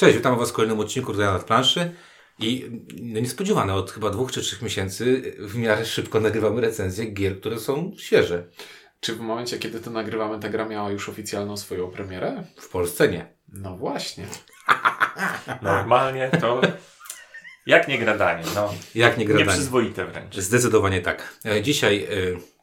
Cześć, 0.00 0.16
witam 0.16 0.38
Was 0.38 0.50
w 0.50 0.52
kolejnym 0.52 0.80
odcinku 0.80 1.12
Rodania 1.12 1.32
nad 1.32 1.44
planszy. 1.44 1.92
I 2.38 2.70
no, 3.02 3.20
niespodziewane, 3.20 3.74
od 3.74 3.90
chyba 3.90 4.10
dwóch 4.10 4.32
czy 4.32 4.40
trzech 4.40 4.62
miesięcy 4.62 5.34
w 5.38 5.56
miarę 5.56 5.84
szybko 5.84 6.20
nagrywamy 6.20 6.60
recenzje 6.60 7.06
gier, 7.06 7.40
które 7.40 7.58
są 7.58 7.92
świeże. 7.98 8.44
Czy 9.00 9.14
w 9.14 9.20
momencie, 9.20 9.58
kiedy 9.58 9.80
to 9.80 9.90
nagrywamy, 9.90 10.40
ta 10.40 10.48
gra 10.48 10.68
miała 10.68 10.90
już 10.90 11.08
oficjalną 11.08 11.56
swoją 11.56 11.90
premierę? 11.90 12.44
W 12.56 12.68
Polsce 12.68 13.08
nie. 13.08 13.34
No 13.48 13.76
właśnie. 13.76 14.26
Normalnie 15.62 16.30
to 16.40 16.60
jak 17.66 17.88
nie 17.88 17.98
gradanie, 17.98 18.44
no. 18.54 18.74
Jak 18.94 19.18
nie 19.18 19.24
gradanie. 19.24 19.46
Nieprzyzwoite 19.46 20.06
wręcz. 20.06 20.36
Zdecydowanie 20.36 21.00
tak. 21.00 21.38
E, 21.44 21.62
Dzisiaj 21.62 22.04
e, 22.04 22.08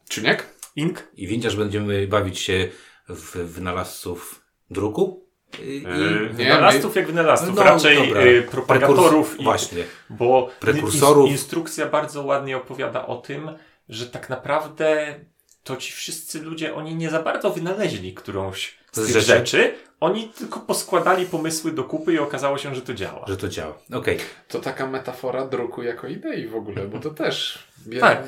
Czyniek? 0.10 0.46
Ink? 0.76 1.08
i 1.14 1.28
Windziarz 1.28 1.56
będziemy 1.56 2.08
bawić 2.08 2.40
się 2.40 2.70
w 3.10 3.36
wynalazców 3.36 4.42
druku. 4.70 5.27
I, 5.62 5.82
Yy, 5.84 6.30
nie, 6.34 6.34
wynalazców 6.34 6.96
jak 6.96 7.08
wynalazów, 7.08 7.56
No, 7.56 7.64
raczej 7.64 8.08
dobra. 8.08 8.22
yy, 8.26 8.42
propagatorów 8.42 9.34
Prekurs- 9.36 9.42
i 9.42 9.44
Właśnie. 9.44 9.84
bo 10.10 10.50
Prekursorów. 10.60 11.26
ins- 11.30 11.32
instrukcja 11.32 11.86
bardzo 11.86 12.24
ładnie 12.24 12.58
opowiada 12.58 13.08
o 13.08 13.18
tym, 13.18 13.50
że 13.90 14.06
tak 14.06 14.30
naprawdę 14.30 15.16
to 15.64 15.78
ci 15.78 15.92
wszyscy 15.94 16.42
ludzie, 16.42 16.76
oni 16.76 16.96
nie 16.96 17.10
za 17.10 17.22
bardzo 17.24 17.50
wynaleźli 17.50 18.14
którąś 18.14 18.78
z 18.92 19.00
Z 19.00 19.06
tych 19.06 19.16
rzeczy. 19.16 19.28
rzeczy. 19.28 19.76
Oni 20.00 20.30
tylko 20.30 20.60
poskładali 20.60 21.26
pomysły 21.26 21.72
do 21.72 21.84
kupy 21.84 22.14
i 22.14 22.20
okazało 22.20 22.58
się, 22.58 22.76
że 22.76 22.82
to 22.82 22.94
działa. 22.94 23.26
Że 23.28 23.38
to 23.38 23.48
działa. 23.50 23.78
Okej. 23.94 24.18
To 24.48 24.60
taka 24.60 24.88
metafora 24.88 25.48
druku 25.48 25.84
jako 25.84 26.08
idei 26.08 26.48
w 26.48 26.56
ogóle, 26.56 26.88
bo 26.88 27.00
to 27.00 27.10
też 27.10 27.60
wie, 27.88 28.00
Tak. 28.00 28.24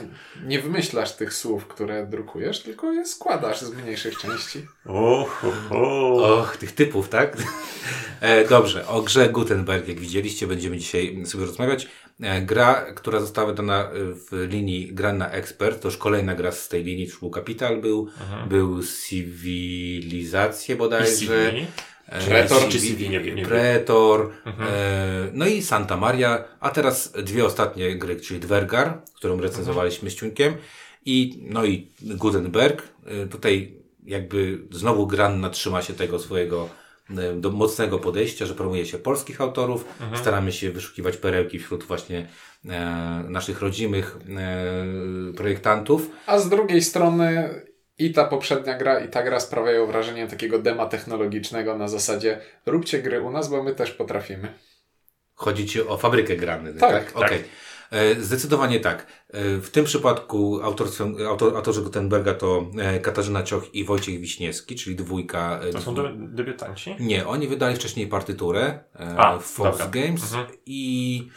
nie 0.46 0.60
wymyślasz 0.62 1.12
tych 1.16 1.34
słów, 1.34 1.68
które 1.68 2.06
drukujesz, 2.08 2.62
tylko 2.64 2.92
je 2.92 3.06
składasz 3.06 3.62
z 3.62 3.74
mniejszych 3.74 4.18
części. 4.18 4.66
O, 4.86 5.26
ho, 5.30 5.52
ho. 5.70 6.14
Och, 6.40 6.58
tych 6.58 6.72
typów, 6.72 7.10
tak? 7.10 7.38
E, 8.22 8.48
dobrze, 8.48 8.88
o 8.88 9.02
grze 9.02 9.30
Gutenberg, 9.30 9.88
jak 9.88 10.00
widzieliście, 10.00 10.48
będziemy 10.48 10.78
dzisiaj 10.78 11.26
sobie 11.26 11.46
rozmawiać. 11.46 11.88
E, 12.22 12.42
gra, 12.42 12.74
która 12.96 13.20
została 13.20 13.48
wydana 13.48 13.84
e, 13.84 13.90
w 14.14 14.48
linii 14.52 14.94
Gra 14.94 15.14
na 15.14 15.32
Expert, 15.32 15.82
to 15.82 15.88
już 15.88 15.98
kolejna 15.98 16.36
gra 16.36 16.52
z 16.52 16.68
tej 16.68 16.84
linii, 16.84 17.06
już 17.06 17.20
był 17.20 17.30
Capital, 17.32 17.82
był, 17.82 18.08
był 18.50 18.84
Cywilizacje 18.84 20.76
bodajże. 20.76 21.52
E, 22.08 22.22
Pretor 22.26 22.68
czy 22.70 22.80
CV, 22.80 23.10
nie. 23.10 23.46
Pretor, 23.46 24.32
Mhm. 24.46 24.70
e, 24.72 25.30
no 25.34 25.48
i 25.48 25.62
Santa 25.62 25.98
Maria, 25.98 26.44
a 26.60 26.70
teraz 26.70 27.12
dwie 27.24 27.46
ostatnie 27.46 27.96
gry, 27.96 28.16
czyli 28.22 28.40
Dwergar, 28.40 29.02
którą 29.16 29.42
recenzowaliśmy 29.42 30.10
z 30.10 30.16
Ciunkiem 30.16 30.54
i, 31.06 31.44
no 31.50 31.66
i 31.66 31.88
Gutenberg. 32.02 32.84
E, 33.06 33.28
tutaj 33.28 33.74
jakby 34.06 34.60
znowu 34.72 35.08
Granna 35.08 35.50
trzyma 35.50 35.82
się 35.82 35.94
tego 35.94 36.20
swojego 36.20 36.70
do 37.36 37.52
mocnego 37.52 38.00
podejścia, 38.00 38.46
że 38.46 38.56
promuje 38.56 38.86
się 38.86 38.98
polskich 38.98 39.42
autorów, 39.42 39.86
staramy 40.14 40.52
się 40.52 40.72
wyszukiwać 40.72 41.18
perełki 41.18 41.60
wśród 41.60 41.84
właśnie 41.84 42.28
e, 42.66 42.70
naszych 43.30 43.62
rodzimych 43.62 44.18
e, 44.38 45.34
projektantów. 45.34 46.10
A 46.26 46.40
z 46.40 46.50
drugiej 46.50 46.82
strony 46.82 47.50
i 47.98 48.14
ta 48.14 48.26
poprzednia 48.26 48.78
gra, 48.78 49.00
i 49.00 49.08
ta 49.08 49.24
gra 49.24 49.40
sprawiają 49.40 49.88
wrażenie 49.88 50.28
takiego 50.28 50.60
dema 50.60 50.86
technologicznego 50.86 51.78
na 51.78 51.88
zasadzie 51.88 52.42
róbcie 52.66 53.00
gry 53.00 53.22
u 53.22 53.32
nas, 53.32 53.50
bo 53.50 53.64
my 53.64 53.76
też 53.76 53.92
potrafimy. 53.92 54.54
Chodzi 55.36 55.66
ci 55.66 55.82
o 55.82 55.98
fabrykę 55.98 56.36
grany, 56.36 56.74
tak? 56.74 56.92
Tak, 56.92 57.18
Okej. 57.18 57.30
tak. 57.30 57.40
E, 57.40 57.44
Zdecydowanie 58.20 58.80
tak. 58.80 59.08
E, 59.30 59.58
W 59.58 59.70
tym 59.72 59.86
przypadku 59.86 60.60
autorstwem, 60.64 61.16
autor, 61.28 61.56
autorzy 61.56 61.82
Gutenberga 61.82 62.34
to 62.34 62.66
e, 62.80 63.00
Katarzyna 63.00 63.44
Cioch 63.44 63.76
i 63.76 63.84
Wojciech 63.86 64.20
Wiśniewski, 64.20 64.76
czyli 64.76 64.96
dwójka. 64.96 65.60
e, 65.64 65.72
To 65.72 65.82
są 65.82 65.96
de- 65.96 66.14
debiutanci? 66.18 66.96
Nie, 67.00 67.28
oni 67.28 67.48
wydali 67.48 67.76
wcześniej 67.76 68.08
partyturę 68.08 68.80
e, 69.00 69.18
A, 69.18 69.38
w 69.40 69.44
Fox 69.46 69.78
dobra. 69.78 70.02
Games 70.02 70.24
Mhm. 70.24 70.48
i 70.66 71.28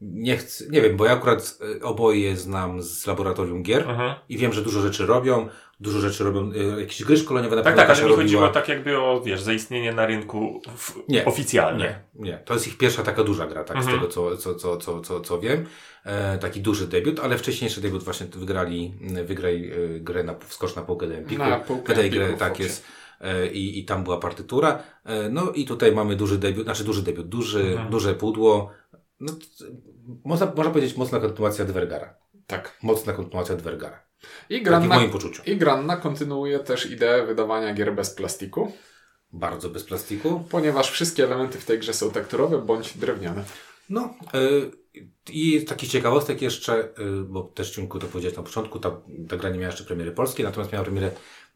nie 0.00 0.36
chcę, 0.36 0.64
nie 0.70 0.80
wiem, 0.80 0.96
bo 0.96 1.06
ja 1.06 1.12
akurat 1.12 1.58
e, 1.80 1.82
oboje 1.84 2.36
znam 2.36 2.82
z 2.82 3.06
laboratorium 3.06 3.62
gier 3.62 3.90
Mhm. 3.90 4.14
i 4.28 4.38
wiem, 4.38 4.52
że 4.52 4.62
dużo 4.62 4.80
rzeczy 4.80 5.06
robią, 5.06 5.48
dużo 5.80 6.00
rzeczy 6.00 6.24
robią, 6.24 6.52
e, 6.76 6.80
jakieś 6.80 7.04
gry 7.04 7.16
szkoleniowe 7.16 7.56
na 7.56 7.62
Tak, 7.62 7.74
pewno 7.76 7.94
tak, 7.94 8.02
ale 8.02 8.10
mi 8.10 8.16
chodziło 8.16 8.42
robiła. 8.42 8.60
tak 8.60 8.68
jakby 8.68 8.98
o, 8.98 9.20
wiesz, 9.20 9.42
zaistnienie 9.42 9.92
na 9.92 10.06
rynku 10.06 10.60
w, 10.76 10.92
Nie. 11.08 11.24
oficjalnie. 11.24 12.00
Nie, 12.14 12.30
nie. 12.30 12.38
To 12.44 12.54
jest 12.54 12.66
ich 12.68 12.78
pierwsza 12.78 13.02
taka 13.02 13.24
duża 13.24 13.46
gra, 13.46 13.64
tak, 13.64 13.76
Mhm. 13.76 13.96
z 13.96 13.98
tego 14.00 14.12
co, 14.12 14.36
co, 14.36 14.54
co, 14.54 14.76
co, 14.76 15.00
co, 15.00 15.20
co 15.20 15.40
wiem. 15.40 15.66
E, 16.04 16.38
taki 16.38 16.60
duży 16.60 16.86
debiut, 16.86 17.20
ale 17.20 17.38
wcześniejszy 17.38 17.80
debiut 17.80 18.02
właśnie 18.02 18.26
wygrali, 18.26 18.94
wygrali 19.24 19.70
e, 19.72 20.00
grę 20.00 20.24
na 20.24 20.34
skocz 20.48 20.76
na 20.76 20.82
półkę 20.82 21.06
Empiku. 21.06 21.42
Na 21.42 21.58
półkę 21.58 21.94
Empiku 21.94 22.14
grę, 22.16 22.34
tak 22.38 22.60
jest. 22.60 22.84
E, 23.20 23.46
I, 23.46 23.78
I 23.78 23.84
tam 23.84 24.04
była 24.04 24.16
partytura. 24.18 24.82
E, 25.04 25.28
no 25.28 25.50
i 25.52 25.64
tutaj 25.64 25.92
mamy 25.92 26.16
duży 26.16 26.38
debiut, 26.38 26.64
znaczy 26.64 26.84
duży 26.84 27.02
debiut, 27.02 27.28
duży, 27.28 27.60
Mhm. 27.62 27.90
duże 27.90 28.14
pudło. 28.14 28.70
No, 29.20 29.32
można, 30.24 30.52
można 30.56 30.72
powiedzieć 30.72 30.96
mocna 30.96 31.20
kontynuacja 31.20 31.64
Dwergara. 31.64 32.14
Tak. 32.46 32.78
Mocna 32.82 33.12
kontynuacja 33.12 33.56
Dwergara. 33.56 34.00
I 34.50 34.54
Tak 34.54 34.62
w 34.62 34.64
Granna, 34.66 34.94
moim 34.96 35.10
poczuciu. 35.10 35.42
i 35.46 35.56
Granna 35.56 35.96
kontynuuje 35.96 36.58
też 36.58 36.90
ideę 36.90 37.26
wydawania 37.26 37.74
gier 37.74 37.94
bez 37.94 38.10
plastiku, 38.10 38.72
Bardzo 39.32 39.70
bez 39.70 39.84
plastiku. 39.84 40.44
ponieważ 40.50 40.90
wszystkie 40.90 41.24
elementy 41.24 41.58
w 41.58 41.64
tej 41.64 41.78
grze 41.78 41.94
są 41.94 42.10
tekturowe 42.10 42.58
bądź 42.58 42.98
drewniane. 42.98 43.44
No, 43.90 44.14
y, 44.34 44.70
i 45.32 45.58
z 45.60 45.64
takich 45.64 45.90
ciekawostek 45.90 46.42
jeszcze, 46.42 46.84
y, 46.84 47.24
bo 47.28 47.42
też 47.42 47.70
Ciunku 47.70 47.98
to 47.98 48.06
powiedziałeś 48.06 48.36
na 48.36 48.42
początku, 48.42 48.78
ta, 48.78 48.90
ta 49.28 49.36
gra 49.36 49.50
nie 49.50 49.58
miała 49.58 49.70
jeszcze 49.70 49.84
premiery 49.84 50.12
polskiej, 50.12 50.44
natomiast 50.44 50.72
miała 50.72 50.84
premierę 50.84 51.10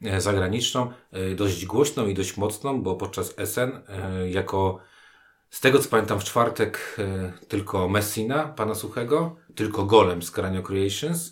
e, 0.04 0.20
zagraniczną, 0.20 0.92
y, 1.16 1.34
dość 1.34 1.66
głośną 1.66 2.06
i 2.06 2.14
dość 2.14 2.36
mocną, 2.36 2.82
bo 2.82 2.94
podczas 2.96 3.34
SN 3.38 3.70
y, 4.24 4.30
jako, 4.30 4.78
z 5.50 5.60
tego 5.60 5.78
co 5.78 5.88
pamiętam 5.88 6.20
w 6.20 6.24
czwartek, 6.24 6.96
tylko 7.48 7.88
Messina, 7.88 8.44
pana 8.48 8.74
Suchego, 8.74 9.36
tylko 9.54 9.84
Golem 9.84 10.22
z 10.22 10.30
Cranio 10.30 10.62
Creations 10.62 11.30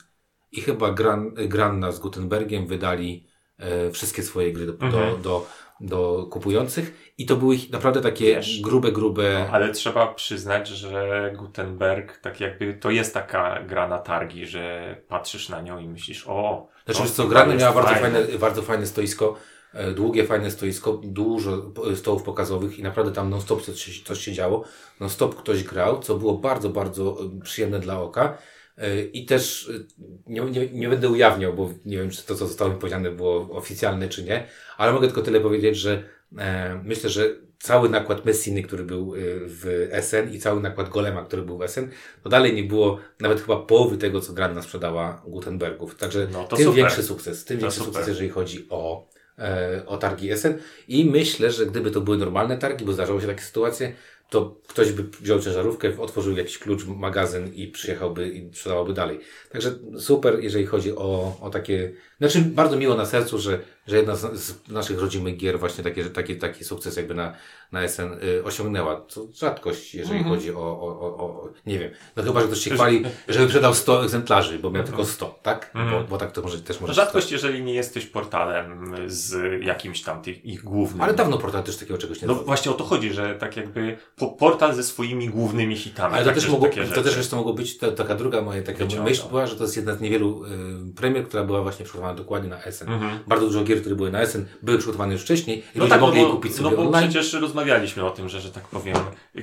i 0.56 0.60
chyba 0.60 0.90
Gran, 0.90 1.34
Granna 1.34 1.92
z 1.92 1.98
Gutenbergiem 1.98 2.66
wydali 2.66 3.26
e, 3.58 3.90
wszystkie 3.90 4.22
swoje 4.22 4.52
gry 4.52 4.66
do, 4.66 4.72
do, 4.72 4.86
Mhm. 4.86 5.22
do, 5.22 5.46
do 5.80 6.26
kupujących 6.30 7.12
i 7.18 7.26
to 7.26 7.36
były 7.36 7.54
ich 7.54 7.70
naprawdę 7.70 8.00
takie 8.00 8.24
Wiesz, 8.24 8.60
grube, 8.60 8.92
grube... 8.92 9.48
Ale 9.52 9.72
trzeba 9.72 10.14
przyznać, 10.14 10.68
że 10.68 11.32
Gutenberg, 11.36 12.18
tak 12.18 12.40
jakby, 12.40 12.74
to 12.74 12.90
jest 12.90 13.14
taka 13.14 13.62
gra 13.62 13.88
na 13.88 13.98
targi, 13.98 14.46
że 14.46 14.96
patrzysz 15.08 15.48
na 15.48 15.60
nią 15.60 15.78
i 15.78 15.88
myślisz, 15.88 16.24
o. 16.26 16.68
Znaczy, 16.84 17.10
co, 17.10 17.22
jest 17.22 17.60
miała 17.60 17.72
bardzo 17.72 17.94
fajne, 17.94 18.24
bardzo 18.40 18.62
fajne 18.62 18.86
stoisko, 18.86 19.36
e, 19.74 19.92
długie, 19.92 20.24
fajne 20.24 20.50
stoisko, 20.50 21.00
dużo 21.04 21.72
stołów 21.94 22.22
pokazowych 22.22 22.78
i 22.78 22.82
naprawdę 22.82 23.12
tam 23.12 23.30
non-stop 23.30 23.62
coś, 23.62 24.02
coś 24.02 24.20
się 24.20 24.32
działo. 24.32 24.64
Non-stop 25.00 25.34
ktoś 25.34 25.64
grał, 25.64 26.00
co 26.00 26.14
było 26.14 26.34
bardzo, 26.34 26.68
bardzo 26.68 27.16
e, 27.20 27.40
przyjemne 27.40 27.78
dla 27.78 28.00
oka. 28.00 28.38
E, 28.78 29.02
I 29.02 29.26
też 29.26 29.70
e, 29.74 30.02
nie, 30.26 30.40
nie, 30.40 30.68
nie 30.68 30.88
będę 30.88 31.08
ujawniał, 31.08 31.54
bo 31.54 31.70
nie 31.84 31.96
wiem, 31.96 32.10
czy 32.10 32.26
to, 32.26 32.34
co 32.34 32.46
zostało 32.46 32.70
mi 32.70 32.80
powiedziane, 32.80 33.10
było 33.10 33.48
oficjalne, 33.50 34.08
czy 34.08 34.24
nie, 34.24 34.46
ale 34.76 34.92
mogę 34.92 35.06
tylko 35.06 35.22
tyle 35.22 35.40
powiedzieć, 35.40 35.76
że 35.76 36.02
e, 36.38 36.80
myślę, 36.84 37.10
że 37.10 37.46
cały 37.58 37.88
nakład 37.88 38.24
Messiny, 38.24 38.62
który 38.62 38.84
był 38.84 39.14
e, 39.14 39.18
w 39.46 39.88
SN 40.00 40.32
i 40.32 40.38
cały 40.38 40.60
nakład 40.60 40.88
Golema, 40.88 41.24
który 41.24 41.42
był 41.42 41.58
w 41.58 41.68
SN, 41.68 41.88
to 42.22 42.28
dalej 42.28 42.54
nie 42.54 42.64
było 42.64 42.98
nawet 43.20 43.40
chyba 43.40 43.56
połowy 43.56 43.98
tego, 43.98 44.20
co 44.20 44.32
Granna 44.32 44.62
sprzedała 44.62 45.22
Gutenbergów. 45.26 45.96
Także 45.96 46.28
No 46.32 46.44
tym 46.44 46.58
super. 46.58 46.74
większy 46.74 47.02
sukces, 47.02 47.44
tym 47.44 47.56
To 47.56 47.60
większy 47.60 47.78
super. 47.78 47.94
sukces, 47.94 48.08
jeżeli 48.08 48.28
chodzi 48.28 48.66
o, 48.70 49.08
e, 49.38 49.82
o 49.86 49.96
targi 49.98 50.30
SN. 50.36 50.54
I 50.88 51.04
myślę, 51.04 51.50
że 51.50 51.66
gdyby 51.66 51.90
to 51.90 52.00
były 52.00 52.18
normalne 52.18 52.58
targi, 52.58 52.84
bo 52.84 52.92
zdarzały 52.92 53.20
się 53.20 53.26
takie 53.26 53.42
sytuacje, 53.42 53.92
to 54.30 54.60
ktoś 54.66 54.92
by 54.92 55.02
wziął 55.02 55.40
ciężarówkę, 55.40 55.98
otworzył 55.98 56.36
jakiś 56.36 56.58
klucz, 56.58 56.86
magazyn 56.86 57.54
i 57.54 57.68
przyjechałby 57.68 58.28
i 58.28 58.48
sprzedawałby 58.54 58.92
dalej. 58.94 59.20
Także 59.50 59.78
super, 59.98 60.38
jeżeli 60.40 60.66
chodzi 60.66 60.96
o, 60.96 61.36
o 61.40 61.50
takie, 61.50 61.92
znaczy 62.18 62.40
bardzo 62.40 62.76
miło 62.76 62.94
na 62.94 63.06
sercu, 63.06 63.38
że, 63.38 63.58
że 63.86 63.96
jedna 63.96 64.16
z, 64.16 64.68
naszych 64.68 65.00
rodzimych 65.00 65.36
gier 65.36 65.58
właśnie 65.58 65.84
takie, 65.84 66.04
taki, 66.04 66.36
taki 66.36 66.64
sukces 66.64 66.96
jakby 66.96 67.14
na, 67.14 67.32
na 67.72 67.88
SN 67.88 68.12
y, 68.38 68.44
osiągnęła. 68.44 69.04
Co 69.08 69.26
rzadkość, 69.34 69.94
jeżeli 69.94 70.18
Mhm. 70.18 70.34
chodzi 70.36 70.52
o, 70.54 70.58
o, 70.60 71.00
o, 71.00 71.16
o, 71.24 71.48
nie 71.66 71.78
wiem, 71.78 71.90
no 72.16 72.22
chyba, 72.22 72.40
że 72.40 72.46
ktoś 72.46 72.58
się 72.58 72.70
chwali, 72.70 73.04
że 73.28 73.38
wyprzedał 73.40 73.74
100 73.74 74.04
egzemplarzy, 74.04 74.58
bo 74.58 74.70
miał 74.70 74.84
tylko 74.84 75.04
100, 75.04 75.38
tak? 75.42 75.70
Bo, 75.74 75.80
Mhm. 75.80 76.06
bo 76.06 76.18
tak 76.18 76.32
to 76.32 76.42
może 76.42 76.60
też 76.60 76.80
może 76.80 76.94
Rzadkość, 76.94 77.32
jeżeli 77.32 77.62
nie 77.62 77.74
jesteś 77.74 78.06
portalem 78.06 78.94
z 79.06 79.62
jakimś 79.64 80.02
tam 80.02 80.22
tych 80.22 80.44
ich 80.44 80.64
głównym. 80.64 81.00
Ale 81.00 81.14
dawno 81.14 81.38
portal 81.38 81.62
też 81.62 81.76
takiego 81.76 81.98
czegoś 81.98 82.22
nie 82.22 82.28
No 82.28 82.34
właśnie 82.34 82.70
o 82.70 82.74
to 82.74 82.84
chodzi, 82.84 83.12
że 83.12 83.34
tak 83.34 83.56
jakby 83.56 83.96
po- 84.16 84.28
portal 84.30 84.74
ze 84.74 84.82
swoimi 84.82 85.28
głównymi 85.28 85.76
hitami. 85.76 86.14
Ale 86.14 86.24
to 86.24 86.32
też, 86.32 86.48
mogło, 86.48 86.68
to 86.94 87.02
też 87.02 87.28
to 87.28 87.36
mogło 87.36 87.52
być 87.54 87.78
ta, 87.78 87.92
taka 87.92 88.14
druga 88.14 88.42
moja 88.42 88.62
taka 88.62 88.84
myśl 89.04 89.22
była, 89.28 89.46
że 89.46 89.56
to 89.56 89.62
jest 89.64 89.76
jedna 89.76 89.94
z 89.94 90.00
niewielu 90.00 90.44
y, 90.44 90.48
premier, 90.96 91.28
która 91.28 91.44
była 91.44 91.62
właśnie 91.62 91.84
przygotowana 91.84 92.05
dokładnie 92.14 92.50
na 92.50 92.62
SN. 92.72 92.88
Mhm. 92.92 93.18
Bardzo 93.26 93.46
dużo 93.46 93.64
gier, 93.64 93.80
które 93.80 93.94
były 93.94 94.10
na 94.10 94.26
SN, 94.26 94.44
były 94.62 94.78
przygotowane 94.78 95.12
już 95.12 95.22
wcześniej 95.22 95.58
i 95.58 95.62
No 95.74 95.80
ludzie 95.84 95.90
tak, 95.90 96.00
no 96.00 96.06
mogli 96.06 96.20
je 96.20 96.26
bo, 96.26 96.32
kupić 96.32 96.52
no 96.52 96.56
sobie 96.64 96.76
bo 96.76 96.82
online. 96.82 97.10
przecież 97.10 97.32
rozmawialiśmy 97.32 98.04
o 98.04 98.10
tym, 98.10 98.28
że, 98.28 98.40
że 98.40 98.50
tak 98.52 98.64
powiem, 98.64 98.96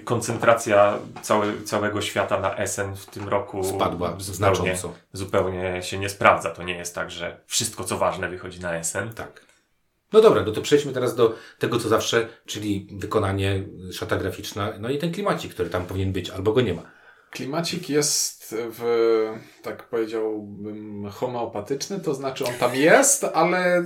koncentracja 0.03 0.97
cały, 1.21 1.61
całego 1.61 2.01
świata 2.01 2.39
na 2.39 2.67
SN 2.67 2.95
w 2.95 3.05
tym 3.05 3.29
roku 3.29 3.63
Spadła 3.63 4.07
zupełnie, 4.19 4.33
znacząco. 4.35 4.93
zupełnie 5.13 5.79
się 5.83 5.99
nie 5.99 6.09
sprawdza. 6.09 6.49
To 6.49 6.63
nie 6.63 6.75
jest 6.75 6.95
tak, 6.95 7.11
że 7.11 7.39
wszystko 7.45 7.83
co 7.83 7.97
ważne 7.97 8.29
wychodzi 8.29 8.59
na 8.59 8.83
SN. 8.83 9.09
Tak. 9.15 9.41
No 10.13 10.21
dobra, 10.21 10.43
no 10.45 10.51
to 10.51 10.61
przejdźmy 10.61 10.93
teraz 10.93 11.15
do 11.15 11.35
tego, 11.59 11.79
co 11.79 11.89
zawsze, 11.89 12.27
czyli 12.45 12.87
wykonanie, 12.91 13.63
szata 13.91 14.17
graficzna, 14.17 14.73
no 14.79 14.89
i 14.89 14.97
ten 14.97 15.11
klimacik, 15.11 15.53
który 15.53 15.69
tam 15.69 15.85
powinien 15.85 16.11
być, 16.13 16.29
albo 16.29 16.53
go 16.53 16.61
nie 16.61 16.73
ma. 16.73 16.81
Klimacik 17.33 17.89
jest 17.89 18.55
w, 18.57 18.83
tak 19.61 19.83
powiedziałbym, 19.83 21.09
homeopatyczny, 21.09 21.99
to 21.99 22.13
znaczy 22.13 22.45
on 22.45 22.53
tam 22.53 22.75
jest, 22.75 23.23
ale 23.33 23.83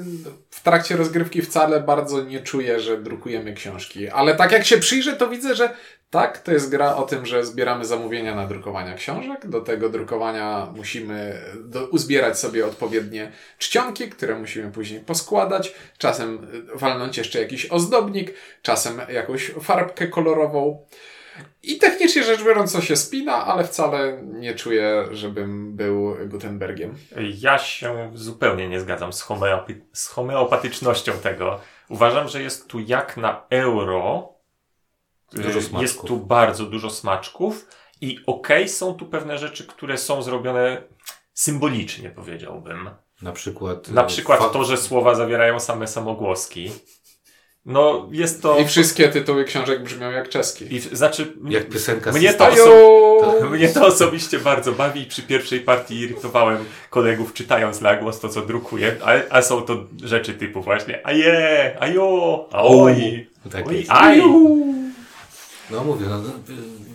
w 0.49 0.63
trakcie 0.63 0.97
rozgrywki 0.97 1.41
wcale 1.41 1.79
bardzo 1.79 2.23
nie 2.23 2.39
czuję, 2.39 2.79
że 2.79 2.97
drukujemy 2.97 3.53
książki. 3.53 4.09
Ale 4.09 4.35
tak 4.35 4.51
jak 4.51 4.65
się 4.65 4.77
przyjrzę, 4.77 5.15
to 5.15 5.29
widzę, 5.29 5.55
że 5.55 5.73
tak, 6.09 6.41
to 6.41 6.51
jest 6.51 6.69
gra 6.69 6.95
o 6.95 7.03
tym, 7.03 7.25
że 7.25 7.45
zbieramy 7.45 7.85
zamówienia 7.85 8.35
na 8.35 8.47
drukowania 8.47 8.93
książek. 8.93 9.47
Do 9.47 9.61
tego 9.61 9.89
drukowania 9.89 10.67
musimy 10.75 11.41
do, 11.55 11.85
uzbierać 11.85 12.39
sobie 12.39 12.65
odpowiednie 12.65 13.31
czcionki, 13.57 14.09
które 14.09 14.39
musimy 14.39 14.71
później 14.71 14.99
poskładać. 14.99 15.75
Czasem 15.97 16.47
walnąć 16.73 17.17
jeszcze 17.17 17.41
jakiś 17.41 17.65
ozdobnik, 17.65 18.33
czasem 18.61 19.01
jakąś 19.09 19.51
farbkę 19.61 20.07
kolorową. 20.07 20.85
I 21.63 21.77
technicznie 21.77 22.23
rzecz 22.23 22.43
biorąc 22.43 22.73
to 22.73 22.81
się 22.81 22.95
spina, 22.95 23.45
ale 23.45 23.63
wcale 23.63 24.23
nie 24.23 24.55
czuję, 24.55 25.07
żebym 25.11 25.75
był 25.75 26.15
Gutenbergiem. 26.27 26.95
Ja 27.39 27.57
się 27.57 28.11
zupełnie 28.13 28.69
nie 28.69 28.79
zgadzam 28.79 29.13
z, 29.13 29.23
homeopi- 29.23 29.81
z 29.93 30.07
homeopatycznością 30.07 31.11
tego. 31.13 31.59
Uważam, 31.89 32.27
że 32.27 32.41
jest 32.41 32.67
tu 32.67 32.79
jak 32.79 33.17
na 33.17 33.45
euro. 33.49 34.29
Dużo 35.33 35.59
y, 35.59 35.61
smaczków. 35.61 35.81
Jest 35.81 36.01
tu 36.01 36.17
bardzo 36.17 36.65
dużo 36.65 36.89
smaczków. 36.89 37.67
I 38.01 38.19
okej, 38.25 38.69
są 38.69 38.93
tu 38.93 39.05
pewne 39.05 39.37
rzeczy, 39.37 39.67
które 39.67 39.97
są 39.97 40.21
zrobione 40.21 40.83
symbolicznie, 41.33 42.09
powiedziałbym. 42.09 42.89
Na 43.21 43.31
przykład... 43.31 43.87
Na 43.87 44.03
e, 44.03 44.07
przykład 44.07 44.39
fa- 44.39 44.49
to, 44.49 44.63
że 44.63 44.77
słowa 44.77 45.15
zawierają 45.15 45.59
same 45.59 45.87
samogłoski. 45.87 46.71
No, 47.67 48.07
jest 48.11 48.41
to. 48.41 48.59
I 48.59 48.65
wszystkie 48.65 49.09
tytuły 49.09 49.45
książek 49.45 49.83
brzmią 49.83 50.11
jak 50.11 50.29
czeski. 50.29 50.75
I, 50.75 50.79
znaczy, 50.79 51.33
Jak 51.49 51.69
piosenka 51.69 52.11
mnie 52.11 52.33
to, 52.33 52.49
mnie 53.51 53.69
to 53.69 53.87
osobiście 53.87 54.39
bardzo 54.39 54.71
bawi 54.71 55.01
i 55.01 55.05
przy 55.05 55.21
pierwszej 55.21 55.59
partii 55.59 55.99
irytowałem 55.99 56.57
kolegów 56.89 57.33
czytając 57.33 57.81
na 57.81 57.95
głos 57.95 58.19
to, 58.19 58.29
co 58.29 58.41
drukuję, 58.41 58.95
a, 59.03 59.35
a 59.37 59.41
są 59.41 59.61
to 59.61 59.85
rzeczy 60.03 60.33
typu 60.33 60.61
właśnie 60.61 61.07
aje, 61.07 61.77
ajo, 61.79 62.49
aoi, 62.51 63.27
Tak 63.51 63.67
oj, 63.67 63.85
aj. 63.89 64.21
No 65.71 65.83
mówię, 65.83 66.05
no, 66.09 66.17
no, 66.17 66.29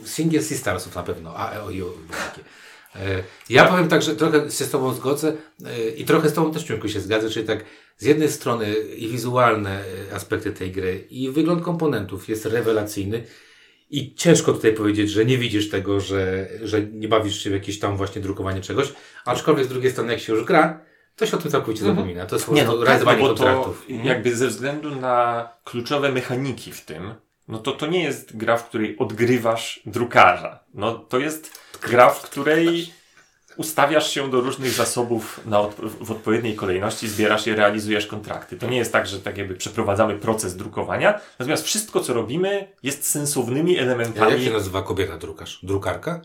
Single 0.05 0.43
Sistarsów 0.43 0.95
na 0.95 1.03
pewno, 1.03 1.35
a, 1.37 1.61
o, 1.61 1.71
i, 1.71 1.83
o, 1.83 1.87
takie. 2.11 2.41
E, 2.97 3.23
Ja 3.51 3.65
powiem 3.65 3.89
tak, 3.89 4.03
że 4.03 4.17
trochę 4.17 4.51
się 4.51 4.65
z 4.65 4.71
Tobą 4.71 4.95
zgodzę 4.95 5.33
e, 5.67 5.89
i 5.89 6.05
trochę 6.05 6.29
z 6.29 6.33
Tobą 6.33 6.53
też 6.53 6.65
Ciągu 6.65 6.89
się 6.89 7.01
zgadzę, 7.01 7.31
czyli 7.31 7.47
tak 7.47 7.65
z 8.03 8.05
jednej 8.05 8.29
strony 8.29 8.75
i 8.75 9.09
wizualne 9.09 9.85
e, 10.11 10.15
aspekty 10.15 10.53
tej 10.53 10.73
gry 10.73 11.07
i 11.11 11.31
wygląd 11.31 11.63
komponentów 11.63 12.29
jest 12.29 12.47
rewelacyjny 12.47 13.25
i 13.91 14.15
ciężko 14.15 14.53
tutaj 14.53 14.73
powiedzieć, 14.73 15.11
że 15.11 15.25
nie 15.25 15.39
widzisz 15.39 15.71
tego, 15.71 16.01
że, 16.01 16.49
że 16.63 16.83
nie 16.83 17.09
bawisz 17.09 17.43
się 17.43 17.51
w 17.51 17.53
jakieś 17.53 17.79
tam 17.79 17.97
właśnie 17.97 18.23
drukowanie 18.23 18.61
czegoś, 18.61 18.93
aczkolwiek 19.25 19.65
z 19.65 19.69
drugiej 19.69 19.93
strony 19.93 20.13
jak 20.13 20.23
się 20.23 20.33
już 20.33 20.45
gra, 20.45 20.81
to 21.17 21.27
się 21.27 21.37
o 21.37 21.41
tym 21.41 21.51
całkowicie 21.51 21.85
zapomina. 21.85 22.27
To 22.27 22.37
jest 22.37 22.47
po 22.47 22.53
prostu 22.53 22.79
no, 22.81 22.87
tak, 22.87 23.05
no 23.05 23.17
bo 23.17 23.19
to 23.19 23.27
kontraktów. 23.27 23.87
jakby 23.89 24.37
ze 24.37 24.49
względu 24.49 24.95
na 24.95 25.49
kluczowe 25.65 26.13
mechaniki 26.13 26.73
w 26.73 26.85
tym, 26.85 27.15
no 27.49 27.59
to 27.59 27.73
to 27.73 27.87
nie 27.87 28.03
jest 28.03 28.37
gra, 28.37 28.57
w 28.57 28.69
której 28.69 28.99
odgrywasz 28.99 29.81
drukarza. 29.87 30.65
No 30.75 30.95
to 30.95 31.19
jest 31.19 31.59
gra, 31.83 32.11
w 32.11 32.23
której 32.23 32.93
ustawiasz 33.57 34.11
się 34.11 34.31
do 34.31 34.41
różnych 34.41 34.71
zasobów 34.71 35.41
na 35.47 35.61
od, 35.61 35.75
w 36.01 36.11
odpowiedniej 36.11 36.55
kolejności, 36.57 37.09
zbierasz 37.09 37.47
je, 37.47 37.57
realizujesz 37.57 38.07
kontrakty. 38.07 38.57
To 38.57 38.67
nie 38.67 38.77
jest 38.77 38.93
tak, 38.93 39.07
że 39.07 39.21
tak 39.21 39.39
jakby 39.39 39.55
przeprowadzamy 39.55 40.19
proces 40.19 40.57
drukowania, 40.57 41.21
natomiast 41.39 41.65
wszystko, 41.65 42.01
co 42.01 42.15
robimy, 42.15 42.69
jest 42.83 43.09
sensownymi 43.11 43.73
A 43.73 43.81
Jak 43.81 43.85
elementami. 43.85 44.45
się 44.45 44.51
nazywa 44.53 44.83
kobieta 44.83 45.17
drukarz? 45.17 45.59
Drukarka? 45.63 46.21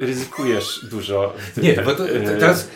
Ryzykujesz 0.00 0.84
dużo. 0.90 1.32
Nie, 1.62 1.72
bo 1.72 1.94
to, 1.94 2.08
E, 2.08 2.20
teraz... 2.38 2.68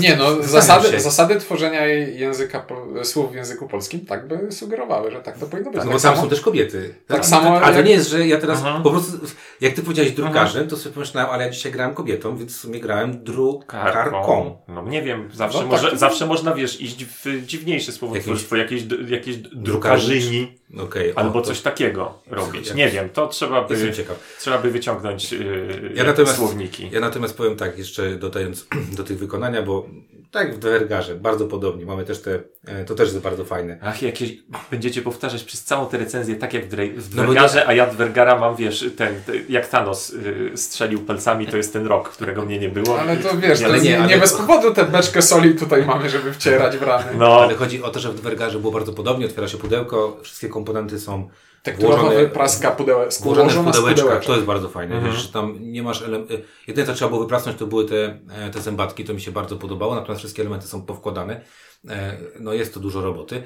Nie 0.00 0.16
no, 0.16 0.42
zasady, 0.42 0.88
się. 0.88 1.00
zasady 1.00 1.36
tworzenia 1.40 1.86
języka, 1.86 2.66
słów 3.02 3.32
w 3.32 3.34
języku 3.34 3.68
polskim 3.68 4.00
tak 4.06 4.28
by 4.28 4.52
sugerowały, 4.52 5.10
że 5.10 5.20
tak 5.20 5.38
to 5.38 5.46
powinno 5.46 5.70
być. 5.70 5.76
No 5.78 5.82
tak 5.84 5.92
bo 5.92 5.98
tam 6.00 6.12
samo- 6.14 6.22
są 6.22 6.28
też 6.28 6.40
kobiety. 6.40 6.94
Tak 7.06 7.26
samo 7.26 7.60
A 7.60 7.70
to 7.70 7.76
jak- 7.76 7.86
nie 7.86 7.92
jest, 7.92 8.10
że 8.10 8.26
ja 8.26 8.38
teraz 8.38 8.58
Mhm. 8.58 8.82
po 8.82 8.90
prostu, 8.90 9.12
jak 9.60 9.74
ty 9.74 9.82
powiedziałeś 9.82 10.12
drukarzem, 10.12 10.68
to 10.68 10.76
sobie 10.76 10.94
pomyślałem, 10.94 11.30
ale 11.30 11.44
ja 11.46 11.50
dzisiaj 11.50 11.72
grałem 11.72 11.94
kobietą, 11.94 12.36
więc 12.36 12.56
w 12.56 12.60
sumie 12.60 12.80
grałem 12.80 13.24
drukarką. 13.24 14.56
No 14.68 14.82
nie 14.88 15.02
wiem, 15.02 15.28
zawsze, 15.34 15.58
No 15.58 15.62
tak, 15.62 15.70
może, 15.70 15.90
to- 15.90 15.96
zawsze 15.96 16.26
można, 16.26 16.54
wiesz, 16.54 16.80
iść 16.80 17.04
w 17.04 17.46
dziwniejsze 17.46 17.92
słowotwórstwo, 17.92 18.56
jakieś, 18.56 18.82
jakieś 19.08 19.36
drukarzyni 19.36 20.59
Okej. 20.78 21.14
o, 21.14 21.18
albo 21.18 21.40
to- 21.40 21.46
coś 21.46 21.60
takiego 21.60 22.14
robić. 22.30 22.74
Nie 22.74 22.88
wiem, 22.88 23.08
to 23.08 23.26
trzeba 23.26 23.64
by, 23.68 23.92
trzeba 24.38 24.58
by 24.58 24.70
wyciągnąć 24.70 25.32
yy, 25.32 25.92
Ja 25.94 26.04
natomiast- 26.04 26.36
słowniki. 26.36 26.88
Ja 26.92 27.00
natomiast 27.00 27.36
powiem 27.36 27.56
tak, 27.56 27.78
jeszcze 27.78 28.10
dodając 28.16 28.66
do 28.96 29.04
tych 29.04 29.18
wykonania, 29.18 29.62
bo 29.62 29.86
tak 30.30 30.46
jak 30.46 30.56
w 30.56 30.58
Dwergarze, 30.58 31.14
bardzo 31.14 31.46
podobnie. 31.46 31.86
Mamy 31.86 32.04
też 32.04 32.22
te, 32.22 32.38
e, 32.66 32.84
to 32.84 32.94
też 32.94 33.08
jest 33.08 33.20
bardzo 33.20 33.44
fajne. 33.44 33.78
Ach, 33.82 34.02
jakieś 34.02 34.32
będziecie 34.70 35.02
powtarzać 35.02 35.44
przez 35.44 35.64
całą 35.64 35.86
tę 35.86 35.98
recenzję, 35.98 36.36
tak 36.36 36.54
jak 36.54 36.66
w, 36.66 36.68
Dre- 36.74 36.94
w 36.96 37.16
No 37.16 37.22
bo 37.22 37.28
Dwergarze, 37.32 37.66
a 37.66 37.72
ja 37.72 37.86
Dwergara 37.86 38.38
mam, 38.38 38.56
wiesz, 38.56 38.84
ten, 38.96 39.14
te, 39.26 39.32
jak 39.48 39.66
Thanos 39.68 40.12
yy, 40.12 40.56
strzelił 40.56 41.00
palcami, 41.00 41.46
to 41.46 41.56
jest 41.56 41.72
ten 41.72 41.86
rok, 41.86 42.08
którego 42.08 42.42
mnie 42.42 42.58
nie 42.58 42.68
było. 42.68 43.00
Ale 43.00 43.16
to 43.16 43.36
wiesz, 43.36 43.62
Ale 43.62 43.78
to 43.78 43.84
nie, 43.84 43.90
nie, 43.90 43.98
ale- 43.98 44.08
nie 44.08 44.18
bez 44.18 44.32
powodu 44.32 44.74
tę 44.74 44.84
beczkę 44.84 45.22
soli 45.22 45.54
tutaj 45.54 45.86
mamy, 45.86 46.10
żeby 46.10 46.32
wcierać 46.32 46.76
w 46.76 46.82
rany. 46.82 47.04
No, 47.18 47.40
Ale 47.42 47.54
chodzi 47.54 47.82
o 47.82 47.90
to, 47.90 48.00
że 48.00 48.12
w 48.12 48.14
Dwergarze 48.14 48.58
było 48.58 48.72
bardzo 48.72 48.92
podobnie. 48.92 49.26
Otwiera 49.26 49.48
się 49.48 49.58
pudełko, 49.58 50.16
wszystkie 50.22 50.48
komponenty 50.48 50.98
są 51.00 51.28
Tekturowa 51.62 51.96
włożone- 52.02 52.16
wypraska 52.16 52.70
pudełek, 52.70 53.10
Włożone 53.20 53.50
w 53.50 53.54
pudełeczkach, 53.56 53.94
pudełeczek. 53.94 54.26
to 54.26 54.34
jest 54.34 54.46
bardzo 54.46 54.68
fajne. 54.68 54.94
Mhm. 54.94 55.12
Wiesz, 55.12 55.22
że 55.22 55.32
tam 55.32 55.56
nie 55.60 55.82
masz 55.82 56.02
ele- 56.02 56.30
y, 56.30 56.42
Jedyne 56.66 56.86
co 56.86 56.94
trzeba 56.94 57.08
było 57.08 57.20
wyprasnąć 57.20 57.58
to 57.58 57.66
były 57.66 57.84
te, 57.84 58.18
e, 58.36 58.50
te 58.50 58.60
zębatki, 58.60 59.04
to 59.04 59.14
mi 59.14 59.20
się 59.20 59.32
bardzo 59.32 59.56
podobało, 59.56 59.94
natomiast 59.94 60.18
wszystkie 60.18 60.42
elementy 60.42 60.66
są 60.66 60.82
powkładane. 60.82 61.40
E, 61.88 62.16
No 62.40 62.52
jest 62.52 62.74
to 62.74 62.80
dużo 62.80 63.00
roboty. 63.00 63.42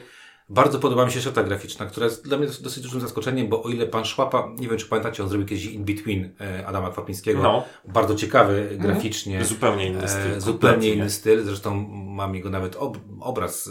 Bardzo 0.48 0.78
podoba 0.78 1.06
mi 1.06 1.12
się 1.12 1.20
szata 1.20 1.42
graficzna, 1.42 1.86
która 1.86 2.06
jest 2.06 2.24
dla 2.24 2.38
mnie 2.38 2.46
dos- 2.46 2.62
dosyć 2.62 2.82
dużym 2.82 3.00
zaskoczeniem, 3.00 3.48
bo 3.48 3.62
o 3.62 3.68
ile 3.68 3.86
pan 3.86 4.04
Szłapa, 4.04 4.48
nie 4.58 4.68
wiem 4.68 4.78
czy 4.78 4.86
pamiętacie, 4.86 5.22
on 5.22 5.28
zrobił 5.28 5.46
kiedyś 5.46 5.64
In 5.64 5.84
Between 5.84 6.30
e, 6.40 6.66
Adama 6.66 6.90
Kwapińskiego. 6.90 7.42
no, 7.42 7.64
Bardzo 7.88 8.14
ciekawy 8.14 8.68
graficznie. 8.80 9.44
zupełnie 9.44 9.86
inny 9.86 10.08
styl. 10.08 10.32
E, 10.32 10.40
zupełnie 10.40 10.52
kompletnie. 10.72 10.88
inny 10.94 11.10
styl. 11.10 11.44
Zresztą 11.44 11.74
mam 12.06 12.34
jego 12.34 12.50
nawet 12.50 12.76
ob 12.76 12.98
obraz 13.20 13.66
y, 13.66 13.70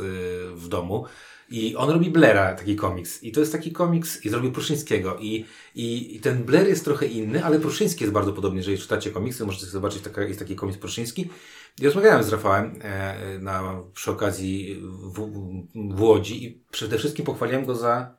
w 0.55 0.67
domu. 0.67 1.05
I 1.49 1.75
on 1.75 1.89
robi 1.89 2.09
Blaira, 2.11 2.55
taki 2.55 2.75
komiks. 2.75 3.23
I 3.23 3.31
to 3.31 3.39
jest 3.39 3.51
taki 3.51 3.71
komiks, 3.71 4.25
i 4.25 4.29
zrobił 4.29 4.51
Pruszyńskiego. 4.51 5.17
I, 5.19 5.45
i, 5.75 6.15
I 6.15 6.19
ten 6.19 6.43
Blair 6.43 6.67
jest 6.67 6.85
trochę 6.85 7.05
inny, 7.05 7.45
ale 7.45 7.59
Pruszyński 7.59 8.03
jest 8.03 8.13
bardzo 8.13 8.33
podobny. 8.33 8.57
Jeżeli 8.57 8.77
czytacie 8.77 9.11
komiksy, 9.11 9.45
możecie 9.45 9.65
zobaczyć, 9.65 10.01
taka, 10.01 10.21
jest 10.23 10.39
taki 10.39 10.55
komiks 10.55 10.77
Pruszyński. 10.79 11.29
I 11.81 11.85
rozmawiałem 11.85 12.23
z 12.23 12.29
Rafałem 12.29 12.79
e, 12.81 13.39
na, 13.39 13.81
przy 13.93 14.11
okazji 14.11 14.81
w, 14.83 15.29
w 15.95 16.01
Łodzi 16.01 16.45
i 16.45 16.63
przede 16.71 16.97
wszystkim 16.97 17.25
pochwaliłem 17.25 17.65
go 17.65 17.75
za 17.75 18.15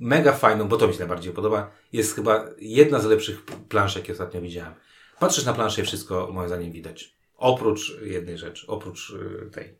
mega 0.00 0.32
fajną, 0.32 0.68
bo 0.68 0.76
to 0.76 0.88
mi 0.88 0.92
się 0.92 0.98
najbardziej 0.98 1.32
podoba. 1.32 1.70
Jest 1.92 2.14
chyba 2.14 2.48
jedna 2.58 3.00
z 3.00 3.04
lepszych 3.04 3.44
plansz, 3.44 3.96
jakie 3.96 4.12
ostatnio 4.12 4.40
widziałem. 4.40 4.74
Patrzysz 5.18 5.44
na 5.44 5.52
planszę 5.52 5.82
i 5.82 5.84
wszystko 5.84 6.28
moim 6.32 6.48
zdaniem 6.48 6.72
widać. 6.72 7.16
Oprócz 7.36 7.96
jednej 8.02 8.38
rzeczy, 8.38 8.66
oprócz 8.66 9.10
y, 9.10 9.50
tej 9.52 9.64
e, 9.64 9.74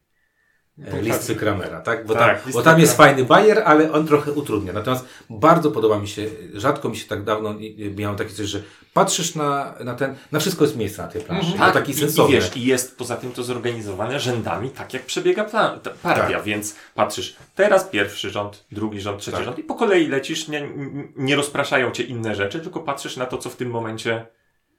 listy 1.02 1.36
Kramera, 1.36 1.80
tak? 1.80 2.06
Bo, 2.06 2.14
Tak, 2.14 2.42
tam, 2.42 2.52
bo 2.52 2.62
tam 2.62 2.80
jest 2.80 2.96
fajny 2.96 3.24
bajer, 3.24 3.62
ale 3.64 3.92
on 3.92 4.06
trochę 4.06 4.32
utrudnia. 4.32 4.72
Natomiast 4.72 5.04
bardzo 5.30 5.70
podoba 5.70 5.98
mi 5.98 6.08
się, 6.08 6.26
rzadko 6.54 6.88
mi 6.88 6.96
się 6.96 7.08
tak 7.08 7.24
dawno 7.24 7.54
miałem 7.96 8.16
takie 8.16 8.30
coś, 8.30 8.46
że 8.46 8.62
patrzysz 8.94 9.34
na, 9.34 9.74
na 9.84 9.94
ten, 9.94 10.14
na 10.32 10.40
wszystko 10.40 10.64
jest 10.64 10.76
miejsce 10.76 11.02
na 11.02 11.08
tej 11.08 11.22
planszy. 11.22 11.52
Tak, 11.58 11.74
taki 11.74 11.92
i, 11.92 12.32
wiesz, 12.32 12.56
i 12.56 12.64
jest 12.64 12.98
poza 12.98 13.16
tym 13.16 13.32
to 13.32 13.42
zorganizowane 13.42 14.20
rzędami, 14.20 14.70
tak 14.70 14.94
jak 14.94 15.02
przebiega 15.02 15.44
plan, 15.44 15.80
partia, 16.02 16.36
Tak. 16.36 16.42
więc 16.42 16.76
patrzysz, 16.94 17.36
teraz 17.54 17.84
pierwszy 17.84 18.30
rząd, 18.30 18.64
drugi 18.72 19.00
rząd, 19.00 19.20
trzeci 19.20 19.36
Tak. 19.36 19.44
rząd 19.44 19.58
i 19.58 19.62
po 19.62 19.74
kolei 19.74 20.06
lecisz, 20.06 20.48
nie, 20.48 20.68
nie 21.16 21.36
rozpraszają 21.36 21.90
cię 21.90 22.02
inne 22.02 22.34
rzeczy, 22.34 22.60
tylko 22.60 22.80
patrzysz 22.80 23.16
na 23.16 23.26
to, 23.26 23.38
co 23.38 23.50
w 23.50 23.56
tym 23.56 23.70
momencie 23.70 24.26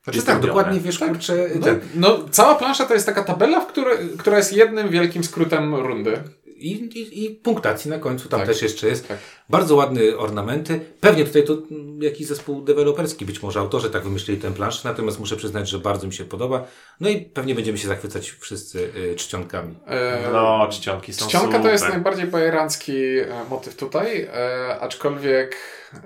Znaczy 0.04 0.18
jest 0.18 0.28
tak, 0.28 0.36
robione. 0.36 0.48
dokładnie 0.54 0.80
wiesz, 0.80 1.00
kurczę, 1.00 1.48
No, 1.56 1.66
ten, 1.66 1.80
no, 1.96 2.20
cała 2.32 2.56
plansza 2.56 2.86
to 2.86 2.94
jest 2.94 3.06
taka 3.06 3.24
tabela, 3.24 3.60
w 3.60 3.68
której, 3.68 3.98
która 4.18 4.38
jest 4.38 4.54
jednym 4.54 4.90
wielkim 4.90 5.24
skrótem 5.24 5.76
rundy. 5.76 6.24
I, 6.62 6.72
i, 7.00 7.26
I 7.26 7.30
punktacji 7.36 7.92
na 7.92 8.00
końcu 8.00 8.30
tam 8.30 8.40
Tak. 8.40 8.50
też 8.50 8.62
jeszcze 8.62 8.88
jest. 8.88 9.08
Tak. 9.08 9.18
Bardzo 9.50 9.76
ładne 9.76 10.02
ornamenty. 10.18 10.80
Pewnie 11.00 11.26
tutaj 11.26 11.44
to 11.44 11.54
mm, 11.72 12.04
jakiś 12.04 12.28
zespół 12.28 12.62
deweloperski, 12.62 13.26
być 13.26 13.44
może 13.44 13.60
autorzy 13.60 13.90
tak 13.90 14.04
wymyślili 14.04 14.42
tę 14.42 14.52
planszę, 14.54 14.90
natomiast 14.90 15.20
muszę 15.20 15.36
przyznać, 15.36 15.70
że 15.70 15.80
bardzo 15.80 16.08
mi 16.08 16.14
się 16.14 16.26
podoba. 16.26 16.68
No 17.00 17.10
i 17.10 17.22
pewnie 17.22 17.56
będziemy 17.56 17.78
się 17.78 17.88
zachwycać 17.88 18.30
wszyscy 18.32 18.90
y, 18.96 19.16
czcionkami. 19.16 19.76
E, 19.88 20.30
No, 20.34 20.68
czcionki 20.72 21.14
są 21.14 21.28
Czcionka 21.28 21.48
super. 21.48 21.62
to 21.62 21.70
jest 21.70 21.90
najbardziej 21.90 22.28
bajerancki 22.28 23.18
e, 23.20 23.28
motyw 23.50 23.76
tutaj, 23.76 24.22
e, 24.22 24.80
aczkolwiek 24.80 25.56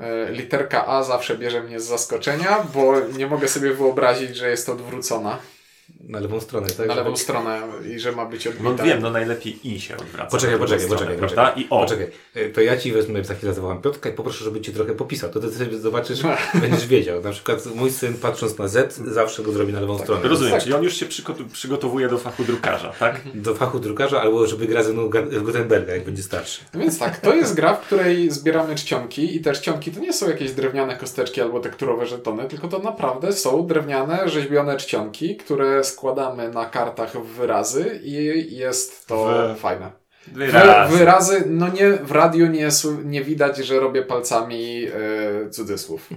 e, 0.02 0.32
literka 0.32 0.88
A 0.88 1.04
zawsze 1.04 1.38
bierze 1.38 1.64
mnie 1.64 1.80
z 1.80 1.86
zaskoczenia, 1.86 2.66
bo 2.74 2.94
nie 3.18 3.28
mogę 3.28 3.48
sobie 3.48 3.74
wyobrazić, 3.74 4.36
że 4.38 4.50
jest 4.50 4.70
odwrócona. 4.70 5.38
Na 6.10 6.20
lewą 6.20 6.40
stronę, 6.40 6.68
tak? 6.68 6.88
na 6.88 6.96
lewą 6.96 7.10
Żeby- 7.10 7.20
stronę 7.20 7.62
i 7.96 8.00
że 8.00 8.12
ma 8.12 8.26
być 8.26 8.48
odbita. 8.48 8.70
No 8.70 8.84
wiem, 8.84 9.02
no 9.02 9.10
najlepiej 9.12 9.68
i 9.74 9.80
się 9.82 9.98
odwraca. 9.98 10.32
Poczekaj, 10.32 10.58
poczekaj, 10.60 10.80
stronę, 10.86 10.96
poczekaj, 11.06 11.18
prawda? 11.18 11.42
poczekaj. 11.46 11.64
I 11.64 11.68
o, 11.70 11.80
Poczekaj, 11.80 12.08
E, 12.36 12.50
to 12.50 12.62
ja 12.62 12.78
ci 12.78 12.92
wezmę, 12.92 13.24
za 13.24 13.36
chwilę 13.36 13.54
zawołam 13.54 13.82
Piotrka 13.82 14.10
i 14.10 14.14
poproszę, 14.14 14.44
żeby 14.46 14.62
ci 14.62 14.72
trochę 14.74 14.94
popisał. 14.96 15.30
To 15.30 15.40
ty 15.40 15.52
sobie 15.52 15.78
zobaczysz, 15.78 16.20
będziesz 16.62 16.88
wiedział. 16.88 17.22
Na 17.22 17.32
przykład 17.32 17.66
mój 17.76 17.92
syn 17.92 18.14
patrząc 18.14 18.58
na 18.58 18.68
Z 18.68 18.98
zawsze 18.98 19.44
go 19.44 19.52
zrobi 19.52 19.74
na 19.74 19.82
lewą 19.82 19.98
stronę. 20.00 20.28
rozumiem, 20.30 20.54
Tak. 20.54 20.62
czyli 20.64 20.76
on 20.76 20.84
już 20.84 20.94
się 20.98 21.06
przygotowuje 21.52 22.08
do 22.08 22.18
fachu 22.18 22.44
drukarza, 22.44 22.94
tak? 23.00 23.22
Do 23.46 23.56
fachu 23.56 23.80
drukarza 23.80 24.22
albo 24.22 24.48
żeby 24.48 24.66
gra 24.68 24.84
ze 24.84 24.94
mną 24.94 25.10
Ga- 25.10 25.42
Gutenberga, 25.44 25.94
jak 25.94 26.04
będzie 26.06 26.24
starszy. 26.24 26.62
No 26.74 26.80
Więc 26.80 27.00
tak, 27.00 27.20
to 27.20 27.36
jest 27.36 27.56
gra, 27.56 27.74
w 27.74 27.82
której 27.86 28.32
zbieramy 28.32 28.76
czcionki 28.76 29.36
i 29.36 29.40
te 29.42 29.54
czcionki 29.54 29.92
to 29.92 30.00
nie 30.00 30.14
są 30.14 30.30
jakieś 30.30 30.52
drewniane 30.52 30.98
kosteczki 30.98 31.42
albo 31.42 31.60
tekturowe 31.60 32.06
żetony, 32.06 32.46
tylko 32.48 32.68
to 32.68 32.80
naprawdę 32.80 33.34
są 33.34 33.68
drewniane, 33.68 34.30
rzeźbione 34.30 34.78
czcionki, 34.78 35.36
które 35.36 35.84
składamy 35.96 36.50
na 36.50 36.66
kartach 36.66 37.18
wyrazy 37.24 38.00
i 38.04 38.56
jest 38.56 39.08
to 39.08 39.26
W- 39.56 39.60
fajne. 39.60 39.92
Wyraz. 40.28 40.92
Wy, 40.92 40.98
wyrazy, 40.98 41.44
no 41.48 41.70
nie, 41.70 41.92
w 41.92 42.12
radiu 42.12 42.48
nie, 42.48 42.70
nie 43.04 43.24
widać, 43.24 43.58
że 43.58 43.80
robię 43.80 44.02
palcami 44.02 44.86
e, 44.86 45.50
cudzysłów. 45.50 46.10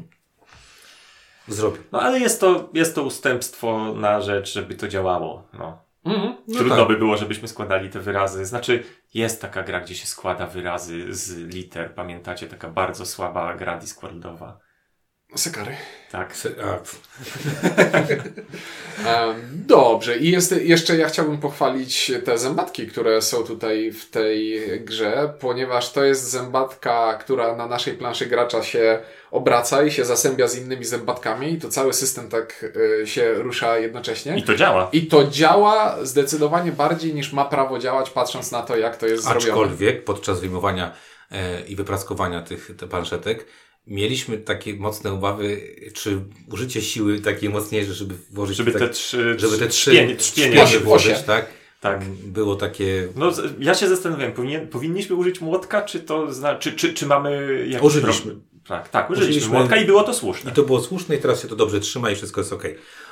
Zrobił. 1.48 1.82
No 1.92 2.00
ale 2.00 2.18
jest 2.20 2.40
to, 2.40 2.70
jest 2.74 2.94
to 2.94 3.02
ustępstwo 3.02 3.94
na 3.94 4.20
rzecz, 4.20 4.52
żeby 4.52 4.74
to 4.74 4.88
działało. 4.88 5.48
No. 5.52 5.82
Mhm. 6.04 6.36
No 6.48 6.58
Trudno 6.58 6.76
tak. 6.76 6.88
by 6.88 6.96
było, 6.96 7.16
żebyśmy 7.16 7.48
składali 7.48 7.90
te 7.90 8.00
wyrazy. 8.00 8.44
Znaczy, 8.44 8.82
jest 9.14 9.40
taka 9.42 9.62
gra, 9.62 9.80
gdzie 9.80 9.94
się 9.94 10.06
składa 10.06 10.46
wyrazy 10.46 11.14
z 11.14 11.36
liter. 11.38 11.94
Pamiętacie, 11.94 12.46
taka 12.46 12.68
bardzo 12.68 13.06
słaba 13.06 13.54
gra 13.54 13.78
Discordowa. 13.78 14.58
Sekary. 15.36 15.76
Tak. 16.10 16.36
Se-. 16.36 16.50
Em, 19.06 19.36
Dobrze, 19.52 20.16
i 20.16 20.30
jest, 20.30 20.54
jeszcze 20.62 20.96
ja 20.96 21.08
chciałbym 21.08 21.38
pochwalić 21.38 22.12
te 22.24 22.38
zębatki, 22.38 22.86
które 22.86 23.22
są 23.22 23.44
tutaj 23.44 23.92
w 23.92 24.10
tej 24.10 24.60
grze, 24.80 25.32
ponieważ 25.40 25.92
to 25.92 26.04
jest 26.04 26.30
zębatka, 26.30 27.14
która 27.20 27.56
na 27.56 27.66
naszej 27.66 27.94
planszy 27.94 28.26
gracza 28.26 28.62
się 28.62 28.98
obraca 29.30 29.82
i 29.82 29.90
się 29.90 30.04
zasębia 30.04 30.48
z 30.48 30.58
innymi 30.58 30.84
zębatkami 30.84 31.52
i 31.52 31.58
to 31.60 31.68
cały 31.68 31.92
system 31.92 32.28
tak 32.28 32.64
y, 33.02 33.06
się 33.06 33.34
rusza 33.34 33.78
jednocześnie. 33.78 34.38
I 34.38 34.42
to 34.42 34.54
działa. 34.54 34.88
I 34.92 35.06
to 35.06 35.24
działa 35.24 35.96
zdecydowanie 36.02 36.72
bardziej 36.72 37.14
niż 37.14 37.32
ma 37.32 37.44
prawo 37.44 37.78
działać, 37.78 38.10
patrząc 38.10 38.52
na 38.52 38.62
to, 38.62 38.76
jak 38.76 38.96
to 38.96 39.06
jest 39.06 39.24
zrobione. 39.24 39.52
Aczkolwiek 39.52 40.04
podczas 40.04 40.40
wyjmowania 40.40 40.92
e, 41.30 41.60
i 41.60 41.76
wypraskowania 41.76 42.42
tych 42.42 42.70
te 42.76 42.86
planszetek 42.86 43.46
mieliśmy 43.88 44.38
takie 44.38 44.74
mocne 44.74 45.12
obawy, 45.12 45.60
czy 45.94 46.20
użycie 46.52 46.82
siły 46.82 47.20
takiej 47.20 47.50
mocniejszej, 47.50 47.94
żeby 47.94 48.14
włożyć 48.30 48.56
Żeby 48.56 48.72
tak, 48.72 48.80
te 48.80 48.88
trzy, 48.88 49.34
żeby 49.38 49.58
te 49.58 49.68
trzy 49.68 49.90
trzpienie, 49.90 50.16
trzpienie 50.16 50.66
włożyć, 50.66 51.22
tak? 51.22 51.46
Tak. 51.80 52.04
Było 52.24 52.56
takie... 52.56 53.08
No, 53.16 53.32
ja 53.58 53.74
się 53.74 53.88
zastanawiałem, 53.88 54.32
powinien, 54.32 54.68
powinniśmy 54.68 55.16
użyć 55.16 55.40
młotka, 55.40 55.82
czy 55.82 56.00
to 56.00 56.32
zna, 56.32 56.54
czy, 56.56 56.72
czy, 56.72 56.94
czy 56.94 57.06
mamy 57.06 57.62
jakiś 57.68 57.86
Użyliśmy. 57.86 58.22
problem? 58.22 58.42
Tak, 58.68 58.88
tak, 58.88 59.10
użyliśmy, 59.10 59.30
Użyliśmy. 59.30 59.58
młotka 59.58 59.76
i 59.76 59.84
było 59.84 60.02
to 60.02 60.14
słuszne. 60.14 60.50
I 60.50 60.54
to 60.54 60.62
było 60.62 60.80
słuszne 60.80 61.16
i 61.16 61.18
teraz 61.18 61.42
się 61.42 61.48
to 61.48 61.56
dobrze 61.56 61.80
trzyma 61.80 62.10
i 62.10 62.14
wszystko 62.16 62.40
jest 62.40 62.52
ok. 62.52 62.62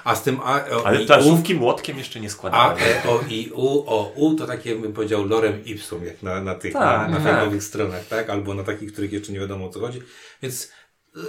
A 0.04 0.14
z 0.14 0.22
tym 0.22 0.40
A, 0.44 0.60
o, 0.70 0.86
Ale 0.86 1.02
i, 1.02 1.06
U, 1.54 1.54
młotkiem 1.54 1.98
jeszcze 1.98 2.20
nie 2.20 2.26
A, 2.26 2.30
składałem. 2.30 2.76
E, 2.78 3.08
O, 3.08 3.20
I, 3.28 3.50
U, 3.54 3.84
O, 3.86 4.12
U 4.16 4.34
to 4.34 4.46
takie 4.46 4.76
bym 4.76 4.92
powiedział 4.92 5.24
lorem 5.24 5.64
ipsum, 5.64 6.04
jak 6.04 6.22
na, 6.22 6.40
na 6.40 6.54
tych, 6.54 6.72
Tak, 6.72 6.82
na, 7.10 7.18
na 7.18 7.24
tak. 7.24 7.34
fejmowych 7.36 7.62
stronach, 7.62 8.06
tak? 8.08 8.30
Albo 8.30 8.54
na 8.54 8.62
takich, 8.62 8.92
których 8.92 9.12
jeszcze 9.12 9.32
nie 9.32 9.40
wiadomo 9.40 9.66
o 9.66 9.70
co 9.70 9.80
chodzi. 9.80 10.02
Więc 10.42 10.72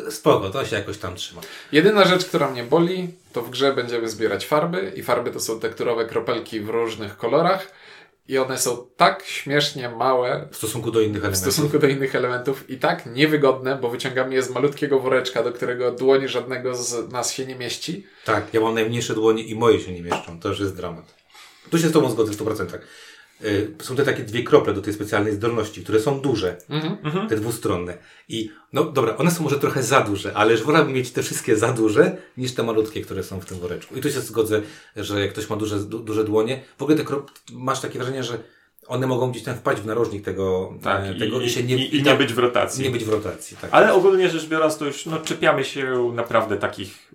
e, 0.08 0.12
spoko, 0.12 0.50
to 0.50 0.66
się 0.66 0.76
jakoś 0.76 0.98
tam 0.98 1.16
trzyma. 1.16 1.42
Jedyna 1.72 2.06
rzecz, 2.06 2.26
która 2.26 2.50
mnie 2.50 2.64
boli, 2.64 3.10
to 3.34 3.42
w 3.42 3.50
grze 3.50 3.74
będziemy 3.74 4.10
zbierać 4.10 4.46
farby 4.46 4.94
i 4.96 5.04
farby 5.04 5.32
to 5.32 5.40
są 5.40 5.60
tekturowe 5.60 6.06
kropelki 6.06 6.60
w 6.60 6.70
różnych 6.70 7.18
kolorach 7.18 7.72
i 8.28 8.38
one 8.38 8.58
są 8.58 8.88
tak 8.98 9.24
śmiesznie 9.26 9.90
małe 9.90 10.48
W 10.52 10.56
stosunku 10.58 10.92
do 10.92 11.02
innych 11.02 11.22
w 11.22 11.26
elementów. 11.26 11.54
stosunku 11.54 11.80
do 11.80 11.88
innych 11.88 12.16
elementów 12.16 12.70
i 12.70 12.78
tak 12.78 13.06
niewygodne, 13.06 13.76
bo 13.82 13.90
wyciągamy 13.90 14.36
je 14.36 14.44
z 14.44 14.50
malutkiego 14.50 15.00
woreczka, 15.00 15.44
do 15.44 15.52
którego 15.52 15.92
dłoni 15.92 16.28
żadnego 16.28 16.76
z 16.76 17.12
nas 17.12 17.34
się 17.34 17.46
nie 17.46 17.56
mieści. 17.56 18.06
Tak, 18.26 18.54
ja 18.54 18.62
mam 18.62 18.74
najmniejsze 18.74 19.14
dłonie 19.14 19.44
i 19.44 19.56
moje 19.56 19.80
się 19.80 19.92
nie 19.94 20.02
mieszczą. 20.02 20.40
To 20.40 20.50
już 20.50 20.60
jest 20.60 20.76
dramat. 20.76 21.14
Tu 21.70 21.78
się 21.78 21.88
z 21.88 21.92
Tobą 21.92 22.10
zgodzę 22.10 22.34
w 22.34 22.38
100%. 22.38 22.80
Y, 23.46 23.72
Są 23.82 23.96
te 23.96 24.04
takie 24.04 24.24
dwie 24.24 24.44
krople 24.44 24.74
do 24.74 24.82
tej 24.82 24.94
specjalnej 24.94 25.34
zdolności, 25.34 25.84
które 25.84 26.00
są 26.00 26.20
duże, 26.20 26.58
Mhm. 26.70 27.28
te 27.30 27.36
dwustronne. 27.36 27.98
I 28.30 28.52
no 28.74 28.84
dobra, 28.84 29.18
one 29.18 29.32
są 29.32 29.44
może 29.44 29.60
trochę 29.60 29.84
za 29.84 30.02
duże, 30.02 30.34
ale 30.36 30.52
już 30.52 30.64
wolałbym 30.64 30.94
mieć 30.94 31.12
te 31.12 31.24
wszystkie 31.24 31.56
za 31.58 31.74
duże, 31.74 32.18
niż 32.38 32.54
te 32.54 32.64
malutkie, 32.64 33.02
które 33.02 33.24
są 33.24 33.40
w 33.40 33.46
tym 33.46 33.60
woreczku. 33.60 33.96
I 33.96 34.02
tu 34.02 34.12
się 34.12 34.22
zgodzę, 34.22 34.62
że 34.96 35.22
jak 35.22 35.30
ktoś 35.32 35.50
ma 35.50 35.56
duże, 35.56 35.80
du, 35.80 36.00
duże 36.00 36.24
dłonie, 36.24 36.62
w 36.78 36.82
ogóle 36.82 36.98
te 36.98 37.04
krop, 37.04 37.32
masz 37.52 37.80
takie 37.80 38.00
wrażenie, 38.00 38.24
że 38.24 38.38
one 38.88 39.08
mogą 39.08 39.32
gdzieś 39.32 39.44
tam 39.44 39.56
wpaść 39.56 39.82
w 39.82 39.86
narożnik 39.86 40.24
tego, 40.26 40.74
Tak, 40.84 41.04
e, 41.06 41.14
i, 41.16 41.20
tego 41.20 41.42
i, 41.42 41.50
się 41.50 41.64
nie, 41.64 41.76
i, 41.76 41.96
i 41.96 42.00
nie 42.00 42.06
tak- 42.06 42.18
być 42.18 42.34
w 42.34 42.38
rotacji. 42.38 42.84
nie 42.84 42.90
być 42.90 43.06
w 43.06 43.10
rotacji. 43.10 43.58
Tak. 43.62 43.70
Ale 43.74 43.94
ogólnie 43.94 44.30
rzecz 44.30 44.46
biorąc, 44.48 44.78
to 44.78 44.86
już 44.86 45.06
no, 45.06 45.20
czepiamy 45.20 45.64
się 45.66 46.12
naprawdę 46.16 46.58
takich 46.58 47.07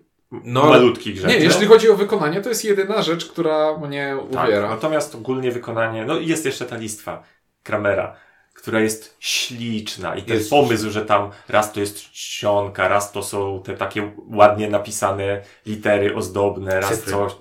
No, 0.44 0.66
malutkich 0.66 1.16
rzeczy. 1.16 1.28
Nie, 1.28 1.44
jeśli 1.44 1.66
chodzi 1.66 1.90
o 1.90 1.96
wykonanie, 1.96 2.40
to 2.40 2.48
jest 2.48 2.64
jedyna 2.64 3.02
rzecz, 3.02 3.26
która 3.26 3.78
mnie 3.78 4.16
tak, 4.32 4.44
uwiera. 4.44 4.68
Natomiast 4.68 5.14
ogólnie 5.14 5.50
wykonanie, 5.50 6.04
no 6.04 6.18
i 6.18 6.26
jest 6.26 6.44
jeszcze 6.44 6.66
ta 6.66 6.76
listwa 6.76 7.22
Kramera, 7.62 8.16
która 8.54 8.80
jest 8.80 9.16
śliczna 9.20 10.16
i 10.16 10.22
ten 10.22 10.36
Jest 10.36 10.50
pomysł, 10.50 10.90
że 10.90 11.04
tam 11.04 11.30
raz 11.48 11.72
to 11.72 11.80
jest 11.80 12.10
czcionka, 12.10 12.88
raz 12.88 13.12
to 13.12 13.22
są 13.22 13.62
te 13.64 13.76
takie 13.76 14.12
ładnie 14.30 14.68
napisane 14.68 15.42
litery 15.66 16.16
ozdobne, 16.16 16.80
raz 16.80 16.90
Cyfry. 16.90 17.12
coś. 17.12 17.32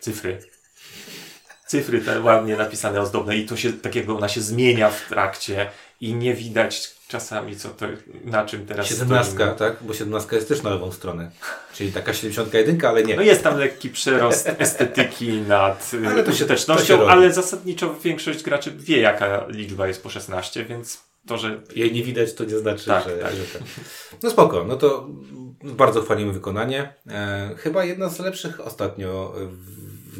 Cyfry. 0.00 0.38
Cyfry 1.66 2.00
te 2.00 2.20
ładnie 2.20 2.56
napisane, 2.56 3.00
ozdobne 3.00 3.36
i 3.36 3.46
to 3.46 3.56
się, 3.56 3.72
tak 3.72 3.94
jakby 3.94 4.12
ona 4.12 4.28
się 4.28 4.40
zmienia 4.40 4.90
w 4.90 5.08
trakcie 5.08 5.70
i 6.00 6.14
nie 6.14 6.34
widać 6.34 6.94
czasami, 7.08 7.56
co 7.56 7.68
to, 7.68 7.86
na 8.24 8.46
czym 8.46 8.66
teraz 8.66 8.86
Siedemnastka, 8.86 9.34
stoimy. 9.34 9.54
tak? 9.58 9.76
Bo 9.80 9.94
siedemnastka 9.94 10.36
jest 10.36 10.48
też 10.48 10.62
na 10.62 10.70
lewą 10.70 10.92
stronę. 10.92 11.30
Czyli 11.74 11.92
taka 11.92 12.12
71, 12.14 12.78
ale 12.86 13.02
nie. 13.04 13.16
No 13.16 13.22
jest 13.22 13.42
tam 13.42 13.58
lekki 13.58 13.90
przerost 13.90 14.50
estetyki 14.58 15.32
nad 15.32 15.90
Ale 15.98 16.08
ale 16.10 16.22
to 16.22 16.30
się- 16.30 16.34
użytecznością, 16.34 16.96
to 16.98 17.04
się 17.04 17.10
ale 17.10 17.32
zasadniczo 17.32 17.94
większość 17.94 18.42
graczy 18.42 18.70
wie, 18.70 18.98
jaka 19.00 19.46
liczba 19.48 19.86
jest 19.88 20.02
po 20.02 20.10
16, 20.10 20.64
więc 20.64 21.00
to, 21.26 21.38
że 21.38 21.60
Jej 21.76 21.92
nie 21.92 22.02
widać, 22.02 22.34
to 22.34 22.44
nie 22.44 22.58
znaczy, 22.58 22.84
Tak, 22.86 23.04
że, 23.04 23.16
tak. 23.16 23.32
że 23.34 23.44
tak. 23.58 23.62
No 24.22 24.30
spoko, 24.30 24.64
no 24.64 24.76
to 24.76 25.08
bardzo 25.64 26.02
chwalimy 26.02 26.32
wykonanie. 26.32 26.94
E, 27.10 27.50
chyba 27.58 27.84
jedna 27.84 28.08
z 28.08 28.18
lepszych 28.18 28.60
ostatnio 28.60 29.34
w 29.36 29.73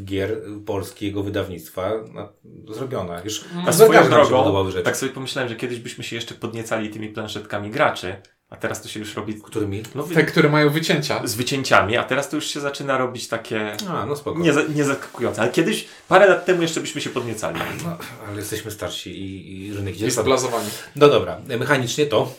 gier 0.05 0.37
polskiego 0.67 1.23
wydawnictwa 1.23 1.93
na, 2.13 2.29
zrobiona. 2.75 3.21
Już 3.25 3.45
a 3.67 3.73
z 3.73 3.75
swoją 3.75 4.09
drogą, 4.09 4.71
rzeczy. 4.71 4.85
tak 4.85 4.97
sobie 4.97 5.13
pomyślałem, 5.13 5.49
że 5.49 5.57
kiedyś 5.57 5.79
byśmy 5.79 6.05
się 6.05 6.17
jeszcze 6.17 6.35
podniecali 6.35 6.91
tymi 6.91 7.09
planszetkami 7.09 7.71
graczy, 7.71 8.17
a 8.51 8.57
teraz 8.57 8.83
to 8.83 8.89
się 8.89 9.01
już 9.01 9.15
robi 9.17 9.35
Którymi? 9.43 9.83
no, 9.95 10.03
wy- 10.03 10.15
Te, 10.15 10.25
które 10.25 10.49
mają 10.49 10.71
wycięcia. 10.71 11.27
z 11.27 11.35
wycięciami, 11.35 11.97
a 11.97 12.05
teraz 12.05 12.29
to 12.29 12.37
już 12.37 12.47
się 12.47 12.61
zaczyna 12.61 12.99
robić 12.99 13.29
takie 13.29 13.77
A, 13.89 14.07
no 14.07 14.17
spoko. 14.17 14.41
nie, 14.41 14.53
nie 14.75 14.85
zaskakujące. 14.85 15.43
Ale 15.43 15.51
kiedyś, 15.51 15.89
parę 16.09 16.27
lat 16.29 16.45
temu 16.45 16.63
jeszcze 16.63 16.81
byśmy 16.81 17.01
się 17.01 17.11
podniecali. 17.11 17.61
No, 17.85 17.97
ale 18.29 18.37
jesteśmy 18.37 18.71
starsi 18.71 19.11
i, 19.11 19.67
i 19.67 19.73
rynek 19.75 19.97
idzie. 19.97 20.11
zblazowani. 20.11 20.69
No 20.97 21.09
dobra, 21.09 21.41
mechanicznie 21.59 22.07
to 22.07 22.35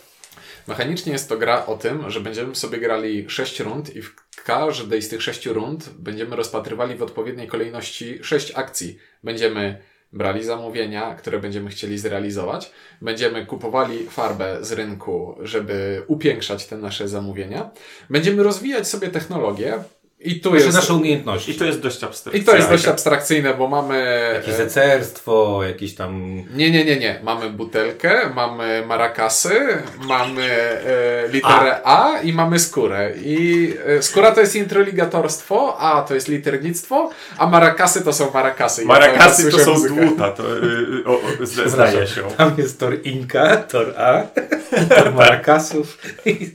Mechanicznie 0.68 1.14
jest 1.14 1.30
to 1.30 1.38
gra 1.38 1.66
o 1.66 1.78
tym, 1.78 2.10
że 2.10 2.22
będziemy 2.22 2.56
sobie 2.56 2.78
grali 2.78 3.30
6 3.30 3.60
rund 3.60 3.96
i 3.96 4.02
w 4.02 4.16
każdej 4.46 5.02
z 5.02 5.10
tych 5.10 5.22
6 5.24 5.46
rund 5.46 5.90
będziemy 6.00 6.36
rozpatrywali 6.36 6.96
w 6.96 7.04
odpowiedniej 7.04 7.48
kolejności 7.48 8.20
6 8.24 8.52
akcji. 8.56 8.98
Będziemy 9.24 9.82
brali 10.14 10.44
zamówienia, 10.44 11.16
które 11.16 11.40
będziemy 11.40 11.70
chcieli 11.70 11.98
zrealizować. 11.98 12.72
Będziemy 13.02 13.46
kupowali 13.46 14.08
farbę 14.10 14.58
z 14.62 14.72
rynku, 14.72 15.38
żeby 15.42 16.04
upiększać 16.08 16.66
te 16.66 16.78
nasze 16.78 17.08
zamówienia. 17.08 17.70
Będziemy 18.10 18.44
rozwijać 18.44 18.88
sobie 18.88 19.08
technologię 19.08 19.84
i 20.26 20.40
tu 20.40 20.52
nasze, 20.54 20.66
jest... 20.66 20.78
nasze 20.78 20.94
umiejętności. 20.94 21.52
I 21.52 21.56
to 21.56 21.66
jest 21.66 21.80
dość 21.80 22.02
I 22.02 22.06
abstrakcyjne. 22.06 22.46
to 22.52 22.56
jest 22.58 22.70
dość 22.70 22.88
abstrakcyjne, 22.88 23.54
bo 23.54 23.68
mamy... 23.68 24.30
Jakieś 24.34 24.54
zecerstwo, 24.56 25.60
jakieś 25.64 25.96
tam... 25.96 26.36
Nie, 26.56 26.72
nie, 26.72 26.86
nie, 26.86 26.96
nie. 27.00 27.20
Mamy 27.24 27.50
butelkę, 27.50 28.30
mamy 28.36 28.84
marakasy, 28.88 29.78
mamy 30.08 30.44
e, 30.52 31.28
literę 31.32 31.80
A. 31.84 32.20
i 32.24 32.34
mamy 32.34 32.60
skórę. 32.60 33.12
I 33.24 33.74
e, 33.98 34.02
skóra 34.02 34.32
to 34.32 34.42
jest 34.42 34.56
introligatorstwo, 34.56 35.78
A 35.80 36.02
to 36.02 36.16
jest 36.16 36.28
liternictwo, 36.28 37.10
a 37.38 37.48
marakasy 37.48 38.02
to 38.04 38.14
są 38.14 38.32
marakasy. 38.34 38.82
I 38.84 38.88
ja 38.88 38.94
Marakasy 38.94 39.44
to 39.44 39.50
słyszę 39.52 39.66
są 39.66 39.72
muzykę. 39.72 40.06
dłuta, 40.06 40.32
to 40.32 40.44
y, 40.58 41.04
o, 41.06 41.12
o, 41.14 41.22
zda- 41.46 41.70
zdaje 41.70 42.08
się. 42.08 42.22
Tam 42.38 42.52
jest 42.58 42.80
tor 42.80 42.98
Inka, 43.04 43.58
tor 43.58 43.94
A, 43.98 44.22
tor 44.96 45.14
Marakasów. 45.14 45.98
i- 46.26 46.52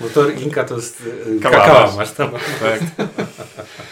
Bo 0.00 0.08
tor 0.08 0.32
Inka 0.42 0.64
to 0.64 0.76
jest 0.76 1.02
y, 1.36 1.40
Kałamarz. 1.40 1.66
kakao 1.68 1.92
masz 1.96 2.10
tam. 2.12 2.30
Tak. 2.30 2.99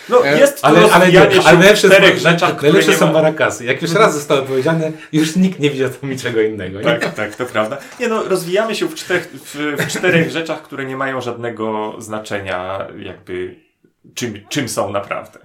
No, 0.09 0.27
E, 0.27 0.39
jest 0.39 0.59
Ale, 0.63 0.81
to 0.81 0.95
ale, 0.95 1.05
rozwijanie 1.05 1.35
nie, 1.37 1.43
ale 1.47 1.57
w 1.57 1.61
najlepsze, 1.61 1.89
czterech 1.89 2.19
rzeczach, 2.19 2.57
które 2.57 2.73
najlepsze 2.73 2.93
nie 2.93 2.99
są 2.99 3.07
ma... 3.07 3.13
Marakasy. 3.13 3.65
Jak 3.65 3.83
już 3.83 3.93
raz 3.93 4.15
zostało 4.15 4.43
powiedziane, 4.43 4.93
już 5.13 5.37
nikt 5.37 5.59
nie 5.59 5.71
wiedział 5.71 5.91
tam 5.91 6.11
niczego 6.11 6.41
innego. 6.41 6.79
Nie? 6.79 6.85
Tak, 6.85 7.15
tak, 7.15 7.35
to 7.35 7.47
prawda. 7.47 7.79
Nie 8.01 8.09
no, 8.09 8.23
rozwijamy 8.23 8.75
się 8.75 8.87
w, 8.89 8.95
czterech, 8.95 9.29
w, 9.33 9.55
w 9.79 9.87
czterech 9.87 10.31
rzeczach, 10.31 10.63
które 10.63 10.85
nie 10.85 10.97
mają 10.97 11.21
żadnego 11.21 11.95
znaczenia, 11.99 12.87
jakby 12.99 13.55
czym, 14.15 14.41
czym 14.49 14.69
są 14.69 14.91
naprawdę. 14.91 15.39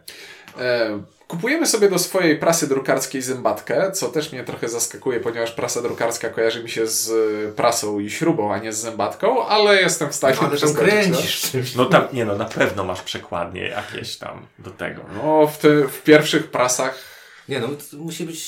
E, 0.59 0.99
kupujemy 1.33 1.67
sobie 1.67 1.89
do 1.89 1.99
swojej 1.99 2.37
prasy 2.37 2.67
drukarskiej 2.67 3.21
zębatkę, 3.21 3.91
co 3.91 4.07
też 4.07 4.31
mnie 4.31 4.43
trochę 4.43 4.69
zaskakuje, 4.69 5.19
ponieważ 5.19 5.51
prasa 5.51 5.81
drukarska 5.81 6.29
kojarzy 6.29 6.63
mi 6.63 6.69
się 6.69 6.87
z 6.87 7.11
prasą 7.55 7.99
i 7.99 8.09
śrubą, 8.09 8.53
a 8.53 8.57
nie 8.57 8.73
z 8.73 8.77
zębatką, 8.77 9.45
ale 9.45 9.81
jestem 9.81 10.09
w 10.09 10.15
stanie 10.15 10.37
Ale 10.39 10.73
kręcisz 10.73 11.41
czymś. 11.41 11.75
No 11.75 11.85
tam, 11.85 12.07
nie 12.13 12.25
no, 12.25 12.35
na 12.35 12.45
pewno 12.45 12.83
masz 12.83 13.01
przekładnie 13.01 13.67
jakieś 13.67 14.17
tam 14.17 14.45
do 14.59 14.71
tego. 14.71 15.01
No, 15.15 15.23
no 15.23 15.47
w, 15.47 15.57
ty, 15.57 15.87
w 15.87 16.03
pierwszych 16.03 16.51
prasach 16.51 17.12
Nie 17.49 17.59
no, 17.59 17.67
to 17.91 17.97
musi 17.97 18.25
być 18.25 18.39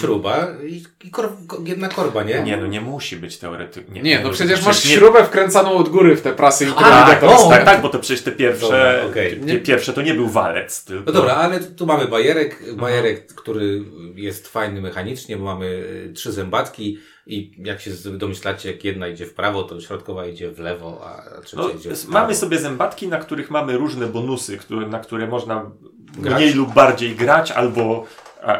śruba 0.00 0.46
i, 0.66 0.82
i 1.04 1.10
kor, 1.10 1.32
ko- 1.46 1.58
jedna 1.64 1.88
korba, 1.88 2.22
nie? 2.22 2.42
Nie 2.42 2.56
no, 2.56 2.66
nie 2.66 2.80
musi 2.80 3.16
być 3.16 3.38
teoretycznie. 3.38 4.02
Nie, 4.02 4.20
no 4.20 4.30
przecież 4.30 4.66
masz 4.66 4.84
nie- 4.84 4.90
śrubę 4.90 5.24
wkręcaną 5.24 5.70
od 5.76 5.88
góry 5.88 6.16
w 6.16 6.22
te 6.22 6.32
prasy 6.32 6.64
i 6.64 6.68
Tak, 6.72 7.22
o, 7.22 7.48
tak, 7.50 7.64
tak, 7.64 7.82
bo 7.82 7.88
to 7.88 7.98
przecież 7.98 8.22
te 8.24 8.32
pierwsze, 8.32 8.66
Dobra, 8.66 9.04
okej. 9.10 9.40
te 9.40 9.56
pierwsze 9.56 9.92
to 9.92 10.02
nie 10.02 10.14
był 10.14 10.28
walec, 10.28 10.84
tylko... 10.84 11.04
No 11.06 11.12
dobra, 11.12 11.34
ale 11.34 11.60
tu 11.60 11.86
mamy 11.86 12.08
bajerek, 12.08 12.74
bajerek, 12.76 13.34
który 13.34 13.84
jest 14.14 14.48
fajny 14.48 14.80
mechanicznie, 14.80 15.36
bo 15.36 15.44
mamy 15.44 15.66
y, 15.66 16.12
trzy 16.14 16.32
zębatki 16.32 16.98
i 17.26 17.52
jak 17.58 17.80
się 17.80 17.90
domyślacie, 18.04 18.72
jak 18.72 18.84
jedna 18.84 19.08
idzie 19.08 19.26
w 19.26 19.34
prawo, 19.34 19.62
to 19.62 19.80
środkowa 19.80 20.26
idzie 20.26 20.50
w 20.50 20.58
lewo, 20.58 21.00
a 21.06 21.40
trzecia 21.40 21.62
No, 21.62 21.68
idzie 21.68 21.90
w 21.94 22.00
prawo. 22.02 22.12
mamy 22.12 22.34
sobie 22.34 22.58
zębatki, 22.58 23.08
na 23.08 23.18
których 23.18 23.50
mamy 23.50 23.76
różne 23.78 24.06
bonusy, 24.06 24.58
które, 24.58 24.86
na 24.86 24.98
które 24.98 25.26
można 25.26 25.70
Grać. 26.18 26.34
mniej 26.42 26.52
lub 26.54 26.72
bardziej 26.74 27.16
grać, 27.16 27.50
albo, 27.50 28.04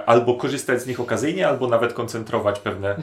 albo 0.06 0.34
korzystać 0.34 0.82
z 0.82 0.86
nich 0.86 1.00
okazyjnie, 1.00 1.48
albo 1.48 1.68
nawet 1.68 1.92
koncentrować 1.92 2.58
pewne 2.60 2.96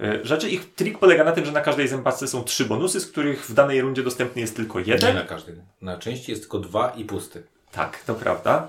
e, 0.00 0.24
rzeczy. 0.24 0.48
Ich 0.50 0.74
trik 0.74 0.98
polega 0.98 1.24
na 1.24 1.32
tym, 1.32 1.44
że 1.44 1.52
na 1.52 1.60
każdej 1.60 1.88
zębatce 1.88 2.28
są 2.28 2.44
trzy 2.44 2.64
bonusy, 2.64 3.00
z 3.00 3.10
których 3.10 3.46
w 3.46 3.54
danej 3.54 3.80
rundzie 3.80 4.02
dostępny 4.02 4.40
jest 4.40 4.56
tylko 4.56 4.80
Nie 4.80 4.86
jeden. 4.86 5.14
na 5.14 5.22
każdym. 5.22 5.62
Na 5.82 5.98
części 5.98 6.30
jest 6.30 6.42
tylko 6.42 6.58
dwa 6.58 6.90
i 6.96 7.04
pusty. 7.04 7.42
Tak, 7.72 8.02
to 8.06 8.14
prawda. 8.14 8.68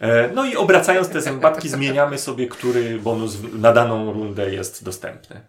E, 0.00 0.30
No 0.34 0.44
i 0.44 0.56
obracając 0.56 1.08
te 1.08 1.20
zębatki, 1.20 1.68
zmieniamy 1.78 2.18
sobie, 2.18 2.46
który 2.48 2.98
bonus 2.98 3.36
na 3.52 3.72
daną 3.72 4.12
rundę 4.12 4.54
jest 4.54 4.84
dostępny. 4.84 5.40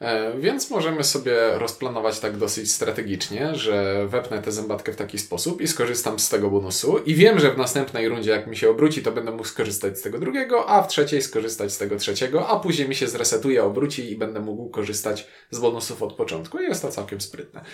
E, 0.00 0.38
Więc 0.38 0.70
możemy 0.70 1.04
sobie 1.04 1.34
rozplanować 1.54 2.20
tak 2.20 2.36
dosyć 2.36 2.72
strategicznie, 2.72 3.54
że 3.54 4.06
wepnę 4.08 4.42
tę 4.42 4.52
zębatkę 4.52 4.92
w 4.92 4.96
taki 4.96 5.18
sposób 5.18 5.60
i 5.60 5.68
skorzystam 5.68 6.18
z 6.18 6.28
tego 6.28 6.50
bonusu. 6.50 6.98
I 6.98 7.14
wiem, 7.14 7.38
że 7.38 7.52
w 7.52 7.58
następnej 7.58 8.08
rundzie, 8.08 8.30
jak 8.30 8.46
mi 8.46 8.56
się 8.56 8.70
obróci, 8.70 9.02
to 9.02 9.12
będę 9.12 9.30
mógł 9.30 9.44
skorzystać 9.44 9.98
z 9.98 10.02
tego 10.02 10.18
drugiego, 10.18 10.68
a 10.68 10.82
w 10.82 10.88
trzeciej 10.88 11.22
skorzystać 11.22 11.72
z 11.72 11.78
tego 11.78 11.96
trzeciego, 11.96 12.48
a 12.48 12.60
później 12.60 12.88
mi 12.88 12.94
się 12.94 13.08
zresetuje, 13.08 13.64
obróci 13.64 14.12
i 14.12 14.16
będę 14.16 14.40
mógł 14.40 14.68
korzystać 14.68 15.26
z 15.50 15.58
bonusów 15.58 16.02
od 16.02 16.12
początku. 16.12 16.58
I 16.58 16.62
jest 16.62 16.82
to 16.82 16.88
całkiem 16.90 17.20
sprytne. 17.20 17.64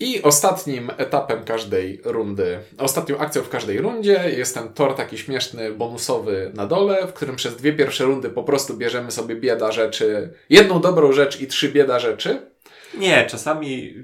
I 0.00 0.22
ostatnim 0.22 0.90
etapem 0.96 1.44
każdej 1.44 2.00
rundy, 2.04 2.58
ostatnią 2.78 3.18
akcją 3.18 3.42
w 3.42 3.48
każdej 3.48 3.78
rundzie 3.78 4.32
jest 4.36 4.54
ten 4.54 4.72
tor 4.72 4.94
taki 4.94 5.18
śmieszny, 5.18 5.72
bonusowy 5.72 6.52
na 6.54 6.66
dole, 6.66 7.06
w 7.06 7.12
którym 7.12 7.36
przez 7.36 7.56
dwie 7.56 7.72
pierwsze 7.72 8.04
rundy 8.04 8.30
po 8.30 8.42
prostu 8.42 8.76
bierzemy 8.76 9.10
sobie 9.10 9.36
bieda 9.36 9.72
rzeczy, 9.72 10.30
jedną 10.50 10.80
dobrą 10.80 11.12
rzecz 11.12 11.40
i 11.40 11.46
trzy 11.46 11.65
bieda 11.68 11.98
rzeczy. 11.98 12.50
Nie, 12.94 13.26
czasami 13.26 13.94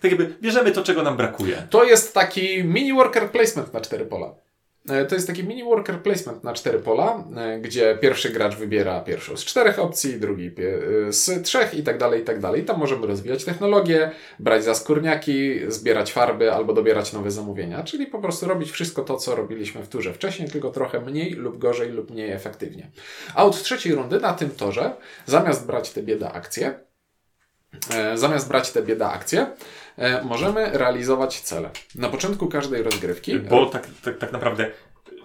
tak 0.00 0.10
jakby 0.10 0.34
bierzemy 0.40 0.72
to, 0.72 0.82
czego 0.82 1.02
nam 1.02 1.16
brakuje. 1.16 1.66
To 1.70 1.84
jest 1.84 2.14
taki 2.14 2.64
mini 2.64 2.92
worker 2.92 3.30
placement 3.30 3.74
na 3.74 3.80
cztery 3.80 4.04
pola. 4.06 4.34
E, 4.88 5.04
To 5.04 5.14
jest 5.14 5.26
taki 5.26 5.44
mini 5.44 5.64
worker 5.64 6.02
placement 6.02 6.44
na 6.44 6.52
cztery 6.52 6.78
pola, 6.78 7.24
e, 7.36 7.58
gdzie 7.60 7.98
pierwszy 8.00 8.30
gracz 8.30 8.56
wybiera 8.56 9.00
pierwszą 9.00 9.36
z 9.36 9.44
czterech 9.44 9.78
opcji, 9.78 10.20
drugi 10.20 10.46
e, 10.46 11.12
z 11.12 11.42
trzech 11.44 11.74
i 11.74 11.82
tak 11.82 11.98
dalej, 11.98 12.20
i 12.20 12.24
tak 12.24 12.40
dalej. 12.40 12.64
Tam 12.64 12.78
możemy 12.78 13.06
rozwijać 13.06 13.44
technologię, 13.44 14.10
brać 14.38 14.64
za 14.64 14.74
skórniaki, 14.74 15.60
zbierać 15.68 16.12
farby 16.12 16.52
albo 16.52 16.72
dobierać 16.72 17.12
nowe 17.12 17.30
zamówienia, 17.30 17.82
czyli 17.82 18.06
po 18.06 18.18
prostu 18.18 18.46
robić 18.48 18.70
wszystko 18.70 19.02
to, 19.02 19.16
co 19.16 19.36
robiliśmy 19.36 19.82
w 19.82 19.88
turze 19.88 20.12
wcześniej, 20.14 20.48
tylko 20.50 20.70
trochę 20.70 21.00
mniej 21.00 21.30
lub 21.30 21.58
gorzej 21.58 21.90
lub 21.90 22.10
mniej 22.10 22.30
efektywnie. 22.30 22.90
A 23.34 23.44
od 23.44 23.62
trzeciej 23.62 23.94
rundy 23.94 24.20
na 24.20 24.32
tym 24.34 24.50
torze, 24.50 24.92
zamiast 25.26 25.66
brać 25.66 25.90
te 25.90 26.02
bieda 26.02 26.32
akcje, 26.32 26.87
zamiast 28.14 28.48
brać 28.48 28.70
te 28.70 28.82
bieda 28.82 29.12
akcje, 29.12 29.46
e, 29.96 30.24
możemy 30.24 30.70
realizować 30.78 31.40
cele. 31.40 31.70
Na 31.94 32.08
początku 32.08 32.46
każdej 32.46 32.82
rozgrywki. 32.82 33.38
Bo 33.38 33.66
tak, 33.66 33.86
tak, 34.04 34.18
tak 34.18 34.32
naprawdę 34.32 34.70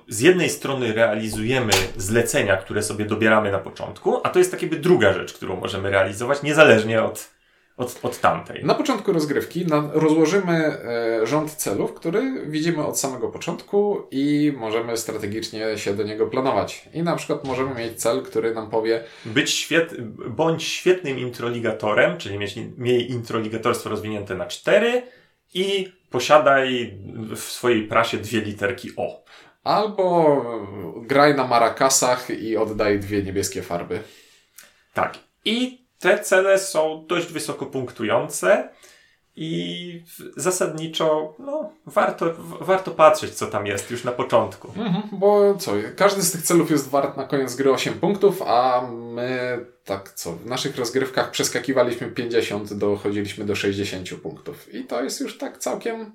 z 0.08 0.20
jednej 0.20 0.50
strony 0.50 0.94
realizujemy 0.94 1.74
zlecenia, 1.98 2.58
które 2.58 2.84
sobie 2.84 3.06
dobieramy 3.06 3.52
na 3.52 3.60
początku, 3.60 4.20
a 4.24 4.30
to 4.30 4.40
jest 4.40 4.52
tak 4.52 4.62
jakby 4.62 4.78
druga 4.78 5.14
rzecz, 5.14 5.34
którą 5.34 5.56
możemy 5.56 5.90
realizować, 5.90 6.44
niezależnie 6.44 7.04
od, 7.04 7.30
od, 7.78 8.00
od 8.04 8.20
tamtej. 8.20 8.66
Na 8.66 8.74
początku 8.74 9.14
rozgrywki 9.14 9.66
na, 9.66 9.90
rozłożymy 9.94 10.54
e, 10.54 11.28
rząd 11.28 11.52
celów, 11.52 11.94
który 11.94 12.46
widzimy 12.48 12.86
od 12.86 13.00
samego 13.00 13.30
początku 13.30 14.08
i 14.12 14.54
możemy 14.58 14.98
strategicznie 14.98 15.78
się 15.78 15.94
do 15.94 16.04
niego 16.04 16.28
planować. 16.28 16.90
I 16.94 17.04
na 17.04 17.16
przykład 17.16 17.48
możemy 17.48 17.76
mieć 17.76 18.02
cel, 18.02 18.24
który 18.24 18.54
nam 18.54 18.70
powie, 18.70 19.04
Być 19.26 19.52
świet, 19.52 20.02
bądź 20.30 20.64
świetnym 20.64 21.20
introligatorem, 21.20 22.18
czyli 22.18 22.38
mieć, 22.38 22.56
miej 22.78 23.12
introligatorstwo 23.12 23.90
rozwinięte 23.90 24.36
na 24.36 24.46
cztery 24.46 25.02
i 25.54 25.94
posiadaj 26.10 26.98
w 27.36 27.40
swojej 27.40 27.88
prasie 27.88 28.18
dwie 28.18 28.42
literki 28.42 28.90
O. 28.98 29.24
albo 29.64 30.42
graj 30.98 31.36
na 31.36 31.48
marakasach 31.48 32.30
i 32.30 32.58
oddaj 32.58 33.00
dwie 33.00 33.24
niebieskie 33.24 33.62
farby. 33.62 34.00
Tak. 34.94 35.18
I 35.46 35.83
te 36.04 36.20
cele 36.20 36.60
są 36.60 37.06
dość 37.08 37.28
wysoko 37.28 37.66
punktujące 37.66 38.70
i 39.36 40.04
zasadniczo 40.38 41.36
no, 41.40 41.70
warto, 41.86 42.26
warto 42.60 42.92
patrzeć, 42.92 43.34
co 43.34 43.48
tam 43.48 43.68
jest 43.68 43.92
już 43.92 44.04
na 44.04 44.12
początku. 44.12 44.68
Mhm, 44.68 45.04
bo 45.12 45.56
co, 45.56 45.72
każdy 45.96 46.22
z 46.22 46.32
tych 46.32 46.42
celów 46.42 46.72
jest 46.72 46.90
wart 46.90 47.18
na 47.18 47.24
koniec 47.24 47.56
gry 47.56 47.72
8 47.72 47.94
punktów, 47.94 48.42
a 48.42 48.88
my 48.92 49.60
tak 49.86 50.14
co, 50.14 50.32
w 50.32 50.46
naszych 50.46 50.78
rozgrywkach 50.78 51.32
przeskakiwaliśmy 51.32 52.08
50, 52.08 52.74
dochodziliśmy 52.74 53.46
do 53.46 53.56
60 53.56 54.10
punktów. 54.10 54.74
I 54.74 54.84
to 54.84 55.04
jest 55.04 55.22
już 55.22 55.38
tak 55.38 55.58
całkiem 55.58 56.12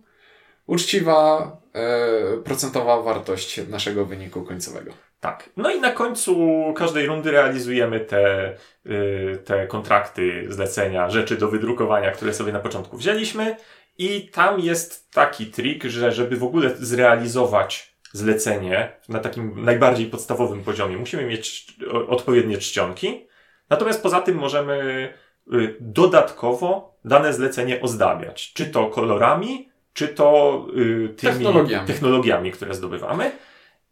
uczciwa, 0.69 1.53
e, 1.75 2.37
procentowa 2.45 3.03
wartość 3.03 3.61
naszego 3.69 4.05
wyniku 4.05 4.43
końcowego. 4.43 4.93
Tak. 5.21 5.51
No 5.57 5.71
i 5.71 5.81
na 5.81 5.91
końcu 5.91 6.65
każdej 6.77 7.07
rundy 7.07 7.31
realizujemy 7.31 8.01
te, 8.01 8.55
y, 8.87 9.39
te 9.45 9.67
kontrakty, 9.67 10.47
zlecenia, 10.49 11.11
rzeczy 11.11 11.37
do 11.37 11.49
wydrukowania, 11.49 12.11
które 12.11 12.35
sobie 12.35 12.53
na 12.53 12.61
początku 12.61 12.97
wzięliśmy. 12.97 13.57
I 13.99 14.29
tam 14.29 14.61
jest 14.61 15.13
taki 15.13 15.47
trik, 15.47 15.85
że 15.85 16.13
żeby 16.13 16.37
w 16.37 16.45
ogóle 16.45 16.77
zrealizować 16.77 17.95
zlecenie 18.13 18.93
na 19.09 19.19
takim 19.19 19.65
najbardziej 19.65 20.07
podstawowym 20.07 20.65
poziomie, 20.65 20.97
musimy 20.97 21.25
mieć 21.25 21.67
odpowiednie 22.09 22.59
czcionki. 22.59 23.27
Natomiast 23.71 24.03
poza 24.03 24.21
tym 24.21 24.37
możemy 24.37 25.09
y, 25.53 25.77
dodatkowo 25.81 26.99
dane 27.05 27.33
zlecenie 27.33 27.81
ozdabiać. 27.81 28.53
Czy 28.53 28.67
to 28.67 28.87
kolorami, 28.87 29.68
czy 29.99 30.09
to 30.09 30.67
y, 30.77 31.09
tymi 31.17 31.33
Technologiami. 31.33 31.87
technologiami, 31.87 32.53
które 32.53 32.75
zdobywamy. 32.75 33.31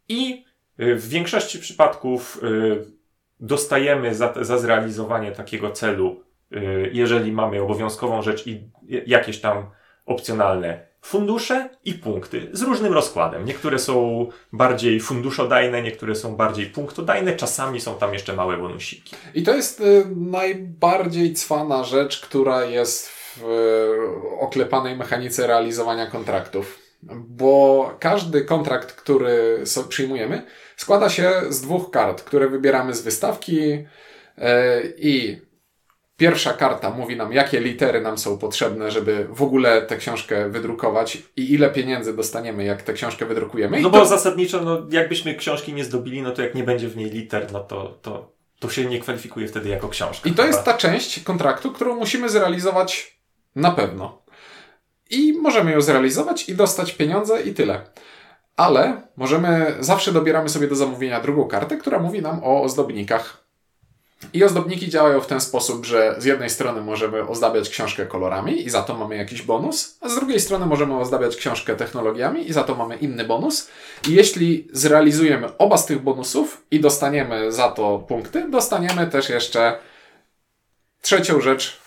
I 0.09 0.45
y, 0.79 0.95
w 0.95 1.09
większości 1.09 1.59
przypadków 1.59 2.43
y, 2.43 2.85
dostajemy 3.39 4.15
za, 4.15 4.33
za 4.41 4.57
zrealizowanie 4.57 5.31
takiego 5.31 5.71
celu, 5.71 6.23
jeżeli 6.91 7.31
mamy 7.31 7.61
obowiązkową 7.61 8.21
rzecz 8.21 8.47
i 8.47 8.69
jakieś 8.87 9.41
tam 9.41 9.69
opcjonalne 10.05 10.87
fundusze 11.01 11.69
i 11.85 11.93
punkty 11.93 12.49
z 12.51 12.61
różnym 12.61 12.93
rozkładem. 12.93 13.45
Niektóre 13.45 13.79
są 13.79 14.27
bardziej 14.53 14.99
funduszodajne, 14.99 15.81
niektóre 15.81 16.15
są 16.15 16.35
bardziej 16.35 16.65
punktodajne, 16.65 17.35
czasami 17.35 17.81
są 17.81 17.95
tam 17.95 18.13
jeszcze 18.13 18.33
małe 18.33 18.57
bonusiki. 18.57 19.15
I 19.33 19.43
to 19.43 19.55
jest 19.55 19.81
y, 19.81 20.05
najbardziej 20.15 21.33
cwana 21.33 21.83
rzecz, 21.83 22.21
która 22.21 22.65
jest 22.65 23.16
w 23.41 23.43
oklepanej 24.39 24.97
mechanice 24.97 25.47
realizowania 25.47 26.07
kontraktów. 26.07 26.79
Bo 27.13 27.91
każdy 27.99 28.41
kontrakt, 28.41 28.91
który 28.91 29.63
przyjmujemy, 29.89 30.41
składa 30.75 31.09
się 31.09 31.31
z 31.49 31.61
dwóch 31.61 31.91
kart, 31.91 32.23
które 32.23 32.47
wybieramy 32.49 32.93
z 32.93 33.01
wystawki 33.01 33.59
y, 33.71 33.83
i 34.97 35.41
pierwsza 36.17 36.53
karta 36.53 36.89
mówi 36.89 37.15
nam, 37.15 37.33
jakie 37.33 37.59
litery 37.59 38.01
nam 38.01 38.17
są 38.17 38.37
potrzebne, 38.37 38.91
żeby 38.91 39.27
w 39.29 39.41
ogóle 39.41 39.81
tę 39.81 39.97
książkę 39.97 40.49
wydrukować 40.49 41.17
i 41.35 41.53
ile 41.53 41.69
pieniędzy 41.69 42.15
dostaniemy, 42.15 42.63
jak 42.63 42.81
tę 42.81 42.93
książkę 42.93 43.25
wydrukujemy. 43.25 43.79
I 43.79 43.83
No 43.83 43.89
to- 43.89 43.99
bo 43.99 44.05
zasadniczo, 44.05 44.61
no, 44.61 44.87
jakbyśmy 44.91 45.35
książki 45.35 45.73
nie 45.73 45.83
zdobili, 45.83 46.21
no 46.21 46.31
to 46.31 46.41
jak 46.41 46.55
nie 46.55 46.63
będzie 46.63 46.87
w 46.87 46.97
niej 46.97 47.09
liter, 47.09 47.51
no 47.51 47.59
to, 47.59 47.99
to, 48.01 48.31
to 48.59 48.69
się 48.69 48.85
nie 48.85 48.99
kwalifikuje 48.99 49.47
wtedy 49.47 49.69
jako 49.69 49.89
książka. 49.89 50.29
I 50.29 50.33
to 50.33 50.45
jest 50.45 50.63
prawda? 50.63 50.71
ta 50.71 50.77
część 50.77 51.23
kontraktu, 51.23 51.71
którą 51.71 51.95
musimy 51.95 52.29
zrealizować 52.29 53.16
na 53.55 53.71
pewno. 53.71 54.21
I 55.09 55.33
możemy 55.33 55.71
ją 55.71 55.81
zrealizować 55.81 56.49
i 56.49 56.55
dostać 56.55 56.91
pieniądze 56.91 57.41
i 57.41 57.53
tyle. 57.53 57.81
Ale 58.55 59.01
możemy, 59.17 59.75
zawsze 59.79 60.11
dobieramy 60.11 60.49
sobie 60.49 60.67
do 60.67 60.75
zamówienia 60.75 61.21
drugą 61.21 61.47
kartę, 61.47 61.77
która 61.77 61.99
mówi 61.99 62.21
nam 62.21 62.43
o 62.43 62.61
ozdobnikach. 62.61 63.47
I 64.33 64.43
ozdobniki 64.43 64.89
działają 64.89 65.21
w 65.21 65.27
ten 65.27 65.41
sposób, 65.41 65.85
że 65.85 66.15
z 66.17 66.25
jednej 66.25 66.49
strony 66.49 66.81
możemy 66.81 67.27
ozdabiać 67.27 67.69
książkę 67.69 68.05
kolorami 68.05 68.65
i 68.65 68.69
za 68.69 68.83
to 68.83 68.97
mamy 68.97 69.17
jakiś 69.17 69.41
bonus, 69.41 69.97
a 70.01 70.09
z 70.09 70.15
drugiej 70.15 70.39
strony 70.39 70.65
możemy 70.65 70.99
ozdabiać 70.99 71.35
książkę 71.35 71.75
technologiami 71.75 72.49
i 72.49 72.53
za 72.53 72.63
to 72.63 72.75
mamy 72.75 72.95
inny 72.95 73.25
bonus. 73.25 73.69
I 74.07 74.11
jeśli 74.11 74.67
zrealizujemy 74.73 75.57
oba 75.57 75.77
z 75.77 75.85
tych 75.85 76.01
bonusów 76.01 76.65
i 76.71 76.79
dostaniemy 76.79 77.51
za 77.51 77.71
to 77.71 77.99
punkty, 77.99 78.49
dostaniemy 78.49 79.07
też 79.07 79.29
jeszcze 79.29 79.77
trzecią 81.01 81.41
rzecz 81.41 81.79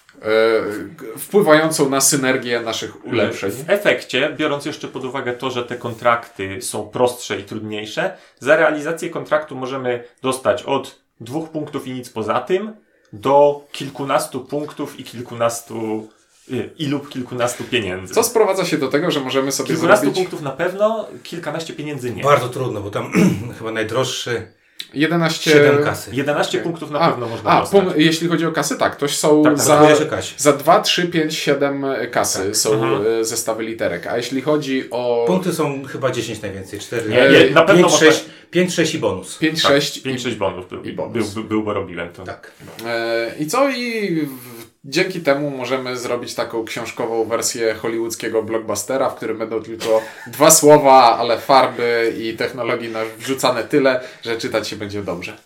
wpływającą 1.19 1.89
na 1.89 2.01
synergię 2.01 2.61
naszych 2.61 3.07
ulepszeń. 3.07 3.51
W 3.51 3.71
efekcie, 3.71 4.35
biorąc 4.37 4.65
jeszcze 4.65 4.89
pod 4.89 5.05
uwagę 5.05 5.33
to, 5.33 5.51
że 5.51 5.65
te 5.65 5.77
kontrakty 5.77 6.63
są 6.63 6.89
prostsze 6.89 7.41
i 7.41 7.45
trudniejsze, 7.45 8.17
za 8.39 8.57
realizację 8.57 9.11
kontraktu 9.11 9.57
możemy 9.57 10.05
dostać 10.23 10.63
od 10.63 11.01
dwóch 11.21 11.51
punktów 11.51 11.87
i 11.87 11.93
nic 11.93 12.11
poza 12.11 12.41
tym, 12.41 12.73
do 13.13 13.67
kilkunastu 13.73 14.41
punktów 14.41 15.01
i 15.01 15.05
kilkunastu 15.05 16.09
y, 16.51 16.71
i 16.79 16.87
lub 16.87 17.09
kilkunastu 17.09 17.65
pieniędzy. 17.65 18.15
Co 18.15 18.23
sprowadza 18.23 18.65
się 18.65 18.79
do 18.79 18.89
tego, 18.89 19.11
że 19.11 19.21
możemy 19.21 19.53
sobie 19.53 19.67
Kilkunastu 19.67 20.05
zrobić 20.05 20.19
punktów 20.19 20.43
na 20.43 20.51
pewno, 20.51 21.07
kilkanaście 21.23 21.75
pieniędzy 21.75 22.15
nie. 22.15 22.23
Bardzo 22.23 22.49
trudno, 22.49 22.81
bo 22.81 22.91
tam 22.91 23.13
chyba 23.59 23.73
najdroższy 23.73 24.53
11... 24.95 25.51
7 25.51 25.85
kasy. 25.85 26.11
11 26.15 26.59
punktów 26.59 26.91
na 26.91 26.99
A, 27.01 27.11
pewno 27.11 27.29
można 27.29 27.51
a 27.51 27.61
dostać. 27.61 27.85
jeśli 27.97 28.29
chodzi 28.29 28.47
o 28.47 28.53
kasy, 28.53 28.77
tak, 28.77 28.97
to 28.97 29.09
są 29.09 29.43
Tak, 29.43 29.53
tak, 29.55 29.63
za, 29.63 29.89
za 30.37 30.53
2, 30.53 30.81
3, 30.81 31.07
5, 31.09 31.35
7 31.35 31.85
kasy 32.11 32.55
są 32.55 32.73
Mhm. 32.73 33.21
e, 33.21 33.25
zestawy 33.25 33.63
literek. 33.65 34.07
A 34.07 34.17
jeśli 34.17 34.41
chodzi 34.43 34.91
o 34.91 35.25
Punkty 35.27 35.53
są 35.53 35.85
chyba 35.85 36.11
10 36.11 36.43
najwięcej. 36.43 36.81
4, 36.81 37.09
Nie, 37.11 37.17
nie, 37.17 37.51
na 37.51 37.63
pewno 37.63 37.83
5, 37.89 37.93
można- 37.93 37.99
6, 38.13 38.25
5, 38.51 38.75
6 38.75 38.95
i 38.95 38.99
bonus. 38.99 39.39
5, 39.39 39.63
Tak, 39.63 39.73
6 39.73 40.03
5, 40.03 40.23
6 40.23 40.37
bonów 40.37 40.69
był, 40.69 40.83
i 40.83 40.93
bonus. 40.93 41.13
Był, 41.13 41.25
był, 41.35 41.45
był, 41.45 41.63
bo 41.63 41.75
robiłem 41.75 42.13
to. 42.13 42.23
Tak. 42.25 42.51
E, 42.87 43.31
I 43.39 43.47
co? 43.47 43.71
I 43.71 44.11
w, 44.27 44.70
dzięki 44.85 45.21
temu 45.21 45.51
możemy 45.51 45.97
zrobić 45.97 46.35
taką 46.35 46.65
książkową 46.65 47.25
wersję 47.25 47.75
hollywoodzkiego 47.75 48.43
blockbustera, 48.43 49.11
w 49.11 49.15
którym 49.17 49.39
będą 49.39 49.63
tylko 49.63 50.03
dwa 50.27 50.51
słowa, 50.51 51.19
ale 51.19 51.39
farby 51.39 52.15
i 52.19 52.37
technologii 52.37 52.93
wrzucane 53.19 53.65
tyle, 53.65 54.01
że 54.23 54.37
czytać 54.37 54.69
się 54.69 54.77
będzie 54.77 55.03
dobrze. 55.03 55.37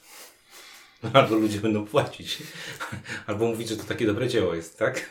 Albo 1.12 1.34
ludzie 1.34 1.58
będą 1.58 1.86
płacić. 1.86 2.38
Albo 3.26 3.46
mówić, 3.46 3.68
że 3.68 3.76
to 3.76 3.84
takie 3.84 4.06
dobre 4.06 4.28
dzieło 4.28 4.54
jest, 4.54 4.78
tak? 4.78 5.10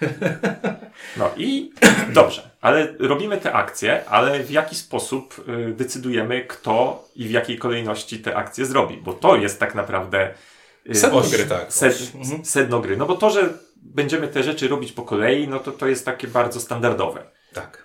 No 1.17 1.29
i 1.37 1.71
dobrze, 2.13 2.49
ale 2.61 2.93
robimy 2.99 3.37
te 3.37 3.53
akcje, 3.53 4.05
ale 4.09 4.43
w 4.43 4.51
jaki 4.51 4.75
sposób 4.75 5.45
y, 5.69 5.73
decydujemy, 5.73 6.45
kto 6.45 7.05
i 7.15 7.27
w 7.27 7.31
jakiej 7.31 7.57
kolejności 7.57 8.19
te 8.19 8.35
akcje 8.35 8.65
zrobi? 8.65 8.97
Bo 8.97 9.13
to 9.13 9.35
jest 9.35 9.59
tak 9.59 9.75
naprawdę 9.75 10.33
y, 10.89 10.95
Sedno 10.95 11.21
gry. 11.21 11.45
tak. 11.45 11.67
Mhm. 12.15 12.45
sedno 12.45 12.79
gry. 12.79 12.97
No 12.97 13.05
bo 13.05 13.15
to, 13.15 13.29
że 13.29 13.53
będziemy 13.93 14.27
te 14.27 14.43
rzeczy 14.43 14.67
robić 14.67 14.91
po 14.91 15.01
kolei, 15.03 15.47
no 15.47 15.59
to 15.59 15.71
to 15.71 15.87
jest 15.87 16.05
takie 16.05 16.27
bardzo 16.27 16.59
standardowe. 16.59 17.23
Tak. 17.53 17.83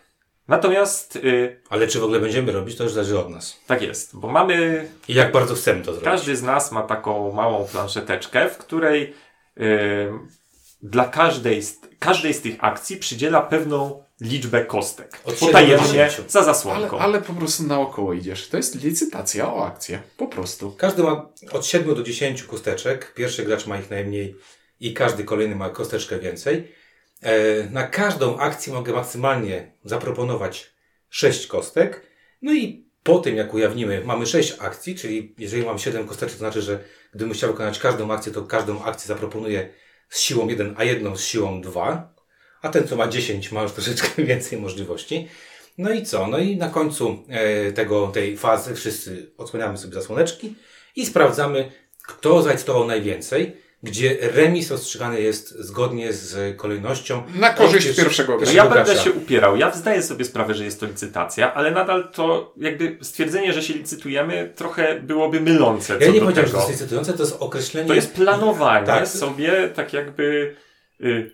Natomiast 0.49 1.16
y, 1.16 1.61
Ale 1.71 1.88
czy 1.88 2.01
w 2.01 2.05
ogóle 2.05 2.21
będziemy 2.21 2.53
robić, 2.53 2.77
to 2.77 2.85
już 2.85 2.92
zależy 2.92 3.18
od 3.18 3.31
nas. 3.31 3.61
tak 3.66 3.83
jest, 3.83 4.16
bo 4.16 4.29
mamy 4.29 4.88
I 5.09 5.14
jak 5.14 5.33
bardzo 5.33 5.55
chcemy 5.55 5.81
to 5.85 5.92
zrobić. 5.92 6.05
Każdy 6.05 6.37
z 6.37 6.42
nas 6.42 6.73
ma 6.73 6.83
taką 6.83 7.33
małą 7.33 7.66
planszeteczkę, 7.66 8.49
w 8.49 8.57
której 8.59 9.14
y, 9.59 10.11
dla 10.83 11.05
każdej 11.05 11.62
z, 11.62 11.81
każdej 11.99 12.35
z 12.35 12.40
tych 12.42 12.57
akcji 12.61 12.97
przydziela 12.97 13.40
pewną 13.42 14.03
liczbę 14.21 14.64
kostek. 14.64 15.18
Potajemnie 15.40 16.11
za 16.29 16.38
Ale, 16.38 16.47
zasłonką. 16.47 16.99
ale 16.99 17.21
po 17.21 17.33
prostu 17.33 17.62
naokoło 17.62 18.12
idziesz. 18.12 18.49
To 18.49 18.57
jest 18.57 18.83
licytacja 18.85 19.55
o 19.55 19.66
akcję. 19.66 20.03
Po 20.16 20.27
prostu. 20.27 20.75
Każdy 20.79 21.03
ma 21.03 21.27
od 21.53 21.66
7 21.66 21.94
do 21.94 22.03
10 22.03 22.42
kosteczek. 22.42 23.14
Pierwszy 23.14 23.44
gracz 23.44 23.66
ma 23.66 23.79
ich 23.79 23.90
najmniej 23.90 24.37
i 24.80 24.94
każdy 24.94 25.24
kolejny 25.24 25.56
ma 25.56 25.70
kosteczkę 25.70 26.18
więcej. 26.18 26.72
E, 27.22 27.64
na 27.70 27.86
każdą 27.86 28.38
akcję 28.38 28.72
mogę 28.72 28.92
maksymalnie 28.92 29.72
zaproponować 29.84 30.70
6 31.10 31.46
kostek. 31.46 32.06
No 32.42 32.54
i 32.54 32.88
po 33.02 33.18
tym, 33.18 33.36
jak 33.36 33.54
ujawnimy, 33.54 34.02
mamy 34.04 34.26
6 34.26 34.54
akcji, 34.58 34.94
czyli 34.94 35.34
jeżeli 35.38 35.64
mam 35.64 35.78
7 35.78 36.06
kosteczek, 36.06 36.32
to 36.32 36.38
znaczy, 36.38 36.62
że 36.62 36.84
gdybym 37.14 37.34
chciał 37.34 37.50
wykonać 37.50 37.78
każdą 37.78 38.12
akcję, 38.12 38.32
to 38.32 38.42
każdą 38.42 38.84
akcję 38.84 39.08
zaproponuję 39.08 39.68
z 40.08 40.20
siłą 40.20 40.48
1, 40.48 40.74
a 40.76 40.84
jedną 40.84 41.16
z 41.16 41.24
siłą 41.24 41.60
2. 41.60 42.14
A 42.62 42.68
ten, 42.68 42.88
co 42.88 42.96
ma 42.96 43.08
10, 43.08 43.52
ma 43.52 43.62
już 43.62 43.72
troszeczkę 43.72 44.08
więcej 44.24 44.60
możliwości. 44.60 45.28
No 45.78 45.90
i 45.90 46.02
co? 46.02 46.26
No 46.26 46.38
i 46.38 46.56
na 46.56 46.68
końcu 46.68 47.24
e, 47.28 47.72
tego, 47.72 48.06
tej 48.06 48.36
fazy 48.36 48.74
wszyscy 48.74 49.32
odsłaniamy 49.38 49.78
sobie 49.78 49.94
zasłoneczki 49.94 50.54
i 50.96 51.06
sprawdzamy, 51.06 51.72
kto 52.02 52.42
zacytował 52.42 52.86
najwięcej, 52.86 53.56
gdzie 53.82 54.16
remis 54.20 54.70
rozstrzygany 54.70 55.20
jest 55.20 55.58
zgodnie 55.58 56.12
z 56.12 56.56
kolejnością. 56.56 57.22
Na 57.34 57.50
korzyść 57.50 57.96
pierwszego 57.96 58.32
No 58.32 58.38
gracza. 58.38 58.52
ja 58.52 58.66
będę 58.66 58.96
się 58.96 59.12
upierał. 59.12 59.56
Ja 59.56 59.70
zdaję 59.70 60.02
sobie 60.02 60.24
sprawę, 60.24 60.54
że 60.54 60.64
jest 60.64 60.80
to 60.80 60.86
licytacja, 60.86 61.54
ale 61.54 61.70
nadal 61.70 62.08
to 62.12 62.54
jakby 62.56 62.98
stwierdzenie, 63.02 63.52
że 63.52 63.62
się 63.62 63.74
licytujemy, 63.74 64.52
trochę 64.56 65.00
byłoby 65.00 65.40
mylące. 65.40 65.94
Ja 66.00 66.06
co 66.06 66.12
nie 66.12 66.20
powiedziałem, 66.20 66.46
że 66.48 66.52
to 66.54 66.58
jest 66.58 66.70
licytujące, 66.70 67.12
to 67.12 67.22
jest 67.22 67.36
określenie. 67.40 67.88
To 67.88 67.94
jest 67.94 68.14
planowanie 68.14 68.86
Tak. 68.86 69.08
sobie, 69.08 69.68
tak 69.74 69.92
jakby, 69.92 70.56
y, 71.00 71.30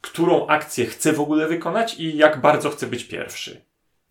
którą 0.00 0.46
akcję 0.46 0.86
chcę 0.86 1.12
w 1.12 1.20
ogóle 1.20 1.48
wykonać 1.48 1.94
i 1.98 2.16
jak 2.16 2.40
bardzo 2.40 2.70
chcę 2.70 2.86
być 2.86 3.04
pierwszy. 3.04 3.65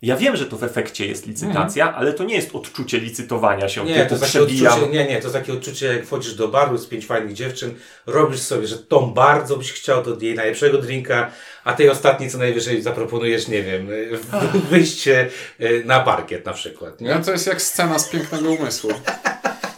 Ja 0.05 0.17
wiem, 0.17 0.35
że 0.35 0.45
to 0.45 0.57
w 0.57 0.63
efekcie 0.63 1.07
jest 1.07 1.27
licytacja, 1.27 1.95
ale 1.95 2.13
to 2.13 2.23
nie 2.23 2.35
jest 2.35 2.55
odczucie 2.55 2.97
licytowania 2.97 3.69
się. 3.69 3.85
Nie, 3.85 4.05
to 4.05 4.15
jest 4.15 4.23
takie 4.23 4.45
przebijam. 4.45 4.73
odczucie, 4.73 4.91
nie, 4.91 5.05
nie, 5.05 5.17
to 5.17 5.23
jest 5.23 5.33
takie 5.33 5.53
odczucie, 5.53 5.85
jak 5.85 6.05
wchodzisz 6.05 6.33
do 6.33 6.47
baru 6.47 6.77
z 6.77 6.87
pięć 6.87 7.05
fajnych 7.05 7.33
dziewczyn, 7.33 7.73
robisz 8.05 8.39
sobie, 8.39 8.67
że 8.67 8.77
tą 8.77 9.13
bardzo 9.13 9.57
byś 9.57 9.73
chciał 9.73 10.03
do 10.03 10.17
jej 10.21 10.35
najlepszego 10.35 10.77
drinka, 10.77 11.31
a 11.63 11.73
tej 11.73 11.89
ostatniej 11.89 12.29
co 12.29 12.37
najwyżej 12.37 12.81
zaproponujesz, 12.81 13.47
nie 13.47 13.63
wiem, 13.63 13.87
wyjście 14.71 15.29
y, 15.61 15.83
na 15.85 15.99
parkiet 15.99 16.45
na 16.45 16.53
przykład. 16.53 17.01
Nie? 17.01 17.15
No 17.15 17.21
to 17.21 17.31
jest 17.31 17.47
jak 17.47 17.61
scena 17.61 17.99
z 17.99 18.09
pięknego 18.09 18.51
umysłu. 18.51 18.91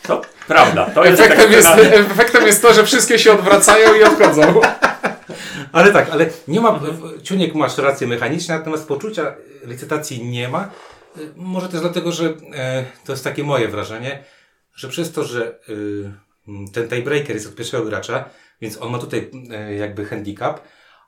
To 0.03 0.21
prawda. 0.47 0.85
To 0.85 1.05
jest 1.05 1.21
Efektem 1.21 1.51
taka 1.51 1.57
jest, 1.57 1.95
efektem 2.11 2.47
jest 2.47 2.61
to, 2.61 2.73
że 2.73 2.85
wszystkie 2.85 3.19
się 3.19 3.31
odwracają 3.31 3.95
i 3.95 4.03
odchodzą. 4.03 4.41
Ale 5.71 5.93
tak, 5.93 6.09
ale 6.09 6.29
nie 6.47 6.61
ma, 6.61 6.79
Ciuniek 7.23 7.55
masz 7.55 7.77
rację 7.77 8.07
mechaniczne, 8.07 8.57
natomiast 8.57 8.87
poczucia 8.87 9.35
licytacji 9.63 10.25
nie 10.25 10.49
ma. 10.49 10.69
Y, 11.17 11.31
Może 11.35 11.69
też 11.69 11.81
dlatego, 11.81 12.11
że 12.11 12.25
e, 12.53 12.85
to 13.05 13.13
jest 13.13 13.23
takie 13.23 13.43
moje 13.43 13.67
wrażenie, 13.67 14.23
że 14.75 14.87
przez 14.87 15.11
to, 15.11 15.23
że 15.23 15.59
m, 16.47 16.67
ten 16.73 16.87
tiebreaker 16.89 17.35
jest 17.35 17.47
od 17.47 17.55
pierwszego 17.55 17.85
gracza, 17.85 18.29
więc 18.61 18.81
on 18.81 18.91
ma 18.91 18.99
tutaj 18.99 19.31
e, 19.51 19.75
jakby 19.75 20.05
handicap, 20.05 20.61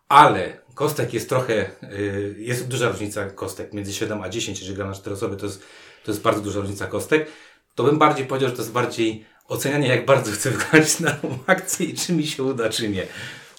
ale 0.10 0.58
kostek 0.76 1.14
jest 1.14 1.30
trochę, 1.30 1.70
y, 1.84 2.36
jest 2.38 2.68
duża 2.68 2.90
różnica 2.90 3.30
kostek 3.30 3.74
między 3.74 3.94
7 3.94 4.22
a 4.22 4.30
10, 4.30 4.60
jeżeli 4.60 4.76
gra 4.78 4.88
na 4.88 4.94
4 4.94 5.16
osoby, 5.16 5.38
to 5.38 5.46
jest, 5.46 5.62
to 6.06 6.12
jest 6.12 6.22
bardzo 6.22 6.42
duża 6.42 6.60
różnica 6.60 6.88
kostek, 6.88 7.28
to 7.76 7.84
bym 7.84 7.98
bardziej 7.98 8.26
powiedział, 8.26 8.50
że 8.50 8.56
to 8.56 8.62
jest 8.62 8.72
bardziej 8.72 9.26
ocenianie, 9.48 9.88
jak 9.88 10.06
bardzo 10.06 10.32
chcę 10.32 10.52
wygrać 10.58 11.02
daną 11.02 11.38
akcję 11.48 11.86
i 11.86 11.94
czy 11.94 12.14
mi 12.14 12.28
się 12.28 12.44
uda, 12.44 12.70
czy 12.70 12.90
nie. 12.90 13.08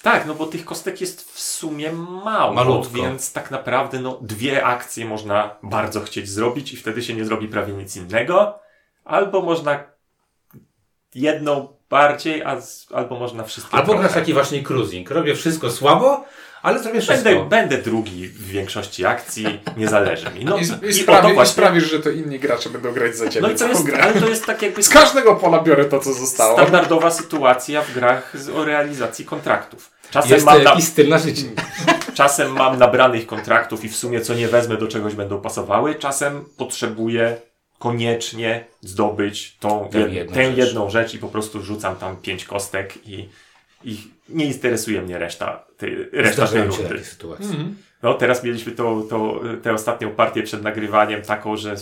Tak, 0.02 0.26
no 0.26 0.34
bo 0.34 0.46
tych 0.46 0.64
kostek 0.64 1.00
jest 1.00 1.32
w 1.32 1.40
sumie 1.40 1.92
mało, 1.92 2.54
Malutko. 2.54 2.94
więc 2.94 3.32
tak 3.32 3.50
naprawdę 3.50 4.00
no, 4.00 4.18
dwie 4.22 4.64
akcje 4.64 5.04
można 5.04 5.56
bardzo 5.62 6.00
chcieć 6.00 6.28
zrobić 6.28 6.72
i 6.72 6.76
wtedy 6.76 7.02
się 7.02 7.14
nie 7.14 7.24
zrobi 7.24 7.48
prawie 7.48 7.72
nic 7.72 7.96
innego. 7.96 8.60
Albo 9.04 9.42
można 9.42 9.84
jedną 11.14 11.79
bardziej, 11.90 12.42
a 12.42 12.60
z, 12.60 12.86
albo 12.92 13.18
można 13.18 13.44
wszystkie 13.44 13.76
Albo 13.76 13.94
grasz 13.94 14.12
taki 14.12 14.32
właśnie 14.32 14.62
cruising. 14.62 15.10
Robię 15.10 15.34
wszystko 15.34 15.70
słabo, 15.70 16.24
ale 16.62 16.78
zrobię 16.78 17.00
wszystko. 17.00 17.24
Będę, 17.24 17.48
będę 17.48 17.78
drugi 17.78 18.28
w 18.28 18.46
większości 18.46 19.06
akcji, 19.06 19.60
nie 19.76 19.88
zależy 19.88 20.30
mi. 20.30 20.44
No, 20.44 20.58
I, 20.58 20.60
i, 20.88 20.94
sprawi, 20.94 21.40
i 21.42 21.46
sprawisz, 21.46 21.90
że 21.90 22.00
to 22.00 22.10
inni 22.10 22.38
gracze 22.38 22.70
będą 22.70 22.92
grać 22.92 23.16
za 23.16 23.28
ciebie. 23.28 23.46
No 23.46 23.52
i 23.52 23.56
całą 23.56 23.70
jest, 23.70 23.84
grę. 23.84 24.02
ale 24.02 24.12
to 24.20 24.28
jest 24.28 24.46
tak 24.46 24.62
jakby 24.62 24.82
Z 24.82 24.88
każdego 24.88 25.34
pola 25.36 25.62
biorę 25.62 25.84
to, 25.84 26.00
co 26.00 26.12
zostało. 26.12 26.54
standardowa 26.54 27.10
sytuacja 27.10 27.82
w 27.82 27.94
grach 27.94 28.32
z, 28.34 28.48
o 28.48 28.64
realizacji 28.64 29.24
kontraktów. 29.24 29.90
Czasem 30.10 30.30
Jest 30.30 30.46
mam, 30.46 30.62
to 30.62 30.74
na, 30.74 30.80
styl 30.80 31.08
na 31.08 31.18
życie. 31.18 31.42
czasem 32.14 32.52
mam 32.52 32.78
nabranych 32.78 33.26
kontraktów 33.26 33.84
i 33.84 33.88
w 33.88 33.96
sumie 33.96 34.20
co 34.20 34.34
nie 34.34 34.48
wezmę 34.48 34.76
do 34.76 34.88
czegoś 34.88 35.14
będą 35.14 35.40
pasowały, 35.40 35.94
czasem 35.94 36.44
potrzebuję 36.56 37.36
koniecznie 37.80 38.64
zdobyć 38.80 39.56
tą 39.60 39.88
Tę 39.92 39.98
jed, 39.98 40.12
jedną 40.12 40.34
tę 40.34 40.44
rzecz. 40.46 40.56
jedną 40.56 40.90
rzecz 40.90 41.14
i 41.14 41.18
po 41.18 41.28
prostu 41.28 41.62
rzucam 41.62 41.96
tam 41.96 42.16
pięć 42.16 42.44
kostek 42.44 43.06
i, 43.06 43.28
i 43.84 43.98
nie 44.28 44.44
interesuje 44.44 45.02
mnie 45.02 45.18
reszta, 45.18 45.64
tej, 45.76 45.96
reszta 46.12 46.46
tej 46.46 46.62
rundy. 46.62 46.88
takie 46.88 47.04
sytuacje. 47.04 47.46
Mhm. 47.46 47.76
No 48.02 48.14
teraz 48.14 48.44
mieliśmy 48.44 48.72
tą, 48.72 49.02
tą, 49.02 49.40
tę 49.62 49.72
ostatnią 49.72 50.10
partię 50.10 50.42
przed 50.42 50.62
nagrywaniem 50.62 51.22
taką, 51.22 51.56
że 51.56 51.76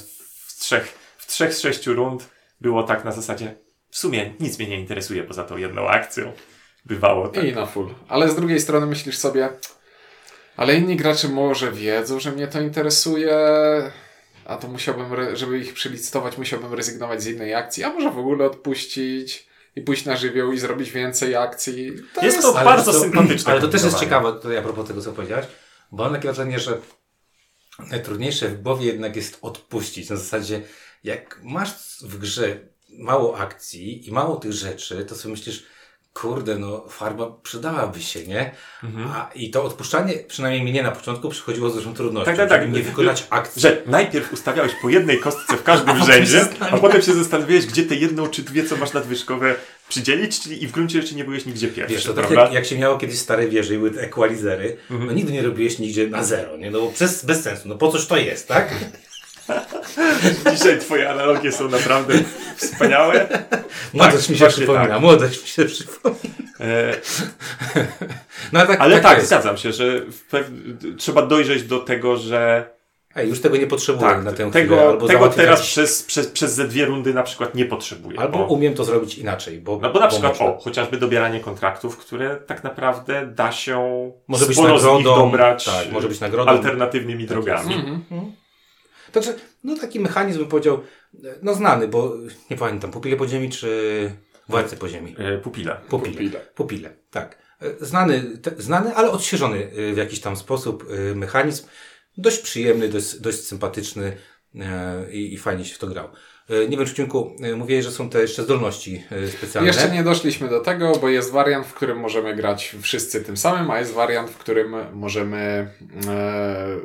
w 0.46 0.56
trzech, 0.58 0.98
w 1.16 1.26
trzech 1.26 1.54
z 1.54 1.61
sześciu 1.61 1.94
rund 1.94 2.28
było 2.61 2.82
tak 2.82 3.04
na 3.04 3.12
zasadzie 3.12 3.54
w 3.90 3.98
sumie 3.98 4.32
nic 4.40 4.58
mnie 4.58 4.68
nie 4.68 4.80
interesuje 4.80 5.24
poza 5.24 5.44
tą 5.44 5.56
jedną 5.56 5.88
akcją. 5.88 6.32
Bywało 6.84 7.28
tak. 7.28 7.44
I 7.44 7.52
na 7.52 7.66
full. 7.66 7.88
Ale 8.08 8.28
z 8.28 8.37
drugiej 8.37 8.61
strony 8.61 8.87
myślisz 8.87 9.18
sobie, 9.18 9.48
ale 10.56 10.74
inni 10.74 10.96
gracze 10.96 11.28
może 11.28 11.72
wiedzą, 11.72 12.20
że 12.20 12.32
mnie 12.32 12.48
to 12.48 12.61
interesuje, 12.61 13.37
a 14.48 14.56
to 14.56 14.68
musiałbym, 14.68 15.37
żeby 15.37 15.58
ich 15.58 15.74
przelicytować, 15.74 16.38
musiałbym 16.38 16.74
rezygnować 16.74 17.22
z 17.22 17.26
innej 17.26 17.54
akcji, 17.54 17.84
a 17.84 17.92
może 17.92 18.11
w 18.11 18.18
ogóle 18.18 18.46
odpuścić. 18.46 19.48
i 19.76 19.82
pójść 19.82 20.04
na 20.04 20.16
żywioł 20.16 20.52
i 20.52 20.58
zrobić 20.58 20.90
więcej 20.90 21.37
akcji. 21.37 21.92
To 22.14 22.24
Jest 22.24 22.42
to 22.42 22.56
Ale 22.56 22.64
bardzo 22.64 22.92
to, 22.92 23.00
sympatyczne. 23.00 23.52
Ale 23.52 23.61
to 23.61 23.68
też 23.68 23.84
jest 23.84 23.98
ciekawe, 23.98 24.32
to 24.42 24.58
a 24.58 24.62
propos 24.62 24.88
tego, 24.88 25.02
co 25.02 25.12
powiedziałeś, 25.12 25.46
bo 25.92 26.04
mam 26.04 26.12
takie 26.12 26.28
wrażenie, 26.28 26.58
że 26.58 26.78
najtrudniejsze 27.90 28.48
w 28.48 28.62
głowie 28.62 28.87
jednak 28.87 29.16
jest 29.16 29.38
odpuścić. 29.42 30.11
Na 30.11 30.16
zasadzie, 30.16 30.62
jak 31.04 31.40
masz 31.42 31.98
w 32.02 32.18
grze 32.18 32.56
mało 32.98 33.38
akcji 33.38 34.08
i 34.08 34.12
mało 34.12 34.37
tych 34.37 34.52
rzeczy, 34.52 35.04
to 35.04 35.14
sobie 35.14 35.32
myślisz, 35.32 35.66
kurde, 36.20 36.59
no 36.59 36.85
farba 36.88 37.33
przydałaby 37.42 38.02
się, 38.02 38.26
nie? 38.26 38.50
Mhm. 38.85 39.09
A, 39.09 39.31
I 39.35 39.50
to 39.50 39.64
odpuszczanie, 39.64 40.14
przynajmniej 40.28 40.62
mnie 40.62 40.83
na 40.83 40.90
początku, 40.90 41.28
przychodziło 41.28 41.70
z 41.70 41.74
dużą 41.74 41.94
trudnością, 41.94 42.37
Tak, 42.37 42.37
tak, 42.37 42.48
tak. 42.48 42.72
nie 42.72 42.83
wykonać 42.83 43.26
akcji. 43.31 43.62
Że 43.62 43.83
najpierw 43.87 44.33
ustawiałeś 44.33 44.72
po 44.83 44.88
jednej 44.88 45.18
kostce 45.20 45.57
w 45.57 45.62
każdym 45.62 46.04
rzędzie, 46.12 46.46
a 46.61 46.76
potem 46.78 47.02
się 47.02 47.12
zastanawiałeś, 47.14 47.66
gdzie 47.66 47.83
te 47.83 47.94
jedną 47.94 48.28
czy 48.28 48.42
dwie, 48.42 48.64
co 48.64 48.76
masz 48.76 48.92
nadwyżkowe, 48.92 49.54
przydzielić, 49.88 50.40
czyli 50.40 50.64
i 50.64 50.66
w 50.66 50.72
gruncie 50.72 51.02
rzeczy 51.02 51.14
nie 51.14 51.24
byłeś 51.24 51.46
nigdzie 51.46 51.68
pierwszy, 51.68 51.94
Wiesz, 51.94 52.04
to 52.04 52.14
tak 52.14 52.31
jak, 52.31 52.52
jak 52.52 52.66
się 52.66 52.78
miało 52.78 52.98
kiedyś 52.98 53.18
stare 53.18 53.48
wieże 53.48 53.74
i 53.74 53.78
były 53.78 53.90
te 53.90 54.00
equalizery, 54.00 54.76
no 54.90 55.12
nigdy 55.12 55.33
nie 55.33 55.42
robiłeś 55.42 55.78
nigdzie 55.78 56.07
na 56.07 56.24
zero, 56.24 56.57
nie? 56.57 56.70
No 56.70 56.81
bo 56.81 56.90
przez, 56.92 57.24
bez 57.24 57.42
sensu, 57.42 57.68
no 57.68 57.74
po 57.74 57.92
coś 57.92 58.07
to 58.07 58.16
jest, 58.16 58.48
tak? 58.48 58.74
Dzisiaj 60.57 60.79
twoje 60.79 61.11
analogie 61.11 61.53
są 61.53 61.68
naprawdę 61.68 62.14
wspaniałe. 62.57 63.29
Młodość 63.94 64.29
mi 64.29 64.38
się 64.38 64.46
przypomina, 64.46 64.87
tak. 64.88 65.01
młodość 65.01 65.42
mi 65.42 65.48
się 65.48 65.64
przypomina. 65.64 66.18
E, 66.61 66.94
No 68.53 68.59
ale 68.61 68.66
tak, 68.68 68.81
ale 68.81 69.01
tak, 69.01 69.16
jest. 69.16 69.29
zgadzam 69.29 69.57
się, 69.57 69.72
że 69.72 70.01
pew... 70.31 70.46
trzeba 70.98 71.22
dojrzeć 71.22 71.62
do 71.62 71.79
tego, 71.79 72.16
że 72.16 72.70
Ej, 73.16 73.29
już 73.29 73.40
tego 73.40 73.57
nie 73.57 73.66
potrzebuję 73.66 74.11
tak, 74.11 74.24
na 74.24 74.31
tę 74.31 74.37
chwilę. 74.37 74.51
tego, 74.51 74.88
albo 74.88 75.07
tego 75.07 75.29
teraz 75.29 75.59
jakiś- 75.59 75.70
przez, 75.70 76.03
przez, 76.03 76.27
przez 76.27 76.55
ze 76.55 76.68
dwie 76.68 76.85
rundy 76.85 77.14
na 77.14 77.22
przykład 77.22 77.55
nie 77.55 77.64
potrzebuję. 77.64 78.20
Albo 78.20 78.38
bo- 78.38 78.44
umiem 78.46 78.74
to 78.74 78.85
zrobić 78.85 79.18
inaczej, 79.18 79.61
bo... 79.61 79.79
No 79.83 79.92
bo 79.92 80.01
na 80.01 80.09
przykład, 80.09 80.33
można. 80.33 80.46
o, 80.46 80.59
chociażby 80.61 80.96
dobieranie 80.96 81.40
kontraktów, 81.40 81.96
które 81.96 82.37
tak 82.37 82.64
naprawdę 82.64 83.27
da 83.27 83.53
się 83.53 84.11
Może 84.29 84.46
być 84.46 84.57
sporo 84.57 84.79
z 84.79 84.85
nich 84.85 84.92
nagrodą, 84.92 85.16
dobrać 85.22 85.64
tak, 85.64 85.92
może 85.92 86.09
być 86.09 86.20
nagrodą. 86.20 86.51
alternatywnymi 86.51 87.27
drogami. 87.27 87.74
Mhm. 87.74 88.33
Także, 89.12 89.35
no 89.64 89.77
taki 89.77 90.01
mechanizm 90.01 90.38
bym 90.38 90.49
powiedział, 90.49 90.81
no 91.42 91.55
znany, 91.55 91.88
bo 91.88 92.14
nie 92.51 92.57
pamiętam, 92.57 92.90
pupile 92.90 93.16
podziemi 93.16 93.51
czy 93.51 94.12
władcy 94.49 94.77
podziemi? 94.77 95.14
E, 95.18 95.38
Pupile. 95.38 95.77
Pupile. 95.88 96.12
Pupile. 96.12 96.40
Pupile, 96.55 96.90
tak. 97.11 97.38
E, 97.61 97.87
Znany, 97.87 98.38
te, 98.42 98.51
znany, 98.59 98.94
ale 98.94 99.11
odświeżony 99.11 99.71
e, 99.90 99.92
w 99.92 99.97
jakiś 99.97 100.21
tam 100.21 100.37
sposób 100.37 100.85
mechanizm. 101.14 101.66
Dość 102.16 102.38
przyjemny, 102.38 102.88
dość, 102.88 103.21
dość 103.21 103.40
sympatyczny 103.40 104.16
i, 105.11 105.35
i 105.35 105.38
fajnie 105.38 105.64
się 105.64 105.75
w 105.75 105.79
to 105.79 105.87
grał. 105.87 106.09
Nie 106.68 106.77
wiem, 106.77 106.87
Czciunku, 106.87 107.37
mówiłeś, 107.57 107.85
że 107.85 107.90
są 107.90 108.11
te 108.11 108.21
jeszcze 108.21 108.42
zdolności 108.42 109.05
specjalne. 109.38 109.66
Jeszcze 109.68 109.90
nie 109.90 110.05
doszliśmy 110.05 110.49
do 110.49 110.61
tego, 110.61 110.92
bo 111.01 111.09
jest 111.09 111.31
wariant, 111.33 111.66
w 111.66 111.75
którym 111.75 111.99
możemy 111.99 112.37
grać 112.37 112.77
wszyscy 112.83 113.25
tym 113.25 113.37
samym, 113.37 113.71
a 113.71 113.79
jest 113.81 113.92
wariant, 113.92 114.31
w 114.31 114.38
którym 114.38 114.75
możemy 114.92 115.38
e, 116.09 116.77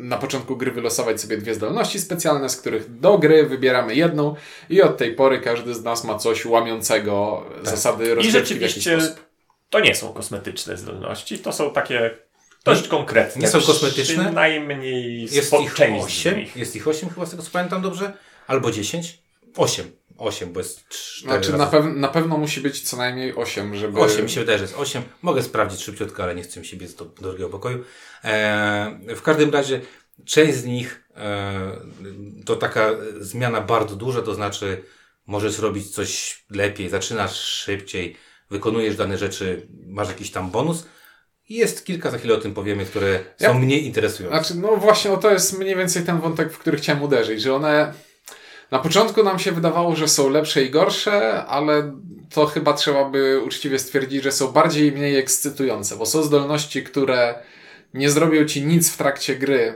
na 0.00 0.16
początku 0.18 0.56
gry 0.56 0.70
wylosować 0.70 1.20
sobie 1.20 1.36
dwie 1.38 1.54
zdolności 1.54 2.00
specjalne, 2.00 2.48
z 2.48 2.56
których 2.56 2.98
do 3.00 3.18
gry 3.18 3.46
wybieramy 3.46 3.94
jedną 3.94 4.34
i 4.70 4.82
od 4.82 4.96
tej 4.96 5.14
pory 5.14 5.40
każdy 5.40 5.74
z 5.74 5.82
nas 5.84 6.04
ma 6.04 6.18
coś 6.18 6.44
łamiącego 6.46 7.44
zasady 7.62 8.04
I 8.04 8.14
rozgrywki 8.14 8.54
w 8.54 8.60
jakiś 8.60 8.74
rzeczywiście 8.74 9.00
sposób. 9.00 9.26
to 9.70 9.80
nie 9.80 9.94
są 9.94 10.12
kosmetyczne 10.12 10.76
zdolności, 10.76 11.38
to 11.38 11.52
są 11.52 11.70
takie 11.70 12.10
dość 12.64 12.88
konkretne. 12.88 13.42
nie 13.42 13.48
są 13.48 13.60
kosmetyczne? 13.60 14.24
Przynajmniej 14.24 15.22
Jest 15.32 15.52
ich 15.60 15.74
część 15.74 16.02
z 16.02 16.06
osiem, 16.06 16.38
nich. 16.38 16.56
jest 16.56 16.76
ich 16.76 16.88
osiem 16.88 17.08
chyba 17.10 17.26
z 17.26 17.30
tego 17.30 17.42
co 17.42 17.50
pamiętam 17.50 17.82
dobrze, 17.82 18.12
albo 18.46 18.70
dziesięć. 18.70 19.18
Osiem. 19.56 19.90
Osiem, 20.20 20.52
bo 20.52 20.60
jest 20.60 20.88
cztery 20.88 21.32
Znaczy, 21.32 21.52
na, 21.52 21.58
razy. 21.58 21.70
pew 21.70 21.96
na 21.96 22.08
pewno 22.08 22.38
musi 22.38 22.60
być 22.60 22.80
co 22.80 22.96
najmniej 22.96 23.34
8, 23.34 23.76
żeby. 23.76 24.00
8, 24.00 24.24
mi 24.24 24.30
się 24.30 24.40
wydaje, 24.40 24.58
że 24.58 24.64
jest 24.64 24.76
8. 24.78 25.02
Mogę 25.22 25.42
sprawdzić 25.42 25.82
szybciutko, 25.82 26.22
ale 26.22 26.34
nie 26.34 26.42
chcę 26.42 26.60
mi 26.60 26.66
się 26.66 26.76
biec 26.76 26.94
do, 26.94 27.04
do 27.04 27.22
drugiego 27.22 27.48
pokoju. 27.48 27.84
E, 28.24 28.98
w 29.16 29.22
każdym 29.22 29.50
razie 29.50 29.80
część 30.24 30.54
z 30.54 30.64
nich 30.64 31.04
e, 31.16 31.60
to 32.46 32.56
taka 32.56 32.90
zmiana 33.20 33.60
bardzo 33.60 33.96
duża, 33.96 34.22
to 34.22 34.34
znaczy 34.34 34.82
możesz 35.26 35.58
robić 35.58 35.90
coś 35.94 36.44
lepiej, 36.50 36.88
zaczynasz 36.88 37.34
szybciej, 37.40 38.16
wykonujesz 38.50 38.96
dane 38.96 39.18
rzeczy, 39.18 39.66
masz 39.86 40.08
jakiś 40.08 40.30
tam 40.30 40.50
bonus. 40.50 40.86
Jest 41.48 41.84
kilka, 41.84 42.10
za 42.10 42.18
chwilę 42.18 42.34
o 42.34 42.40
tym 42.40 42.54
powiemy, 42.54 42.84
które 42.84 43.20
Ja- 43.40 43.48
są 43.48 43.58
mniej 43.58 43.86
interesujące. 43.86 44.38
Znaczy, 44.38 44.54
no 44.60 44.76
właśnie, 44.76 45.12
o 45.12 45.16
to 45.16 45.30
jest 45.30 45.58
mniej 45.58 45.76
więcej 45.76 46.02
ten 46.04 46.20
wątek, 46.20 46.52
w 46.52 46.58
który 46.58 46.76
chciałem 46.76 47.02
uderzyć, 47.02 47.42
że 47.42 47.54
one 47.54 47.92
na 48.70 48.78
początku 48.78 49.22
nam 49.22 49.38
się 49.38 49.52
wydawało, 49.52 49.96
że 49.96 50.08
są 50.08 50.28
lepsze 50.28 50.62
i 50.62 50.70
gorsze, 50.70 51.44
ale 51.44 51.92
to 52.30 52.46
chyba 52.46 52.72
trzeba 52.72 53.04
by 53.04 53.40
uczciwie 53.46 53.78
stwierdzić, 53.78 54.22
że 54.22 54.32
są 54.32 54.52
bardziej 54.52 54.88
i 54.88 54.92
mniej 54.92 55.16
ekscytujące, 55.16 55.96
bo 55.96 56.06
są 56.06 56.22
zdolności, 56.22 56.84
które 56.84 57.42
nie 57.94 58.10
zrobią 58.10 58.44
ci 58.44 58.66
nic 58.66 58.90
w 58.92 58.96
trakcie 58.96 59.36
gry, 59.36 59.74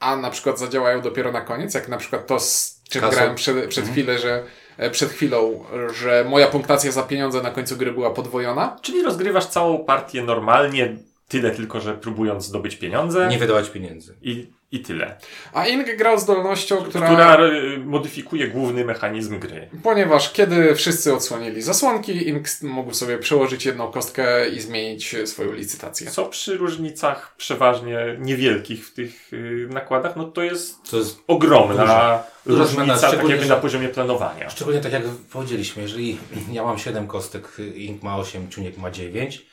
a 0.00 0.16
na 0.16 0.30
przykład 0.30 0.58
zadziałają 0.58 1.00
dopiero 1.00 1.32
na 1.32 1.40
koniec, 1.40 1.74
jak 1.74 1.88
na 1.88 1.96
przykład 1.96 2.26
to, 2.26 2.40
z 2.40 2.82
czym 2.90 3.00
Kasą. 3.00 3.14
grałem 3.14 3.34
przed, 3.34 3.68
przed, 3.68 3.88
chwilę, 3.88 4.18
że, 4.18 4.44
e, 4.76 4.90
przed 4.90 5.10
chwilą, 5.10 5.64
że 5.94 6.24
moja 6.28 6.46
punktacja 6.46 6.92
za 6.92 7.02
pieniądze 7.02 7.42
na 7.42 7.50
końcu 7.50 7.76
gry 7.76 7.92
była 7.92 8.10
podwojona. 8.10 8.76
Czyli 8.82 9.02
rozgrywasz 9.02 9.46
całą 9.46 9.84
partię 9.84 10.22
normalnie, 10.22 10.96
tyle 11.28 11.50
tylko, 11.50 11.80
że 11.80 11.94
próbując 11.94 12.44
zdobyć 12.44 12.76
pieniądze 12.76 13.28
Nie 13.28 13.38
wydawać 13.38 13.70
pieniędzy. 13.70 14.14
i, 14.22 14.50
i 14.72 14.80
tyle. 14.80 15.16
A 15.52 15.66
Ing 15.66 15.96
grał 15.96 16.18
zdolnością, 16.18 16.76
która... 16.76 17.06
Która 17.06 17.46
y, 17.46 17.78
modyfikuje 17.78 18.48
główny 18.48 18.84
mechanizm 18.84 19.38
gry. 19.38 19.68
Ponieważ 19.82 20.32
kiedy 20.32 20.74
wszyscy 20.74 21.14
odsłonili 21.14 21.62
zasłonki, 21.62 22.28
Ink 22.28 22.46
mógł 22.62 22.94
sobie 22.94 23.18
przełożyć 23.18 23.66
jedną 23.66 23.90
kostkę 23.90 24.48
i 24.48 24.60
zmienić 24.60 25.16
swoją 25.24 25.52
licytację. 25.52 26.10
Co 26.10 26.26
przy 26.26 26.56
różnicach 26.56 27.34
przeważnie 27.36 27.98
niewielkich 28.18 28.86
w 28.86 28.94
tych 28.94 29.32
y, 29.32 29.68
nakładach, 29.70 30.16
no 30.16 30.24
to 30.24 30.42
jest 30.42 30.90
To 30.90 30.96
jest 30.96 31.18
ogromna 31.26 31.82
Duża. 31.82 32.24
Duża 32.46 32.62
różnica, 32.62 32.84
zmiana, 32.84 33.00
tak 33.00 33.10
szczególnie, 33.10 33.34
jakby 33.34 33.48
na 33.48 33.56
poziomie 33.56 33.88
planowania. 33.88 34.50
Szczególnie 34.50 34.80
tak 34.80 34.92
jak 34.92 35.02
powiedzieliśmy, 35.32 35.82
jeżeli 35.82 36.18
ja 36.52 36.64
mam 36.64 36.78
7 36.78 37.06
kostek, 37.06 37.56
Ink 37.74 38.02
ma 38.02 38.16
8, 38.16 38.50
Ciuniek 38.50 38.78
ma 38.78 38.90
9, 38.90 39.46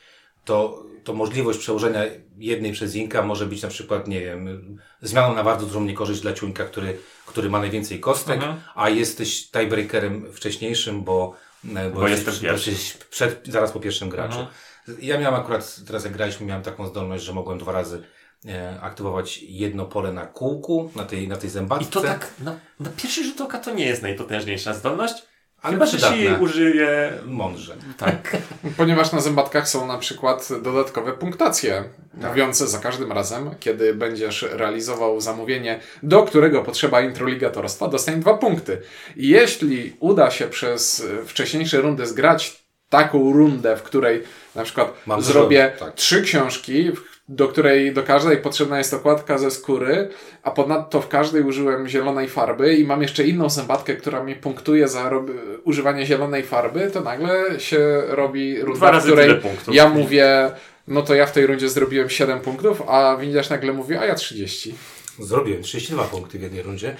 to, 0.44 0.82
to 1.06 1.12
możliwość 1.14 1.58
przełożenia 1.58 2.00
jednej 2.38 2.72
przez 2.72 2.94
Inka 2.94 3.22
może 3.22 3.46
być 3.46 3.62
na 3.62 3.68
przykład, 3.68 4.08
nie 4.08 4.20
wiem, 4.20 4.76
zmianą 5.02 5.34
na 5.34 5.44
bardzo 5.44 5.66
dużą 5.66 5.84
niekorzyść 5.84 6.20
dla 6.20 6.32
Ciuńka, 6.32 6.64
który, 6.64 6.98
który 7.26 7.50
ma 7.50 7.58
najwięcej 7.58 8.00
kostek, 8.00 8.36
Mhm. 8.36 8.60
a 8.74 8.88
jesteś 8.88 9.50
tiebreakerem 9.50 10.32
wcześniejszym, 10.32 11.02
bo, 11.04 11.34
e, 11.76 11.90
Bo 11.90 12.08
jesteś, 12.08 12.26
jestem 12.26 12.50
pierwszy. 12.50 12.70
jesteś 12.70 12.94
przed, 13.10 13.46
zaraz 13.48 13.72
po 13.72 13.80
pierwszym 13.80 14.08
graczu. 14.08 14.38
Mhm. 14.38 14.98
Ja 15.00 15.18
miałem 15.20 15.40
akurat, 15.40 15.80
teraz 15.86 16.04
jak 16.04 16.12
graliśmy, 16.12 16.46
miałem 16.46 16.62
taką 16.62 16.86
zdolność, 16.86 17.24
że 17.24 17.32
mogłem 17.32 17.58
dwa 17.58 17.72
razy 17.72 18.02
e, 18.48 18.78
aktywować 18.80 19.38
jedno 19.42 19.84
pole 19.86 20.12
na 20.12 20.26
kółku, 20.26 20.90
na 20.96 21.04
tej, 21.04 21.28
na 21.28 21.36
tej 21.36 21.48
I 21.48 21.52
zębatce. 21.52 21.90
to 21.90 22.00
tak, 22.00 22.30
na, 22.40 22.56
na 22.80 22.90
pierwszy 22.96 23.24
rzut 23.24 23.40
oka 23.40 23.58
to 23.58 23.74
nie 23.74 23.86
jest 23.86 24.02
najpotężniejsza 24.02 24.74
zdolność, 24.74 25.14
ale 25.62 25.72
chyba, 25.72 25.86
że 25.86 25.92
się 25.92 25.96
przydatne. 25.96 26.24
jej 26.24 26.34
użyje 26.40 27.12
Mądrze. 27.26 27.76
tak. 27.98 28.36
Ponieważ 28.76 29.12
na 29.12 29.20
zębatkach 29.20 29.68
są 29.68 29.86
na 29.86 29.98
przykład 29.98 30.48
dodatkowe 30.62 31.12
punktacje, 31.12 31.84
mówiące 32.14 32.66
za 32.66 32.78
każdym 32.78 33.12
razem, 33.12 33.50
kiedy 33.60 33.94
będziesz 33.94 34.42
realizował 34.50 35.20
zamówienie, 35.20 35.80
do 36.02 36.22
którego 36.22 36.62
potrzeba 36.62 37.00
introligatorstwa, 37.00 37.88
dostań 37.88 38.20
dwa 38.20 38.34
punkty. 38.34 38.82
I 39.16 39.28
jeśli 39.28 39.96
uda 40.00 40.30
się 40.30 40.46
przez 40.46 41.06
wcześniejsze 41.26 41.80
rundy 41.80 42.06
zgrać 42.06 42.65
taką 42.88 43.32
rundę, 43.32 43.76
w 43.76 43.82
której 43.82 44.22
na 44.54 44.62
przykład 44.64 44.92
Mam 45.06 45.22
zrobię 45.22 45.72
tak. 45.78 45.94
trzy 45.94 46.22
książki, 46.22 46.90
do 47.28 47.48
której 47.48 47.94
do 47.94 48.02
każdej 48.02 48.36
potrzebna 48.38 48.78
jest 48.78 48.94
okładka 48.94 49.38
ze 49.38 49.50
skóry, 49.50 50.08
a 50.42 50.50
ponadto 50.50 51.00
w 51.00 51.08
każdej 51.08 51.42
użyłem 51.42 51.88
zielonej 51.88 52.28
farby 52.28 52.74
i 52.74 52.84
mam 52.84 53.02
jeszcze 53.02 53.24
inną 53.24 53.50
zębatkę, 53.50 53.96
która 53.96 54.24
mi 54.24 54.34
punktuje 54.34 54.88
za 54.88 55.10
rob- 55.10 55.30
używanie 55.64 56.06
zielonej 56.06 56.42
farby, 56.42 56.90
to 56.92 57.00
nagle 57.00 57.60
się 57.60 58.02
robi 58.08 58.54
Dwa 58.54 58.64
runda, 58.66 59.00
w 59.00 59.02
której 59.02 59.40
ja 59.72 59.88
mówię, 59.88 60.50
no 60.88 61.02
to 61.02 61.14
ja 61.14 61.26
w 61.26 61.32
tej 61.32 61.46
rundzie 61.46 61.68
zrobiłem 61.68 62.10
7 62.10 62.40
punktów, 62.40 62.82
a 62.88 63.16
widzisz 63.20 63.50
nagle 63.50 63.72
mówi, 63.72 63.96
a 63.96 64.04
ja 64.04 64.14
30. 64.14 64.74
Zrobiłem 65.20 65.62
32 65.62 66.04
punkty 66.04 66.38
w 66.38 66.42
jednej 66.42 66.62
rundzie. 66.62 66.96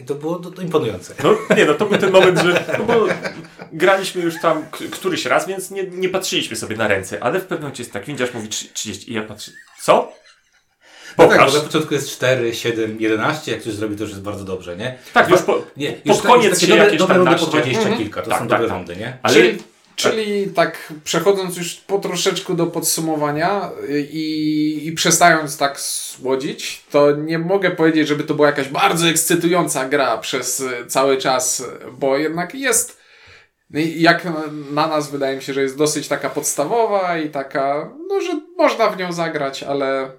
I 0.00 0.04
to 0.04 0.14
było 0.14 0.36
to, 0.36 0.50
to 0.50 0.62
imponujące. 0.62 1.14
No 1.24 1.36
nie, 1.56 1.64
no 1.64 1.74
to 1.74 1.86
był 1.86 1.98
ten 1.98 2.10
moment, 2.10 2.38
że 2.38 2.64
no 2.78 2.84
bo 2.84 3.06
graliśmy 3.72 4.22
już 4.22 4.34
tam 4.42 4.66
któryś 4.90 5.24
raz, 5.24 5.48
więc 5.48 5.70
nie, 5.70 5.82
nie 5.86 6.08
patrzyliśmy 6.08 6.56
sobie 6.56 6.76
na 6.76 6.88
ręce, 6.88 7.22
ale 7.22 7.38
w 7.38 7.42
pewnym 7.42 7.60
momencie 7.60 7.82
jest 7.82 7.92
tak, 7.92 8.04
windziarz 8.04 8.34
mówi 8.34 8.48
trzy- 8.48 8.68
30 8.72 9.10
i 9.10 9.14
ja 9.14 9.22
patrzę, 9.22 9.50
co? 9.82 10.12
No 11.18 11.24
tak, 11.28 11.36
Pokaż. 11.38 11.52
bo 11.52 11.58
na 11.58 11.64
początku 11.64 11.94
jest 11.94 12.10
4, 12.10 12.54
7, 12.54 12.96
11, 13.00 13.52
jak 13.52 13.60
ktoś 13.60 13.72
zrobi 13.72 13.96
to 13.96 14.02
już 14.02 14.10
jest 14.10 14.22
bardzo 14.22 14.44
dobrze, 14.44 14.76
nie? 14.76 14.98
Tak, 15.12 15.28
już 15.30 15.42
po, 15.42 15.62
Nie, 15.76 15.92
pod 15.92 16.06
już 16.06 16.16
ta- 16.22 16.28
koniec 16.28 16.44
już 16.44 16.54
takie 16.54 16.66
się 16.66 16.68
dobre, 16.72 16.84
jakieś 16.84 16.98
dobre 16.98 17.14
tam 17.14 17.24
rundy 17.24 17.38
po 17.40 17.46
naście- 17.46 17.58
20 17.60 17.80
Mhm. 17.82 17.98
kilka, 17.98 18.22
to 18.22 18.30
Tak, 18.30 18.38
są 18.38 18.48
tak, 18.48 18.58
dobre 18.58 18.68
tak. 18.68 18.76
rundy, 18.78 18.96
nie? 18.96 19.18
ale 19.22 19.34
Czyli, 19.34 19.58
czyli 20.10 20.48
tak 20.48 20.92
przechodząc 21.04 21.56
już 21.56 21.74
po 21.74 21.98
troszeczku 21.98 22.54
do 22.54 22.66
podsumowania 22.66 23.70
i, 24.10 24.80
i 24.84 24.92
przestając 24.92 25.56
tak 25.56 25.80
słodzić, 25.80 26.84
to 26.90 27.12
nie 27.12 27.38
mogę 27.38 27.70
powiedzieć, 27.70 28.08
żeby 28.08 28.24
to 28.24 28.34
była 28.34 28.46
jakaś 28.46 28.68
bardzo 28.68 29.08
ekscytująca 29.08 29.88
gra 29.88 30.18
przez 30.18 30.60
y, 30.60 30.86
cały 30.86 31.16
czas, 31.16 31.64
bo 31.92 32.18
jednak 32.18 32.54
jest 32.54 33.02
No 33.72 33.80
jak 33.96 34.24
na 34.70 34.86
nas 34.86 35.10
wydaje 35.10 35.36
mi 35.36 35.42
się, 35.42 35.52
że 35.52 35.62
jest 35.62 35.78
dosyć 35.78 36.08
taka 36.08 36.30
podstawowa 36.30 37.18
i 37.18 37.30
taka, 37.30 37.94
no, 38.08 38.20
że 38.20 38.40
można 38.58 38.90
w 38.90 38.96
nią 38.96 39.12
zagrać, 39.12 39.62
ale 39.62 40.10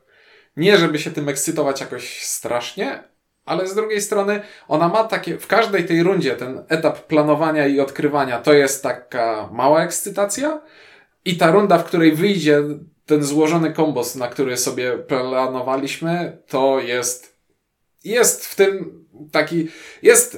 nie 0.57 0.77
żeby 0.77 0.99
się 0.99 1.11
tym 1.11 1.29
ekscytować 1.29 1.81
jakoś 1.81 2.23
strasznie, 2.23 3.03
ale 3.45 3.67
z 3.67 3.75
drugiej 3.75 4.01
strony 4.01 4.41
ona 4.67 4.87
ma 4.87 5.03
takie, 5.03 5.37
w 5.37 5.47
każdej 5.47 5.85
tej 5.85 6.03
rundzie 6.03 6.35
ten 6.35 6.63
etap 6.67 6.99
planowania 6.99 7.67
i 7.67 7.79
odkrywania 7.79 8.41
to 8.41 8.53
jest 8.53 8.83
taka 8.83 9.49
mała 9.51 9.83
ekscytacja 9.83 10.61
i 11.25 11.37
ta 11.37 11.51
runda, 11.51 11.77
w 11.77 11.85
której 11.85 12.15
wyjdzie 12.15 12.63
ten 13.05 13.23
złożony 13.23 13.73
kombos, 13.73 14.15
na 14.15 14.27
który 14.27 14.57
sobie 14.57 14.97
planowaliśmy, 14.97 16.37
to 16.47 16.79
jest 16.79 17.33
jest 18.03 18.45
w 18.45 18.55
tym 18.55 19.03
taki, 19.31 19.67
jest 20.01 20.37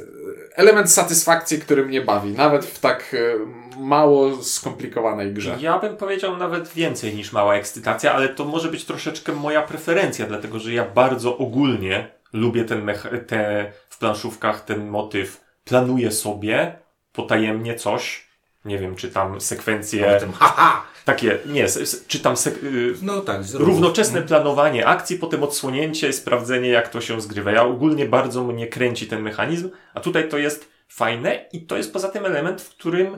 element 0.55 0.91
satysfakcji, 0.91 1.59
który 1.59 1.85
mnie 1.85 2.01
bawi, 2.01 2.31
nawet 2.31 2.65
w 2.65 2.79
tak 2.79 3.15
e, 3.15 3.79
mało 3.79 4.43
skomplikowanej 4.43 5.33
grze. 5.33 5.57
Ja 5.59 5.79
bym 5.79 5.97
powiedział 5.97 6.37
nawet 6.37 6.67
więcej 6.67 7.15
niż 7.15 7.31
mała 7.31 7.55
ekscytacja, 7.55 8.13
ale 8.13 8.29
to 8.29 8.45
może 8.45 8.71
być 8.71 8.85
troszeczkę 8.85 9.31
moja 9.31 9.61
preferencja, 9.61 10.25
dlatego 10.25 10.59
że 10.59 10.73
ja 10.73 10.85
bardzo 10.85 11.37
ogólnie 11.37 12.14
lubię 12.33 12.65
ten 12.65 12.91
te 13.27 13.71
w 13.89 13.97
planszówkach 13.97 14.61
ten 14.65 14.87
motyw. 14.87 15.41
Planuję 15.63 16.11
sobie 16.11 16.79
potajemnie 17.13 17.75
coś. 17.75 18.25
Nie 18.65 18.79
wiem, 18.79 18.95
czy 18.95 19.09
tam 19.09 19.41
sekwencje 19.41 20.13
Potem, 20.13 20.31
haha! 20.33 20.83
takie, 21.05 21.39
nie, 21.45 21.63
s- 21.63 21.77
s- 21.77 22.05
czy 22.07 22.19
tam 22.19 22.33
sek- 22.35 22.63
y, 22.63 22.93
No 23.01 23.21
tak, 23.21 23.41
równoczesne 23.53 24.21
planowanie 24.21 24.87
akcji, 24.87 25.19
potem 25.19 25.43
odsłonięcie, 25.43 26.13
sprawdzenie 26.13 26.69
jak 26.69 26.89
to 26.89 27.01
się 27.01 27.21
zgrywa. 27.21 27.51
Ja 27.51 27.63
ogólnie 27.63 28.05
bardzo 28.05 28.43
mnie 28.43 28.67
kręci 28.67 29.07
ten 29.07 29.21
mechanizm, 29.21 29.69
a 29.93 29.99
tutaj 29.99 30.29
to 30.29 30.37
jest 30.37 30.69
fajne 30.87 31.45
i 31.53 31.61
to 31.65 31.77
jest 31.77 31.93
poza 31.93 32.09
tym 32.09 32.25
element, 32.25 32.61
w 32.61 32.69
którym 32.69 33.17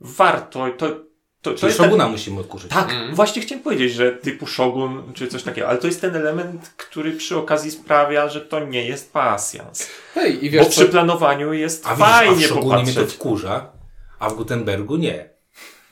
warto, 0.00 0.70
to, 0.78 0.86
to, 1.42 1.54
to 1.54 1.66
jest 1.66 1.78
ten, 1.78 2.10
musimy 2.10 2.40
odkurzyć. 2.40 2.70
tak, 2.70 2.88
właśnie 3.12 3.42
chciałem 3.42 3.64
powiedzieć, 3.64 3.92
że 3.92 4.12
typu 4.12 4.46
Shogun 4.46 5.12
czy 5.14 5.28
coś 5.28 5.42
takiego, 5.42 5.68
ale 5.68 5.78
to 5.78 5.86
jest 5.86 6.00
ten 6.00 6.16
element, 6.16 6.68
który 6.76 7.12
przy 7.12 7.36
okazji 7.36 7.70
sprawia, 7.70 8.28
że 8.28 8.40
to 8.40 8.60
nie 8.60 8.86
jest 8.86 9.12
pasjans. 9.12 9.86
Hej, 10.14 10.44
i 10.44 10.50
Bo 10.50 10.56
wiesz 10.56 10.66
co, 10.66 10.70
przy 10.72 10.86
planowaniu 10.86 11.52
jest 11.52 11.86
A 11.86 11.90
widzisz, 11.90 12.06
a 12.06 12.08
w 12.08 12.12
fajnie 12.12 12.46
Shogunie 12.48 12.82
mnie 12.82 12.92
to 12.92 12.94
popatrzeć. 12.94 13.14
wkurza, 13.18 13.72
a 14.18 14.30
w 14.30 14.34
Gutenbergu 14.34 14.96
nie. 14.96 15.38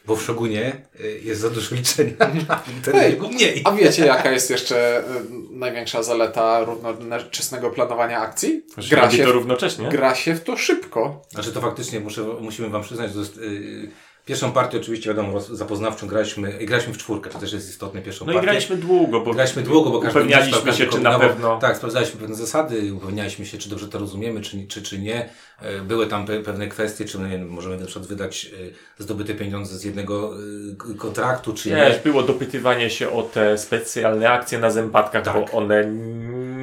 Bo 0.07 0.17
w 0.17 0.23
Shogunie 0.23 0.87
y, 1.01 1.21
jest 1.25 1.41
za 1.41 1.51
dużo 1.51 1.75
liczenia, 1.75 2.13
a 2.49 2.57
w 2.57 2.75
Gutenbergu 2.75 3.29
mniej. 3.29 3.63
a 3.65 3.73
wiecie 3.73 4.07
jaka 4.07 4.31
jest 4.31 4.51
jeszcze 4.51 4.99
e, 4.99 5.03
największa 5.51 6.03
zaleta 6.03 6.65
równoczesnego 6.65 7.71
planowania 7.71 8.19
akcji? 8.21 8.63
Że 8.79 8.97
Gra 8.97 9.11
się, 9.11 9.25
to 9.25 9.33
równocześnie. 9.33 9.89
gra 9.89 10.15
się 10.15 10.35
w 10.35 10.45
to 10.45 10.57
szybko. 10.57 11.23
Znaczy 11.31 11.53
to 11.53 11.61
faktycznie 11.61 12.01
muszę, 12.01 12.23
musimy 12.41 12.69
wam 12.69 12.83
przyznać, 12.83 13.09
że 13.09 13.15
to 13.15 13.21
jest, 13.21 13.37
yy, 13.37 13.91
pierwszą 14.27 14.53
partię 14.53 14.79
oczywiście 14.79 15.11
wiadomo, 15.11 15.41
zapoznawczą 15.41 16.07
graliśmy, 16.07 16.53
graliśmy 16.53 16.93
w 16.95 16.99
czwórkę, 16.99 17.31
to 17.31 17.39
też 17.39 17.53
jest 17.53 17.69
istotne, 17.71 18.03
pierwszą 18.03 18.25
No 18.25 18.33
i 18.33 18.35
partię. 18.35 18.47
graliśmy 18.47 18.77
długo, 18.77 19.21
bo 19.21 19.33
Graliśmy 19.35 19.63
długo, 19.63 19.91
bo 19.91 20.01
każdy 20.01 20.19
upewnialiśmy 20.19 20.53
każdy 20.53 20.73
się, 20.73 20.87
czy 20.87 21.01
na 21.01 21.19
pewno 21.19 21.59
Tak, 21.59 21.77
sprawdzaliśmy 21.77 22.21
pewne 22.21 22.35
zasady, 22.35 22.95
upewnialiśmy 22.95 23.47
się, 23.47 23.59
czy 23.59 23.71
dobrze 23.71 23.89
to 23.89 23.99
rozumiemy, 23.99 24.41
czy, 24.41 24.67
czy, 24.67 24.83
czy 24.83 24.99
nie. 24.99 25.29
E, 25.63 25.81
Były 25.81 26.07
tam 26.07 26.27
pe 26.27 26.41
pewne 26.41 26.69
kwestie, 26.69 27.05
czy 27.05 27.19
nie 27.19 27.29
wiem, 27.29 27.49
możemy 27.49 27.77
na 27.77 27.87
przykład 27.87 28.07
wydać 28.07 28.51
e, 28.99 29.03
zdobyte 29.03 29.35
pieniądze 29.35 29.79
z 29.79 29.85
jednego 29.85 30.33
e, 30.91 30.95
kontraktu, 30.95 31.55
czy 31.55 31.71
Wiesz, 31.71 31.97
nie. 31.97 32.11
było 32.11 32.23
dopytywanie 32.23 32.91
się 32.91 33.11
o 33.11 33.23
te 33.23 33.59
specjalne 33.59 34.31
akcje 34.31 34.59
na 34.59 34.71
zębatkach, 34.71 35.25
Tak. 35.25 35.35
bo 35.35 35.51
one 35.59 35.85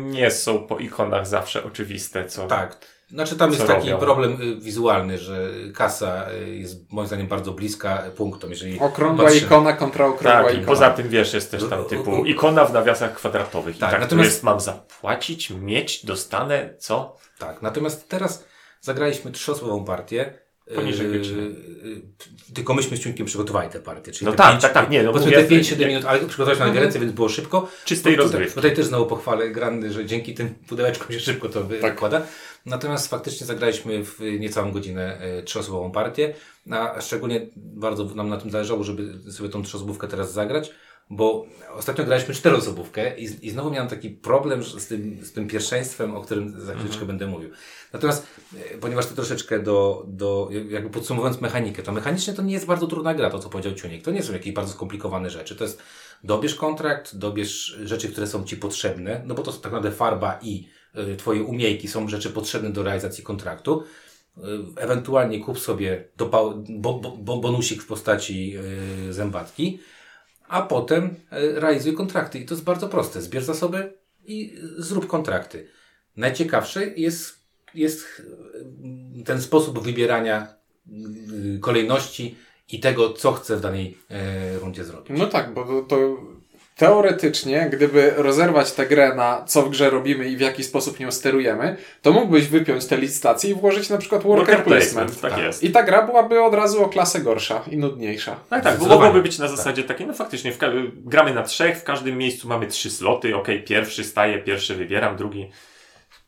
nie 0.04 0.32
są 0.32 0.60
po 0.67 0.78
ikonach 0.80 1.28
zawsze 1.28 1.63
oczywiste, 1.63 2.26
co 2.26 2.47
Tak. 2.47 2.78
Znaczy 3.13 3.36
tam 3.36 3.52
jest 3.52 3.67
taki 3.67 3.89
robią? 3.89 3.99
problem 4.06 4.41
y, 4.41 4.56
wizualny, 4.56 5.17
że 5.17 5.49
kasa 5.76 6.26
y, 6.32 6.56
jest 6.56 6.91
moim 6.91 7.08
zdaniem 7.08 7.28
bardzo 7.28 7.52
bliska 7.52 8.04
punktom, 8.17 8.49
jeżeli 8.49 8.80
Okrągła 8.80 9.26
patrzymy- 9.26 9.45
ikona 9.45 9.73
kontra 9.73 10.06
okrągła 10.06 10.43
Tak, 10.43 10.52
i 10.52 10.54
ikona. 10.54 10.67
poza 10.67 10.89
tym 10.89 11.10
wiesz, 11.10 11.34
jest 11.34 11.52
też 11.52 11.63
tam 11.69 11.86
typu 11.86 12.26
ikona 12.26 12.65
w 12.65 12.73
nawiasach 12.73 13.13
kwadratowych. 13.13 13.78
Tak, 13.78 13.89
I 13.89 13.91
tak, 13.91 14.02
natomiast- 14.02 14.30
to 14.30 14.34
jest, 14.34 14.43
mam 14.43 14.60
zapłacić, 14.60 15.49
mieć, 15.49 16.06
dostanę, 16.06 16.73
co? 16.80 17.17
Tak, 17.39 17.62
natomiast 17.62 18.10
teraz 18.10 18.45
zagraliśmy 18.82 19.32
trzyosobową 19.32 19.86
partię. 19.86 20.42
Poniżej 20.76 21.12
Yy, 21.12 21.17
godziny. 21.17 21.41
yy, 21.84 22.02
tylko 22.54 22.73
myśmy 22.73 22.97
z 22.97 22.99
Ciuńkiem 22.99 23.26
przygotowali 23.26 23.69
tę 23.69 23.80
partię. 23.80 24.12
Czyli 24.12 24.26
No 24.26 24.32
te 24.32 24.38
tak, 24.38 24.52
pięć- 24.52 24.62
tak, 24.62 24.73
tak, 24.73 24.89
nie, 24.89 25.04
no 25.04 25.12
powiedzmy 25.13 25.32
mówię, 25.32 25.43
te 25.43 25.56
5-7 25.56 25.80
jak- 25.82 25.89
minut, 25.89 26.06
ale 26.06 26.19
przygotowaliśmy 26.19 26.65
na 26.65 26.82
więcej, 26.82 27.02
więc 27.02 27.13
było 27.13 27.30
szybko. 27.30 27.67
Czystej 27.86 28.13
Tutaj- 28.13 28.23
rozgrywki. 28.26 28.56
Tutaj 28.56 28.76
też 28.76 28.86
znowu 28.86 29.06
pochwalę 29.06 29.49
Grandy, 29.49 29.91
że 29.93 30.06
dzięki 30.06 30.34
tym 30.34 30.49
pudełeczkom 30.67 31.12
się 31.12 31.19
szybko 31.19 31.49
to 31.49 31.62
Tak. 31.62 31.69
wykłada. 31.93 32.21
Natomiast 32.65 33.08
faktycznie 33.10 33.47
zagraliśmy 33.47 34.04
w 34.06 34.19
niecałą 34.39 34.71
godzinę 34.71 35.17
e, 35.19 35.43
trzyosobową 35.43 35.91
partię, 35.91 36.34
a 36.71 37.02
szczególnie 37.02 37.47
bardzo 37.56 38.06
nam 38.06 38.30
na 38.30 38.38
tym 38.38 38.52
zależało, 38.52 38.84
żeby 38.84 39.32
sobie 39.32 39.49
tą 39.49 39.63
trzyosobówkę 39.63 40.08
teraz 40.08 40.34
zagrać, 40.34 40.71
bo 41.15 41.45
ostatnio 41.76 42.06
graliśmy 42.06 42.34
czteroosobówkę 42.34 43.17
i, 43.19 43.47
i 43.47 43.49
znowu 43.49 43.71
miałem 43.71 43.89
taki 43.89 44.10
problem 44.10 44.63
z 44.63 44.88
tym, 44.88 45.26
z 45.26 45.32
tym 45.32 45.47
pierwszeństwem, 45.47 46.15
o 46.15 46.21
którym 46.21 46.52
za 46.52 46.73
chwileczkę 46.73 47.02
Mhm. 47.02 47.08
będę 47.08 47.28
mówił. 47.28 47.49
Natomiast, 47.93 48.28
e, 48.73 48.78
ponieważ 48.78 49.06
to 49.06 49.15
troszeczkę 49.15 49.60
do, 49.60 50.06
do, 50.08 50.49
jakby 50.69 50.89
podsumowując 50.89 51.41
mechanikę, 51.41 51.84
to 51.84 51.91
mechanicznie 51.91 52.34
to 52.34 52.41
nie 52.41 52.54
jest 52.54 52.65
bardzo 52.65 52.88
trudna 52.88 53.13
gra, 53.13 53.30
to 53.30 53.39
co 53.39 53.49
powiedział 53.49 53.73
Ciunik. 53.73 54.04
To 54.04 54.12
nie 54.12 54.23
są 54.23 54.34
jakieś 54.34 54.54
bardzo 54.54 54.73
skomplikowane 54.73 55.30
rzeczy. 55.30 55.56
To 55.56 55.63
jest 55.63 55.82
dobierz 56.23 56.56
kontrakt, 56.56 57.15
dobierz 57.15 57.78
rzeczy, 57.84 58.10
które 58.10 58.28
są 58.28 58.43
Ci 58.43 58.58
potrzebne, 58.58 59.21
no 59.26 59.36
bo 59.36 59.43
to 59.43 59.52
są 59.52 59.58
tak 59.62 59.71
naprawdę 59.71 59.91
farba 59.97 60.39
i 60.41 60.67
y, 61.13 61.15
Twoje 61.15 61.43
umiejki 61.43 61.88
są 61.88 62.08
rzeczy 62.08 62.30
potrzebne 62.30 62.69
do 62.69 62.84
realizacji 62.84 63.23
kontraktu. 63.23 63.84
Y, 64.38 64.41
Ewentualnie 64.78 65.39
kup 65.39 65.60
sobie 65.60 66.08
dopał, 66.17 66.63
bo, 66.69 66.93
bo, 66.93 67.17
bo 67.17 67.38
bonusik 67.38 67.82
w 67.84 67.88
postaci 67.88 68.58
y, 69.10 69.13
zębatki, 69.13 69.80
a 70.53 70.61
potem 70.61 71.05
y, 71.05 71.59
realizuj 71.59 71.93
kontrakty. 71.93 72.39
I 72.39 72.45
to 72.45 72.53
jest 72.53 72.63
bardzo 72.63 72.89
proste. 72.89 73.21
Zbierz 73.21 73.43
zasoby 73.43 73.93
i 74.25 74.55
zrób 74.77 75.07
kontrakty. 75.07 75.67
Najciekawszy 76.17 76.93
jest, 76.97 77.39
jest 77.73 78.21
y, 79.19 79.23
ten 79.23 79.41
sposób 79.41 79.79
wybierania 79.79 80.55
y, 81.55 81.59
kolejności 81.59 82.35
i 82.71 82.79
tego, 82.79 83.13
co 83.13 83.31
chcę 83.31 83.57
w 83.57 83.61
danej 83.61 83.97
rundzie 84.61 84.83
zrobić. 84.83 85.17
No 85.19 85.27
tak, 85.27 85.53
bo 85.53 85.81
to 85.81 86.17
teoretycznie, 86.75 87.69
gdyby 87.71 88.13
rozerwać 88.17 88.71
tę 88.71 88.86
grę 88.86 89.15
na 89.15 89.43
co 89.47 89.62
w 89.62 89.69
grze 89.69 89.89
robimy 89.89 90.29
i 90.29 90.38
w 90.38 90.39
jaki 90.39 90.63
sposób 90.63 90.99
nią 90.99 91.12
sterujemy, 91.12 91.77
to 92.01 92.12
mógłbyś 92.12 92.47
wypiąć 92.47 92.86
te 92.86 92.97
licytacje 92.97 93.49
i 93.49 93.53
włożyć 93.53 93.89
na 93.89 93.97
przykład 93.97 94.23
worker, 94.23 94.63
placement. 94.63 95.21
tak, 95.21 95.31
tak. 95.31 95.43
jest. 95.43 95.63
I 95.63 95.71
ta 95.71 95.83
gra 95.83 96.01
byłaby 96.01 96.41
od 96.41 96.53
razu 96.53 96.83
o 96.83 96.89
klasę 96.89 97.19
gorsza 97.19 97.62
i 97.71 97.77
nudniejsza. 97.77 98.36
Tak, 98.49 98.63
tak, 98.63 98.79
bo 98.79 98.86
mogłoby 98.86 99.21
być 99.21 99.39
na 99.39 99.47
zasadzie 99.47 99.83
takiej, 99.83 100.07
no 100.07 100.13
faktycznie, 100.13 100.51
w, 100.51 100.57
gramy 100.95 101.33
na 101.33 101.43
trzech, 101.43 101.77
w 101.77 101.83
każdym 101.83 102.17
miejscu 102.17 102.47
mamy 102.47 102.67
trzy 102.67 102.89
sloty, 102.89 103.36
ok, 103.36 103.47
pierwszy 103.65 104.03
staje, 104.03 104.39
pierwszy 104.39 104.75
wybieram, 104.75 105.17
drugi. 105.17 105.49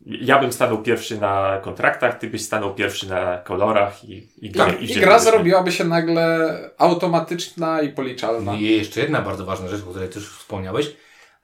Ja 0.01 0.39
bym 0.39 0.53
stanął 0.53 0.83
pierwszy 0.83 1.19
na 1.21 1.59
kontraktach, 1.63 2.17
ty 2.19 2.29
byś 2.29 2.41
stanął 2.45 2.75
pierwszy 2.75 3.09
na 3.09 3.37
kolorach 3.37 4.03
i, 4.03 4.13
i, 4.13 4.45
I, 4.45 4.49
gra, 4.51 4.67
I 4.67 4.71
dzieliliśmy. 4.71 5.01
gra 5.01 5.19
zrobiłaby 5.19 5.71
się 5.71 5.83
nagle 5.83 6.49
automatyczna 6.77 7.81
i 7.81 7.89
policzalna. 7.89 8.53
I 8.55 8.63
jeszcze 8.63 8.99
jedna 9.01 9.21
bardzo 9.21 9.45
ważna 9.45 9.67
rzecz, 9.67 9.83
o 9.83 9.89
której 9.89 10.09
ty 10.09 10.19
już 10.19 10.37
wspomniałeś, 10.37 10.95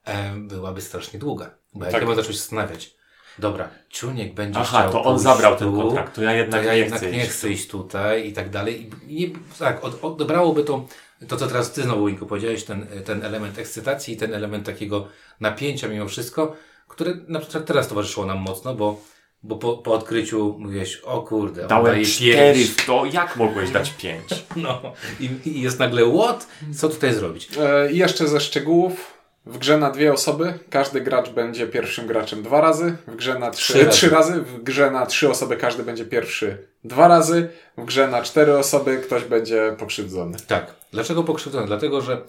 e, 0.05 0.33
byłaby 0.35 0.81
strasznie 0.81 1.19
długa. 1.19 1.49
Bo 1.73 1.85
jak 1.85 1.93
Tak. 1.93 2.01
ja 2.01 2.07
bym 2.07 2.15
zaczął 2.15 2.31
się 2.31 2.37
zastanawiać, 2.37 2.93
dobra, 3.39 3.69
Czuniek 3.89 4.33
będzie 4.33 4.59
Aha, 4.59 4.79
chciał 4.79 4.91
to 4.91 5.03
on 5.03 5.13
pójść 5.13 5.23
zabrał 5.23 5.55
ten 5.55 5.71
tu, 5.71 5.81
kontrakt, 5.81 6.15
to 6.15 6.21
ja 6.23 6.33
jednak 6.33 6.61
to 6.61 6.67
ja 6.67 6.73
nie 6.73 6.79
jednak 6.79 6.99
chcę 6.99 7.11
nie 7.11 7.17
iść. 7.21 7.29
chcę 7.29 7.49
iść 7.49 7.67
tutaj 7.67 8.27
i 8.27 8.33
tak 8.33 8.49
dalej. 8.49 8.89
I 9.07 9.15
nie, 9.15 9.27
tak, 9.59 9.83
od, 9.83 10.03
odebrałoby 10.03 10.63
to, 10.63 10.85
to 11.27 11.37
co 11.37 11.47
teraz 11.47 11.71
ty 11.71 11.81
znowu, 11.83 12.07
Inko, 12.07 12.25
powiedziałeś, 12.25 12.63
ten, 12.63 12.87
ten 13.05 13.25
element 13.25 13.57
ekscytacji 13.59 14.13
i 14.13 14.17
ten 14.17 14.33
element 14.33 14.65
takiego 14.65 15.07
napięcia 15.39 15.87
mimo 15.87 16.07
wszystko, 16.07 16.55
które 16.91 17.13
na 17.27 17.39
przykład 17.39 17.65
teraz 17.65 17.87
towarzyszyło 17.87 18.25
nam 18.25 18.37
mocno, 18.37 18.75
bo, 18.75 18.99
bo 19.43 19.55
po, 19.55 19.77
po 19.77 19.93
odkryciu 19.93 20.55
mówiłeś, 20.59 20.95
o 20.97 21.21
kurde, 21.21 21.67
Dałem 21.67 22.03
cztery 22.05 22.53
pięć. 22.53 22.69
w 22.69 22.85
to, 22.85 23.05
jak 23.05 23.35
mogłeś 23.35 23.69
dać 23.71 23.89
pięć? 23.89 24.23
No, 24.55 24.81
i, 25.19 25.29
i 25.45 25.61
jest 25.61 25.79
nagle, 25.79 26.01
what? 26.19 26.47
Co 26.75 26.89
tutaj 26.89 27.13
zrobić? 27.13 27.49
E, 27.59 27.91
I 27.91 27.97
jeszcze 27.97 28.27
ze 28.27 28.39
szczegółów. 28.39 29.21
W 29.45 29.57
grze 29.57 29.77
na 29.77 29.91
dwie 29.91 30.13
osoby 30.13 30.53
każdy 30.69 31.01
gracz 31.01 31.29
będzie 31.29 31.67
pierwszym 31.67 32.07
graczem 32.07 32.43
dwa 32.43 32.61
razy. 32.61 32.95
W 33.07 33.15
grze 33.15 33.39
na 33.39 33.51
trzy, 33.51 33.73
Trzy 33.73 33.83
razy. 33.85 33.91
trzy 33.97 34.09
razy. 34.09 34.41
W 34.41 34.63
grze 34.63 34.91
na 34.91 35.05
trzy 35.05 35.29
osoby 35.29 35.57
każdy 35.57 35.83
będzie 35.83 36.05
pierwszy 36.05 36.67
dwa 36.83 37.07
razy. 37.07 37.49
W 37.77 37.85
grze 37.85 38.07
na 38.07 38.21
cztery 38.21 38.57
osoby 38.57 38.97
ktoś 38.97 39.23
będzie 39.23 39.75
pokrzywdzony. 39.79 40.37
Tak. 40.47 40.75
Dlaczego 40.91 41.23
pokrzywdzony? 41.23 41.67
Dlatego, 41.67 42.01
że 42.01 42.21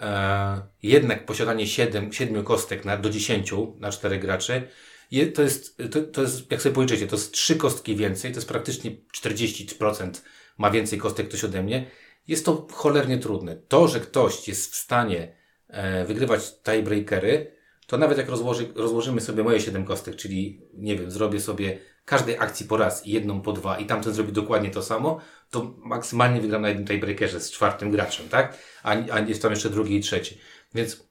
e, 0.00 0.60
jednak 0.82 1.26
posiadanie 1.26 1.66
7, 1.66 2.12
7 2.12 2.44
kostek 2.44 2.84
na, 2.84 2.96
do 2.96 3.10
10 3.10 3.52
na 3.78 3.92
4 3.92 4.18
graczy 4.18 4.68
je, 5.10 5.26
to, 5.26 5.42
jest, 5.42 5.76
to, 5.90 6.00
to 6.02 6.22
jest, 6.22 6.50
jak 6.50 6.62
sobie 6.62 6.74
policzycie, 6.74 7.06
to 7.06 7.16
jest 7.16 7.32
3 7.32 7.56
kostki 7.56 7.96
więcej, 7.96 8.32
to 8.32 8.36
jest 8.36 8.48
praktycznie 8.48 8.90
40% 9.18 10.10
ma 10.58 10.70
więcej 10.70 10.98
kostek 10.98 11.28
ktoś 11.28 11.44
ode 11.44 11.62
mnie. 11.62 11.90
Jest 12.28 12.44
to 12.44 12.66
cholernie 12.72 13.18
trudne. 13.18 13.56
To, 13.56 13.88
że 13.88 14.00
ktoś 14.00 14.48
jest 14.48 14.72
w 14.72 14.76
stanie 14.76 15.36
e, 15.68 16.04
wygrywać 16.04 16.42
tiebreakery, 16.62 17.54
to 17.86 17.98
nawet 17.98 18.18
jak 18.18 18.28
rozłoży, 18.28 18.72
rozłożymy 18.74 19.20
sobie 19.20 19.42
moje 19.42 19.60
7 19.60 19.84
kostek, 19.84 20.16
czyli 20.16 20.60
nie 20.74 20.96
wiem, 20.96 21.10
zrobię 21.10 21.40
sobie 21.40 21.78
każdej 22.04 22.38
akcji 22.38 22.66
po 22.66 22.76
raz 22.76 23.06
i 23.06 23.12
jedną 23.12 23.40
po 23.40 23.52
dwa 23.52 23.78
i 23.78 23.86
tamten 23.86 24.12
zrobi 24.14 24.32
dokładnie 24.32 24.70
to 24.70 24.82
samo, 24.82 25.20
to 25.50 25.74
maksymalnie 25.78 26.40
wygram 26.40 26.62
na 26.62 26.68
jednym 26.68 26.86
tiebreakerze 26.86 27.40
z 27.40 27.50
czwartym 27.50 27.90
graczem, 27.90 28.28
tak? 28.28 28.58
A, 28.82 28.90
a 29.12 29.20
jest 29.20 29.42
tam 29.42 29.50
jeszcze 29.50 29.70
drugi 29.70 29.96
i 29.96 30.00
trzeci. 30.00 30.38
Więc 30.74 31.06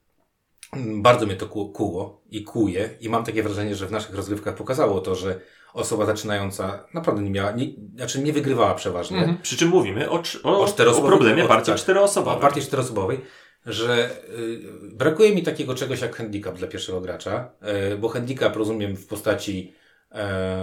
mm, 0.72 1.02
bardzo 1.02 1.26
mnie 1.26 1.36
to 1.36 1.46
ku- 1.46 1.68
kuło 1.68 2.22
i 2.30 2.44
kuje 2.44 2.90
i 3.00 3.08
mam 3.08 3.24
takie 3.24 3.42
wrażenie, 3.42 3.74
że 3.74 3.86
w 3.86 3.90
naszych 3.92 4.14
rozgrywkach 4.14 4.54
pokazało 4.54 5.00
to, 5.00 5.14
że 5.14 5.40
osoba 5.74 6.06
zaczynająca 6.06 6.84
naprawdę 6.94 7.22
nie 7.22 7.30
miała, 7.30 7.50
nie, 7.50 7.66
znaczy 7.96 8.22
nie 8.22 8.32
wygrywała 8.32 8.74
przeważnie. 8.74 9.38
Przy 9.42 9.56
czym 9.56 9.68
mówimy 9.68 10.10
o, 10.10 10.22
o, 10.42 10.60
O 10.60 10.62
o, 10.62 11.02
problemie 11.06 11.44
partii 11.44 11.70
tak. 11.70 11.80
czteroosobowej. 11.80 12.38
O 12.38 12.40
partii 12.40 12.60
czteroosobowej, 12.60 13.20
że 13.66 14.10
y, 14.38 14.60
brakuje 14.92 15.34
mi 15.34 15.42
takiego 15.42 15.74
czegoś 15.74 16.00
jak 16.00 16.16
handicap 16.16 16.58
dla 16.58 16.68
pierwszego 16.68 17.00
gracza, 17.00 17.50
y, 17.92 17.98
bo 17.98 18.08
handicap 18.08 18.56
rozumiem 18.56 18.96
w 18.96 19.06
postaci, 19.06 19.74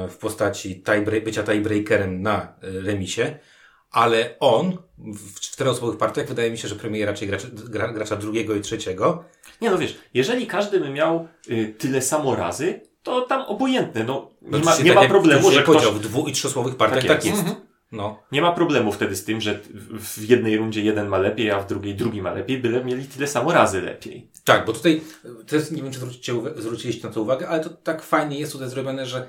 w 0.09 0.17
postaci 0.17 0.83
tiebreak, 0.83 1.23
bycia 1.23 1.43
tiebreakerem 1.43 2.21
na 2.21 2.53
y, 2.63 2.81
remisie, 2.81 3.37
ale 3.91 4.35
on 4.39 4.77
w 4.97 5.39
czteroosobowych 5.39 5.97
partiach 5.97 6.27
wydaje 6.27 6.51
mi 6.51 6.57
się, 6.57 6.67
że 6.67 6.75
premiuje 6.75 7.05
raczej 7.05 7.27
gracza, 7.27 7.47
gra, 7.53 7.93
gracza 7.93 8.15
drugiego 8.15 8.55
i 8.55 8.61
trzeciego. 8.61 9.23
Nie 9.61 9.69
no 9.71 9.77
wiesz, 9.77 9.97
jeżeli 10.13 10.47
każdy 10.47 10.79
by 10.79 10.89
miał 10.89 11.27
y, 11.49 11.75
tyle 11.77 12.01
samo 12.01 12.35
razy, 12.35 12.81
to 13.03 13.21
tam 13.21 13.41
obojętne, 13.41 14.03
no 14.03 14.29
nie 14.41 14.49
ma, 14.49 14.57
Oczywiście 14.57 14.83
nie 14.83 14.93
tak 14.93 15.03
ma 15.03 15.09
problemu, 15.09 15.51
że 15.51 15.63
ktoś, 15.63 15.85
w 15.85 15.99
dwu- 15.99 16.27
i 16.27 16.31
trzyosobowych 16.31 16.75
partiach 16.75 16.99
Tak 16.99 17.07
tak 17.07 17.25
jest. 17.25 17.43
jest. 17.43 17.55
No. 17.91 18.19
nie 18.31 18.41
ma 18.41 18.51
problemu 18.51 18.91
wtedy 18.91 19.15
z 19.15 19.23
tym, 19.23 19.41
że 19.41 19.59
w, 19.99 20.29
jednej 20.29 20.57
rundzie 20.57 20.81
jeden 20.81 21.07
ma 21.07 21.17
lepiej, 21.17 21.51
a 21.51 21.59
w 21.59 21.67
drugiej 21.67 21.95
drugi 21.95 22.21
ma 22.21 22.33
lepiej, 22.33 22.57
byle 22.57 22.85
mieli 22.85 23.05
tyle 23.05 23.27
samo 23.27 23.51
razy 23.51 23.81
lepiej. 23.81 24.29
Tak, 24.43 24.65
bo 24.65 24.73
tutaj, 24.73 25.01
y, 25.25 25.45
to 25.45 25.55
jest, 25.55 25.71
nie 25.71 25.81
wiem, 25.83 25.91
czy 25.91 25.99
zwrócicie, 25.99 26.33
zwróciliście 26.55 27.07
na 27.07 27.13
to 27.13 27.21
uwagę, 27.21 27.47
ale 27.47 27.63
to 27.63 27.69
tak 27.69 28.01
fajnie 28.03 28.39
jest 28.39 28.51
tutaj 28.51 28.69
zrobione, 28.69 29.05
że 29.05 29.17
e, 29.17 29.27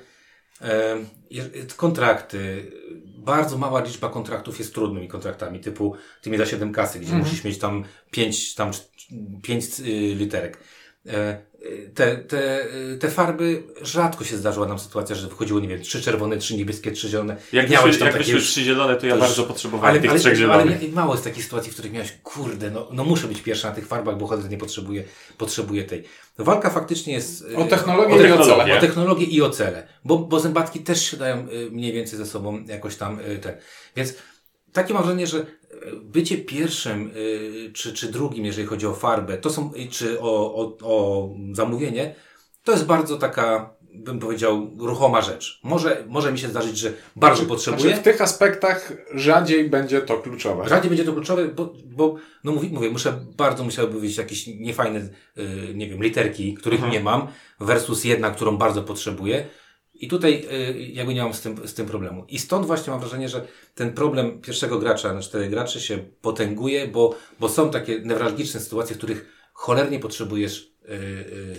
kontrakty, 1.75 2.71
bardzo 3.17 3.57
mała 3.57 3.83
liczba 3.83 4.09
kontraktów 4.09 4.59
jest 4.59 4.73
trudnymi 4.73 5.07
kontraktami, 5.07 5.59
typu 5.59 5.95
ty 6.21 6.29
mi 6.29 6.37
za 6.37 6.45
7 6.45 6.71
kasy, 6.71 6.99
gdzie 6.99 7.13
musisz 7.13 7.43
mieć 7.43 7.57
tam 7.57 7.83
5, 8.11 8.55
tam 8.55 8.71
5 9.43 9.65
literek. 10.15 10.57
E, 11.63 11.89
te, 11.93 12.17
te, 12.17 12.65
te 12.99 13.09
farby, 13.09 13.63
rzadko 13.81 14.23
się 14.23 14.37
zdarzyła 14.37 14.67
nam 14.67 14.79
sytuacja, 14.79 15.15
że 15.15 15.27
wychodziło, 15.27 15.59
nie 15.59 15.67
wiem, 15.67 15.81
trzy 15.81 16.01
czerwone, 16.01 16.37
trzy 16.37 16.55
niebieskie, 16.55 16.91
trzy 16.91 17.09
zielone. 17.09 17.37
Jak 17.53 17.69
Miałeś 17.69 17.97
tam 17.97 18.07
jak 18.07 18.17
takie 18.17 18.31
już- 18.31 18.43
trzy 18.51 18.63
zielone, 18.63 18.95
to 18.95 19.05
ja 19.05 19.11
to 19.13 19.17
już- 19.17 19.27
bardzo 19.27 19.43
potrzebowałem 19.43 20.01
tych 20.01 20.11
trzech 20.13 20.25
ale, 20.25 20.35
zielonych. 20.35 20.77
ale 20.81 20.91
mało 20.91 21.13
jest 21.13 21.23
takich 21.23 21.43
sytuacji, 21.43 21.71
w 21.71 21.73
których 21.73 21.91
miałeś, 21.91 22.13
kurde, 22.23 22.71
no, 22.71 22.87
no 22.91 23.03
muszę 23.03 23.27
być 23.27 23.41
pierwszy 23.41 23.65
na 23.65 23.71
tych 23.71 23.87
farbach, 23.87 24.17
bo 24.17 24.27
chodzę 24.27 24.49
nie 24.49 24.57
potrzebuję, 24.57 25.03
potrzebuję 25.37 25.83
tej. 25.83 26.03
Walka 26.37 26.69
faktycznie 26.69 27.13
jest... 27.13 27.45
e, 27.53 27.57
O 27.57 27.65
technologię 27.65 28.15
i 28.15 28.17
o 28.19 28.21
technologię, 28.21 28.63
cele. 28.63 28.77
O 28.77 28.81
technologię 28.81 29.25
i 29.25 29.41
o 29.41 29.49
cele. 29.49 29.87
Bo, 30.05 30.17
bo 30.17 30.39
zębatki 30.39 30.79
też 30.79 31.11
się 31.11 31.17
dają 31.17 31.47
y, 31.49 31.71
mniej 31.71 31.93
więcej 31.93 32.17
ze 32.19 32.25
sobą 32.25 32.63
jakoś 32.67 32.95
tam 32.95 33.19
y, 33.19 33.39
ten. 33.39 33.55
Więc 33.95 34.13
takie 34.73 34.93
mam 34.93 35.03
wrażenie, 35.03 35.27
że 35.27 35.45
bycie 36.03 36.37
pierwszym 36.37 37.11
y, 37.15 37.71
czy, 37.73 37.93
czy 37.93 38.11
drugim, 38.11 38.45
jeżeli 38.45 38.67
chodzi 38.67 38.87
o 38.87 38.93
farbę, 38.93 39.37
to 39.37 39.49
są, 39.49 39.71
czy 39.89 40.19
o, 40.21 40.55
o, 40.55 40.77
o 40.81 41.29
zamówienie, 41.51 42.15
to 42.63 42.71
jest 42.71 42.85
bardzo 42.85 43.17
taka, 43.17 43.75
bym 43.93 44.19
powiedział, 44.19 44.71
ruchoma 44.77 45.21
rzecz. 45.21 45.59
Może, 45.63 46.03
może 46.07 46.31
mi 46.31 46.39
się 46.39 46.47
zdarzyć, 46.47 46.77
że 46.77 46.93
bardzo 47.15 47.45
potrzebuję. 47.45 47.83
Znaczy, 47.83 48.01
w 48.01 48.03
tych 48.03 48.21
aspektach 48.21 48.93
rzadziej 49.13 49.69
będzie 49.69 50.01
to 50.01 50.17
kluczowe. 50.17 50.69
Rzadziej 50.69 50.89
będzie 50.89 51.05
to 51.05 51.13
kluczowe, 51.13 51.47
bo, 51.47 51.73
bo 51.85 52.15
no 52.43 52.51
mówię, 52.51 52.69
mówię, 52.71 52.89
muszę, 52.89 53.25
bardzo 53.37 53.63
musiałyby 53.63 53.99
być 53.99 54.17
jakieś 54.17 54.47
niefajne, 54.47 54.99
y, 55.37 55.73
nie 55.75 55.89
wiem, 55.89 56.03
literki, 56.03 56.53
których 56.53 56.79
Mhm. 56.79 56.93
nie 56.93 56.99
mam, 56.99 57.27
versus 57.59 58.03
jedna, 58.03 58.31
którą 58.31 58.57
bardzo 58.57 58.83
potrzebuję. 58.83 59.45
I 60.03 60.07
tutaj 60.07 60.45
y, 60.51 60.79
jakby 60.93 61.13
nie 61.13 61.23
mam 61.23 61.33
z 61.33 61.41
tym, 61.41 61.67
z 61.67 61.73
tym 61.73 61.85
problemu. 61.85 62.25
I 62.29 62.39
stąd 62.39 62.65
właśnie 62.65 62.91
mam 62.91 62.99
wrażenie, 62.99 63.29
że 63.29 63.47
ten 63.75 63.93
problem 63.93 64.41
pierwszego 64.41 64.79
gracza 64.79 65.13
na 65.13 65.21
czterech 65.21 65.49
graczy 65.49 65.81
się 65.81 65.97
potęguje, 66.21 66.87
bo, 66.87 67.15
bo 67.39 67.49
są 67.49 67.69
takie 67.71 67.99
newralgiczne 67.99 68.59
sytuacje, 68.59 68.95
w 68.95 68.97
których 68.97 69.25
cholernie 69.53 69.99
potrzebujesz 69.99 70.71
y, 70.83 70.91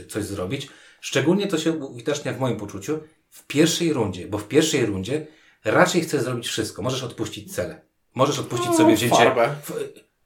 y, 0.02 0.06
coś 0.06 0.24
zrobić. 0.24 0.68
Szczególnie 1.00 1.46
to 1.46 1.58
się 1.58 1.72
uwidacznia 1.72 2.32
w 2.32 2.40
moim 2.40 2.56
poczuciu 2.56 3.00
w 3.30 3.46
pierwszej 3.46 3.92
rundzie, 3.92 4.26
bo 4.28 4.38
w 4.38 4.48
pierwszej 4.48 4.86
rundzie 4.86 5.26
raczej 5.64 6.00
chcesz 6.02 6.22
zrobić 6.22 6.46
wszystko. 6.48 6.82
Możesz 6.82 7.02
odpuścić 7.02 7.54
cele. 7.54 7.80
Możesz 8.14 8.38
odpuścić 8.38 8.68
No, 8.68 8.76
sobie 8.76 8.96
wzięcie, 8.96 9.16
farbę. 9.16 9.54
w, 9.64 9.72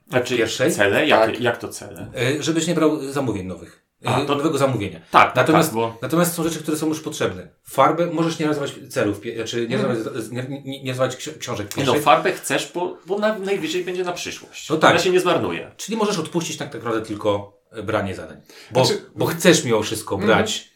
Znaczy 0.09 0.37
pierwszej? 0.37 0.73
cele? 0.73 1.07
Jak, 1.07 1.31
Tak. 1.31 1.41
jak 1.41 1.59
to 1.59 1.69
cele? 1.69 2.11
żebyś 2.41 2.67
nie 2.67 2.75
brał 2.75 3.13
zamówień 3.13 3.47
nowych. 3.47 3.88
Y, 4.05 4.09
A, 4.09 4.21
to- 4.25 4.35
nowego 4.35 4.59
zamówienia. 4.59 5.01
Tak, 5.11 5.35
Natomiast, 5.37 5.69
tak, 5.69 5.75
bo 5.75 5.97
natomiast 6.03 6.35
są 6.35 6.43
rzeczy, 6.45 6.59
które 6.59 6.77
są 6.77 6.87
już 6.89 7.01
potrzebne. 7.01 7.49
Farbę 7.71 8.07
możesz 8.07 8.39
nie 8.39 8.47
nazywać 8.47 8.73
celów, 8.91 9.21
pie- 9.21 9.35
znaczy 9.37 9.67
nie, 9.69 9.77
Mhm. 9.77 9.95
nazywać, 9.99 10.31
nie, 10.31 10.61
nie, 10.65 10.83
nie 10.83 10.91
nazywać 10.91 11.17
ksi- 11.17 11.39
książek 11.39 11.77
nie 11.77 11.85
no, 11.85 11.95
farbę 11.95 12.33
chcesz, 12.33 12.71
bo, 12.75 12.97
bo 13.07 13.19
na, 13.19 13.39
najwyżej 13.39 13.85
będzie 13.85 14.05
na 14.05 14.13
przyszłość. 14.13 14.71
No 14.71 14.77
tak. 14.77 14.91
Ona 14.91 14.99
się 15.01 15.11
nie 15.11 15.21
zmarnuje. 15.21 15.71
Czyli 15.77 15.99
możesz 15.99 16.19
odpuścić 16.19 16.57
tak 16.57 16.75
naprawdę 16.75 17.03
tylko 17.03 17.59
e, 17.73 17.83
branie 17.83 18.15
zadań. 18.15 18.37
Bo, 18.71 18.85
Znaczy- 18.85 19.03
bo 19.17 19.27
chcesz 19.27 19.65
mimo 19.65 19.83
wszystko 19.83 20.19
brać 20.19 20.69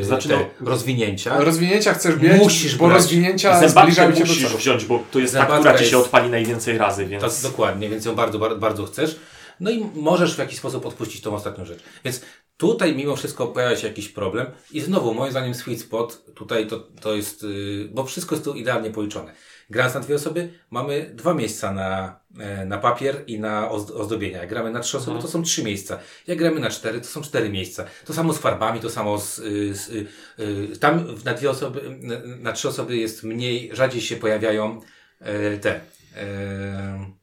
e, 0.00 0.04
Znaczy, 0.04 0.28
te 0.28 0.36
no- 0.60 0.70
rozwinięcia. 0.70 1.40
Rozwinięcia 1.40 1.94
chcesz 1.94 2.16
mieć, 2.16 2.38
Musisz 2.42 2.76
bo 2.76 2.86
brać. 2.86 2.98
rozwinięcia 2.98 3.68
zbliżają 3.68 4.12
cię 4.12 4.20
do 4.20 4.26
musisz 4.26 4.46
celu. 4.46 4.58
wziąć, 4.58 4.84
bo 4.84 5.02
to 5.10 5.18
jest 5.18 5.32
ta, 5.34 5.38
Zębatka 5.40 5.58
która 5.58 5.72
ci 5.78 5.84
się 5.84 5.96
jest- 5.96 6.06
odpali 6.06 6.30
najwięcej 6.30 6.78
razy, 6.78 7.06
więc... 7.06 7.22
Tak, 7.22 7.32
dokładnie, 7.50 7.88
więc 7.88 8.04
ją 8.04 8.14
bardzo, 8.14 8.38
bardzo, 8.38 8.56
bardzo 8.58 8.84
chcesz. 8.86 9.16
No 9.62 9.70
i 9.70 9.86
możesz 9.94 10.34
w 10.34 10.38
jakiś 10.38 10.58
sposób 10.58 10.86
odpuścić 10.86 11.20
tą 11.20 11.34
ostatnią 11.34 11.64
rzecz. 11.64 11.82
Więc 12.04 12.20
tutaj 12.56 12.96
mimo 12.96 13.16
wszystko 13.16 13.46
pojawia 13.46 13.76
się 13.76 13.88
jakiś 13.88 14.08
problem. 14.08 14.46
I 14.72 14.80
znowu, 14.80 15.14
moim 15.14 15.30
zdaniem 15.30 15.54
sweet 15.54 15.80
spot 15.80 16.24
tutaj 16.34 16.66
to, 16.66 16.78
to 16.78 17.14
jest, 17.14 17.42
yy, 17.42 17.88
bo 17.92 18.04
wszystko 18.04 18.34
jest 18.34 18.44
tu 18.44 18.54
idealnie 18.54 18.90
policzone. 18.90 19.34
Grając 19.70 19.94
na 19.94 20.00
dwie 20.00 20.14
osoby, 20.14 20.52
mamy 20.70 21.10
dwa 21.14 21.34
miejsca 21.34 21.72
na, 21.72 22.20
e, 22.38 22.66
na 22.66 22.78
papier 22.78 23.24
i 23.26 23.40
na 23.40 23.70
ozd- 23.70 24.00
ozdobienia. 24.00 24.38
Jak 24.38 24.48
gramy 24.48 24.70
na 24.70 24.80
trzy 24.80 24.96
osoby, 24.96 25.22
to 25.22 25.28
są 25.28 25.42
trzy 25.42 25.64
miejsca. 25.64 25.98
Jak 26.26 26.38
gramy 26.38 26.60
na 26.60 26.70
cztery, 26.70 27.00
to 27.00 27.06
są 27.06 27.22
cztery 27.22 27.50
miejsca. 27.50 27.84
To 28.04 28.12
samo 28.14 28.32
z 28.32 28.38
farbami, 28.38 28.80
to 28.80 28.90
samo 28.90 29.18
z, 29.18 29.38
y, 29.38 29.74
z 29.74 29.88
y, 29.88 30.06
y, 30.72 30.78
tam 30.78 31.14
na 31.24 31.34
dwie 31.34 31.50
osoby, 31.50 31.96
na, 32.00 32.14
na 32.38 32.52
trzy 32.52 32.68
osoby 32.68 32.96
jest 32.96 33.22
mniej, 33.22 33.70
rzadziej 33.72 34.00
się 34.00 34.16
pojawiają 34.16 34.80
e, 35.20 35.58
te, 35.58 35.80
e, 36.16 37.21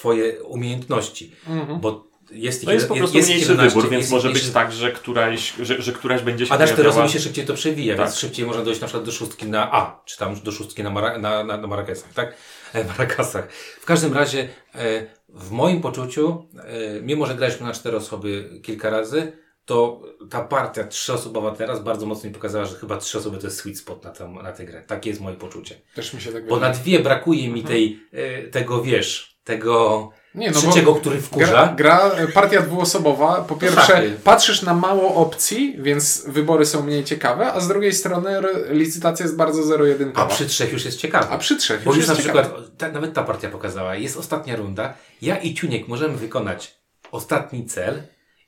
twoje 0.00 0.42
umiejętności. 0.42 1.32
Bo 1.80 2.10
jest 2.30 2.62
ich, 2.62 2.66
To 2.66 2.72
jest 2.72 2.88
po 2.88 2.94
prostu 2.94 3.16
jest 3.16 3.28
mniejszy 3.28 3.50
11, 3.50 3.76
wybór, 3.76 3.90
więc 3.90 4.10
może 4.10 4.30
być 4.30 4.50
tak, 4.50 4.72
że 4.72 4.92
któraś, 4.92 5.54
że, 5.62 5.82
że 5.82 5.92
któraś 5.92 6.22
będzie 6.22 6.46
się 6.46 6.52
A 6.52 6.56
cztery 6.56 6.74
pojawiała... 6.74 7.08
się 7.08 7.20
szybciej 7.20 7.46
to 7.46 7.54
przewija, 7.54 7.96
Tak. 7.96 8.06
więc 8.06 8.18
szybciej 8.18 8.46
można 8.46 8.62
dojść 8.62 8.80
na 8.80 8.86
przykład 8.86 9.04
do 9.04 9.12
szóstki 9.12 9.46
na 9.46 9.72
A, 9.72 10.02
czy 10.04 10.18
tam 10.18 10.40
do 10.44 10.52
szóstki 10.52 10.82
na, 10.82 10.90
mara, 10.90 11.18
na, 11.18 11.44
na, 11.44 11.56
na 11.56 11.66
Marakesach, 11.66 12.12
tak? 12.12 12.34
E, 12.74 12.84
Marakasach. 12.84 13.52
W 13.80 13.84
każdym 13.84 14.14
razie, 14.14 14.48
e, 14.74 15.06
w 15.28 15.50
moim 15.50 15.80
poczuciu, 15.80 16.46
e, 16.58 17.00
mimo 17.00 17.26
że 17.26 17.34
graliśmy 17.34 17.66
na 17.66 17.72
cztery 17.72 17.96
osoby 17.96 18.60
kilka 18.62 18.90
razy, 18.90 19.32
to 19.70 20.00
ta 20.30 20.40
partia 20.40 20.84
trzyosobowa 20.84 21.50
teraz 21.50 21.82
bardzo 21.82 22.06
mocno 22.06 22.28
mi 22.28 22.34
pokazała, 22.34 22.64
że 22.64 22.74
chyba 22.76 22.96
trzy 22.96 23.18
osoby 23.18 23.38
to 23.38 23.46
jest 23.46 23.58
sweet 23.58 23.78
spot 23.78 24.04
na, 24.04 24.10
tę, 24.10 24.28
na 24.28 24.52
tę 24.52 24.64
grę. 24.64 24.82
Takie 24.86 25.10
jest 25.10 25.22
moje 25.22 25.36
poczucie. 25.36 25.80
Też 25.94 26.14
mi 26.14 26.20
się 26.20 26.32
tak 26.32 26.46
Bo 26.48 26.60
na 26.60 26.70
dwie 26.70 27.00
brakuje 27.00 27.48
mi 27.48 27.62
tej, 27.62 28.00
e, 28.12 28.42
tego, 28.42 28.82
wiesz, 28.82 29.38
tego 29.44 30.10
Nie, 30.34 30.50
no 30.50 30.60
trzeciego, 30.60 30.94
który 30.94 31.20
wkurza. 31.20 31.46
Gra, 31.46 31.74
gra, 31.76 32.10
partia 32.34 32.62
dwuosobowa, 32.62 33.42
po 33.42 33.56
pierwsze 33.56 34.02
patrzysz 34.24 34.62
na 34.62 34.74
mało 34.74 35.14
opcji, 35.14 35.76
więc 35.78 36.24
wybory 36.28 36.66
są 36.66 36.82
mniej 36.82 37.04
ciekawe, 37.04 37.52
a 37.52 37.60
z 37.60 37.68
drugiej 37.68 37.92
strony 37.92 38.40
licytacja 38.70 39.24
jest 39.24 39.36
bardzo 39.36 39.60
A 39.60 39.64
zero-jedynkowa. 39.64 40.26
przy 40.26 40.46
trzech 40.46 40.72
już 40.72 40.84
jest 40.84 40.98
ciekawe. 40.98 41.28
A 41.28 41.38
przy 41.38 41.56
trzech 41.56 41.84
Bo 41.84 41.90
już 41.90 41.98
już 41.98 42.08
na 42.08 42.16
ciekawe. 42.16 42.42
przykład, 42.42 42.76
ta, 42.78 42.88
nawet 42.92 43.14
ta 43.14 43.22
partia 43.22 43.48
pokazała, 43.48 43.96
jest 43.96 44.16
ostatnia 44.16 44.56
runda, 44.56 44.94
ja 45.22 45.36
i 45.36 45.54
Ciuniek 45.54 45.88
możemy 45.88 46.16
wykonać 46.16 46.74
ostatni 47.12 47.66
cel, 47.66 48.02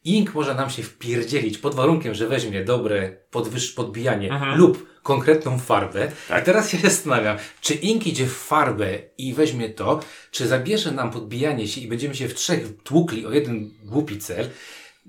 Ink 0.05 0.35
może 0.35 0.55
nam 0.55 0.71
się 0.71 0.83
wpierdzielić 0.83 1.59
pod 1.59 1.75
warunkiem, 1.75 2.15
że 2.15 2.29
weźmie 2.29 2.65
dobre 2.65 3.17
podwyż, 3.31 3.73
podbijanie 3.73 4.31
Mhm. 4.33 4.59
lub 4.59 4.87
konkretną 5.03 5.59
farbę. 5.59 6.13
Tak. 6.29 6.43
I 6.43 6.47
teraz 6.47 6.71
się 6.71 6.79
zastanawiam, 6.89 7.37
czy 7.61 7.75
Ink 7.75 8.07
idzie 8.07 8.27
w 8.27 8.33
farbę 8.33 8.99
i 9.19 9.35
weźmie 9.35 9.71
to, 9.71 10.01
czy 10.31 10.47
zabierze 10.49 10.93
nam 10.93 11.11
podbijanie 11.11 11.69
się 11.69 11.81
i 11.81 11.89
będziemy 11.89 12.15
się 12.15 12.29
w 12.29 12.35
trzech 12.35 12.83
tłukli 12.85 13.27
o 13.27 13.33
jeden 13.33 13.71
głupi 13.85 14.19
cel. 14.19 14.49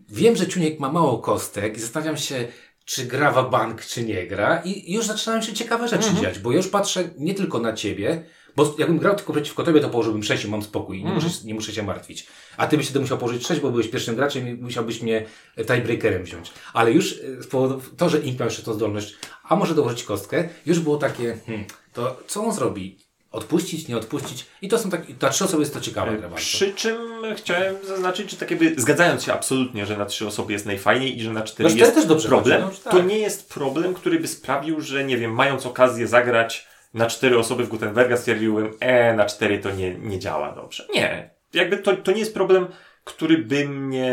Wiem, 0.10 0.36
że 0.36 0.48
Ciuniek 0.48 0.80
ma 0.80 0.92
mało 0.92 1.18
kostek 1.18 1.78
i 1.78 1.80
zastanawiam 1.80 2.18
się, 2.18 2.48
czy 2.86 3.06
gra 3.06 3.32
w 3.32 3.50
bank, 3.50 3.86
czy 3.86 4.04
nie 4.04 4.28
gra 4.28 4.62
i 4.66 4.94
już 4.94 5.06
zaczynają 5.06 5.42
się 5.42 5.54
ciekawe 5.54 5.88
rzeczy 5.88 6.14
dziać, 6.22 6.40
bo 6.40 6.52
już 6.52 6.68
patrzę 6.68 7.10
nie 7.18 7.34
tylko 7.34 7.60
na 7.60 7.74
ciebie, 7.74 8.24
bo 8.56 8.76
jakbym 8.78 8.98
grał 8.98 9.16
tylko 9.16 9.34
przeciwko 9.34 9.64
tobie, 9.64 9.80
to 9.80 9.90
położyłbym 9.90 10.24
6 10.24 10.46
i 10.46 10.48
mam 10.48 10.64
spokój 10.64 11.04
nie, 11.04 11.12
muszę, 11.12 11.28
nie 11.46 11.54
muszę 11.54 11.74
się 11.74 11.84
martwić. 11.84 12.28
A 12.58 12.68
ty 12.68 12.78
byś 12.78 12.86
wtedy 12.86 13.00
musiał 13.00 13.18
położyć 13.18 13.48
6, 13.48 13.62
bo 13.62 13.72
byłeś 13.72 13.88
pierwszym 13.88 14.16
graczem 14.16 14.48
i 14.48 14.54
musiałbyś 14.62 15.02
mnie 15.02 15.26
tiebreakerem 15.68 16.24
wziąć. 16.24 16.52
Ale 16.74 16.92
już 16.92 17.14
e, 17.14 17.44
z 17.44 17.48
powodu 17.48 17.82
to, 17.98 18.10
że 18.10 18.20
Ink 18.20 18.40
miał 18.40 18.48
jeszcze 18.48 18.64
tą 18.64 18.74
zdolność, 18.74 19.16
a 19.44 19.56
może 19.56 19.76
dołożyć 19.76 20.04
kostkę, 20.04 20.50
już 20.66 20.80
było 20.80 20.98
takie, 20.98 21.38
hmm, 21.46 21.66
to 21.94 22.20
co 22.28 22.44
on 22.46 22.54
zrobi? 22.54 22.98
Odpuścić, 23.32 23.88
nie 23.88 23.98
odpuścić. 23.98 24.46
I 24.62 24.68
to 24.68 24.78
są 24.78 24.90
takie, 24.90 25.14
dla 25.14 25.30
trzy 25.30 25.44
osoby 25.44 25.62
jest 25.62 25.74
to 25.74 25.82
ciekawa 25.82 26.12
gra 26.12 26.30
bardzo. 26.30 26.36
Przy 26.36 26.74
czym 26.74 26.98
chciałem 27.36 27.76
zaznaczyć, 27.88 28.32
że 28.32 28.38
tak 28.38 28.52
jakby 28.52 28.82
zgadzając 28.82 29.24
się 29.24 29.34
absolutnie, 29.34 29.86
że 29.86 29.98
na 29.98 30.06
trzy 30.06 30.28
osoby 30.28 30.54
jest 30.54 30.66
najfajniej 30.66 31.18
i 31.18 31.22
że 31.22 31.34
na 31.34 31.42
cztery 31.42 31.70
Na 31.70 31.76
cztery 31.76 31.86
jest 31.86 31.96
też 31.96 32.06
dobrze 32.06 32.28
problem, 32.28 32.64
chodzi, 32.64 32.78
no, 32.86 32.92
to 32.92 32.98
tak. 32.98 33.08
nie 33.08 33.18
jest 33.20 33.50
problem, 33.50 33.94
który 33.94 34.20
by 34.20 34.28
sprawił, 34.28 34.82
że 34.82 35.04
nie 35.04 35.18
wiem, 35.18 35.34
mając 35.34 35.66
okazję 35.66 36.08
zagrać 36.08 36.68
na 36.94 37.08
cztery 37.08 37.38
osoby 37.40 37.64
w 37.64 37.70
Gutenberga 37.70 38.18
stwierdziłbym, 38.18 38.72
e, 38.80 39.14
na 39.14 39.26
cztery 39.26 39.60
to 39.60 39.72
nie, 39.72 39.96
nie 39.96 40.20
działa 40.20 40.56
dobrze. 40.56 40.88
Nie. 40.96 41.30
Jakby 41.54 41.78
to, 41.78 41.96
to 41.98 42.12
nie 42.12 42.20
jest 42.20 42.34
problem, 42.34 42.68
który 43.04 43.38
by 43.38 43.70
mnie 43.70 44.12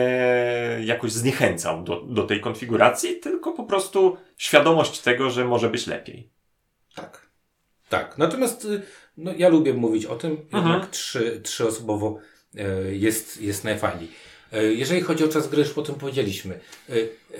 jakoś 0.85 1.13
zniechęcał 1.13 1.83
do, 1.85 2.01
do 2.01 2.23
tej 2.23 2.41
konfiguracji, 2.41 3.17
tylko 3.21 3.53
po 3.53 3.65
prostu 3.65 4.17
świadomość 4.37 5.01
tego, 5.01 5.31
że 5.31 5.45
może 5.45 5.71
być 5.71 5.87
lepiej. 5.87 6.31
Tak. 6.95 7.31
Tak. 7.89 8.19
Natomiast 8.19 8.65
y, 8.65 8.83
no, 9.17 9.33
ja 9.37 9.49
lubię 9.49 9.75
mówić 9.75 10.07
o 10.07 10.17
tym, 10.17 10.33
Mhm. 10.33 10.65
jednak 10.73 10.91
trzy, 10.91 11.41
trzyosobowo 11.41 12.19
e, 12.57 12.95
jest, 12.95 13.41
jest 13.41 13.65
najfajniej. 13.65 14.09
E, 14.53 14.65
Jeżeli 14.65 15.01
chodzi 15.01 15.25
o 15.25 15.29
czas 15.29 15.49
gry, 15.49 15.63
już 15.63 15.79
o 15.79 15.83
tym 15.83 15.95
powiedzieliśmy. 15.95 16.61
E, 16.89 16.93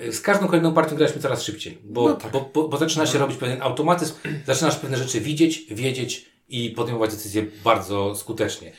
e, 0.07 0.11
Z 0.11 0.21
każdą 0.21 0.47
kolejną 0.47 0.73
partią 0.73 0.95
graliśmy 0.95 1.21
coraz 1.21 1.43
szybciej, 1.43 1.77
bo, 1.83 2.09
No 2.09 2.15
tak. 2.15 2.31
bo, 2.31 2.49
bo, 2.53 2.67
bo 2.67 2.77
zaczyna 2.77 3.05
się 3.05 3.19
robić 3.19 3.37
pewien 3.37 3.61
automatyzm, 3.61 4.13
zaczynasz 4.47 4.75
pewne 4.75 4.97
rzeczy 4.97 5.21
widzieć, 5.21 5.65
wiedzieć 5.71 6.25
i 6.49 6.69
podejmować 6.69 7.11
decyzje 7.11 7.45
bardzo 7.63 8.15
skutecznie. 8.15 8.71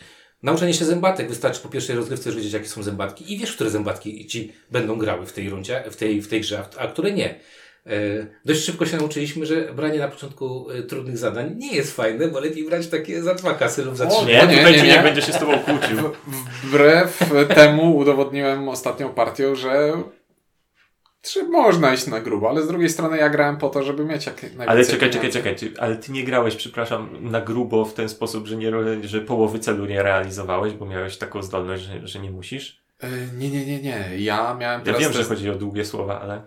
Nauczenie 0.42 0.74
się 0.74 0.84
zębatek 0.84 1.28
wystarczy 1.28 1.60
po 1.60 1.68
pierwszej 1.68 1.96
rozgrywce 1.96 2.28
już 2.28 2.36
wiedzieć, 2.36 2.52
jakie 2.52 2.68
są 2.68 2.82
zębatki 2.82 3.32
i 3.32 3.38
wiesz, 3.38 3.52
które 3.52 3.70
zębatki 3.70 4.26
ci 4.26 4.52
będą 4.70 4.98
grały 4.98 5.26
w 5.26 5.32
tej 5.32 5.50
rundzie, 5.50 5.84
w 5.90 5.96
tej, 5.96 6.22
w 6.22 6.28
tej 6.28 6.40
grze, 6.40 6.64
a 6.78 6.86
które 6.86 7.12
nie. 7.12 7.34
E, 7.86 7.90
dość 8.44 8.64
szybko 8.64 8.86
się 8.86 8.96
nauczyliśmy, 8.96 9.46
że 9.46 9.74
branie 9.74 9.98
na 9.98 10.08
początku 10.08 10.70
e, 10.70 10.82
trudnych 10.82 11.18
zadań 11.18 11.54
nie 11.56 11.74
jest 11.76 11.96
fajne, 11.96 12.28
bo 12.28 12.40
lepiej 12.40 12.64
brać 12.66 12.86
takie 12.86 13.22
za 13.22 13.34
dwa 13.34 13.54
kasy 13.54 13.84
lub 13.84 13.96
za 13.96 14.08
O, 14.08 14.10
trzy. 14.10 14.26
Nie, 14.26 14.34
nie, 14.34 14.40
tutaj 14.56 14.72
nie, 14.72 14.82
nie. 14.82 14.88
nie 14.96 15.02
będzie 15.02 15.22
się 15.22 15.32
z 15.32 15.38
tobą 15.38 15.58
kłócił. 15.58 15.98
Wbrew 16.64 17.18
temu 17.54 17.96
udowodniłem 17.96 18.68
ostatnią 18.68 19.08
partią, 19.14 19.54
że 19.54 19.92
czy 21.22 21.44
można 21.48 21.94
iść 21.94 22.06
na 22.06 22.20
grubo, 22.20 22.48
ale 22.50 22.62
z 22.62 22.66
drugiej 22.68 22.88
strony 22.88 23.16
ja 23.18 23.28
grałem 23.30 23.56
po 23.56 23.68
to, 23.68 23.82
żeby 23.82 24.04
mieć 24.04 24.26
jak 24.26 24.42
najwięcej 24.42 24.66
Ale 24.68 24.84
czekaj, 24.86 25.10
czekaj, 25.10 25.30
czekaj. 25.32 25.56
Ale 25.78 25.96
ty 25.96 26.12
nie 26.12 26.24
grałeś, 26.24 26.56
przepraszam, 26.56 27.08
na 27.20 27.40
grubo 27.40 27.84
w 27.84 27.94
ten 27.94 28.08
sposób, 28.08 28.46
że, 28.46 28.56
nie, 28.56 28.72
że 29.02 29.20
połowy 29.20 29.58
celu 29.58 29.86
nie 29.86 30.02
realizowałeś, 30.02 30.72
bo 30.72 30.86
miałeś 30.86 31.16
taką 31.16 31.42
zdolność, 31.42 31.82
że, 31.82 32.06
że 32.08 32.18
nie 32.18 32.30
musisz? 32.30 32.82
E, 33.02 33.08
Nie, 33.38 33.50
nie, 33.50 33.66
nie, 33.66 33.82
nie. 33.82 34.08
Ja 34.18 34.56
miałem 34.60 34.80
Ja 34.80 34.84
teraz 34.84 35.00
wiem, 35.00 35.12
że 35.12 35.18
test- 35.18 35.28
chodzi 35.28 35.50
o 35.50 35.54
długie 35.54 35.84
słowa, 35.84 36.20
ale... 36.20 36.42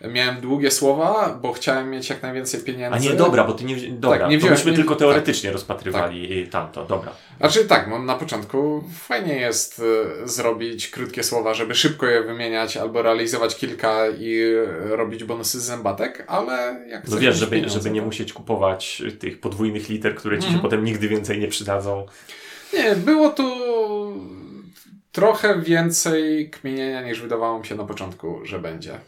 Miałem 0.00 0.40
długie 0.40 0.70
słowa, 0.70 1.38
bo 1.42 1.52
chciałem 1.52 1.90
mieć 1.90 2.10
jak 2.10 2.22
najwięcej 2.22 2.60
pieniędzy. 2.60 2.96
A 2.96 2.98
nie, 2.98 3.12
dobra, 3.12 3.44
bo 3.44 3.52
ty 3.52 3.64
nie... 3.64 3.76
wzi- 3.76 3.92
Dobra, 3.92 4.18
Tak, 4.18 4.30
nie 4.30 4.36
to 4.36 4.40
wziąłem- 4.40 4.54
myśmy 4.58 4.70
nie- 4.70 4.76
tylko 4.76 4.94
tak. 4.94 4.98
teoretycznie 4.98 5.52
rozpatrywali 5.52 6.38
i 6.38 6.46
tamto, 6.48 6.84
dobra. 6.84 7.12
Znaczy 7.40 7.64
tak, 7.64 7.88
no, 7.90 7.98
na 7.98 8.14
początku 8.14 8.84
fajnie 8.98 9.34
jest 9.34 9.82
e, 10.24 10.28
zrobić 10.28 10.88
krótkie 10.88 11.22
słowa, 11.22 11.54
żeby 11.54 11.74
szybko 11.74 12.06
je 12.06 12.22
wymieniać 12.22 12.76
albo 12.76 13.02
realizować 13.02 13.56
kilka 13.56 14.08
i 14.18 14.40
robić 14.90 15.24
bonusy 15.24 15.60
z 15.60 15.64
zębatek, 15.64 16.24
ale 16.28 16.84
jak 16.88 17.08
No 17.08 17.18
wiesz, 17.18 17.36
żeby, 17.36 17.68
żeby 17.68 17.90
nie 17.90 18.02
musieć 18.02 18.32
kupować 18.32 19.02
tych 19.18 19.40
podwójnych 19.40 19.88
liter, 19.88 20.14
które 20.14 20.36
ci 20.36 20.42
się 20.42 20.46
Mhm. 20.48 20.62
potem 20.62 20.84
nigdy 20.84 21.08
więcej 21.08 21.38
nie 21.38 21.48
przydadzą. 21.48 22.06
Nie, 22.72 22.96
było 22.96 23.28
tu 23.30 23.44
trochę 25.12 25.60
więcej 25.60 26.50
kmienienia 26.50 27.02
niż 27.02 27.20
wydawało 27.20 27.58
mi 27.58 27.66
się 27.66 27.74
na 27.74 27.84
początku, 27.84 28.40
że 28.44 28.58
będzie. 28.58 28.98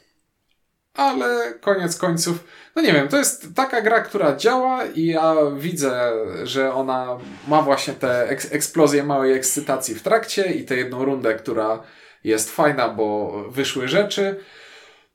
Ale 0.99 1.55
koniec 1.61 1.97
końców, 1.97 2.45
no 2.77 2.83
nie 2.83 2.93
wiem, 2.93 3.09
to 3.09 3.17
jest 3.19 3.55
taka 3.55 3.81
gra, 3.81 4.01
która 4.01 4.37
działa 4.37 4.85
i 4.85 5.07
ja 5.07 5.35
widzę, 5.59 6.13
że 6.45 6.75
ona 6.75 7.19
ma 7.49 7.63
właśnie 7.63 7.95
tę 7.95 8.27
eks- 8.31 8.55
eksplozję 8.55 9.05
małej 9.05 9.33
ekscytacji 9.33 9.95
w 9.95 10.03
trakcie 10.03 10.53
i 10.53 10.65
tę 10.65 10.77
jedną 10.77 11.05
rundę, 11.05 11.35
która 11.35 11.83
jest 12.25 12.51
fajna, 12.51 12.89
bo 12.89 13.31
wyszły 13.51 13.89
rzeczy. 13.89 14.37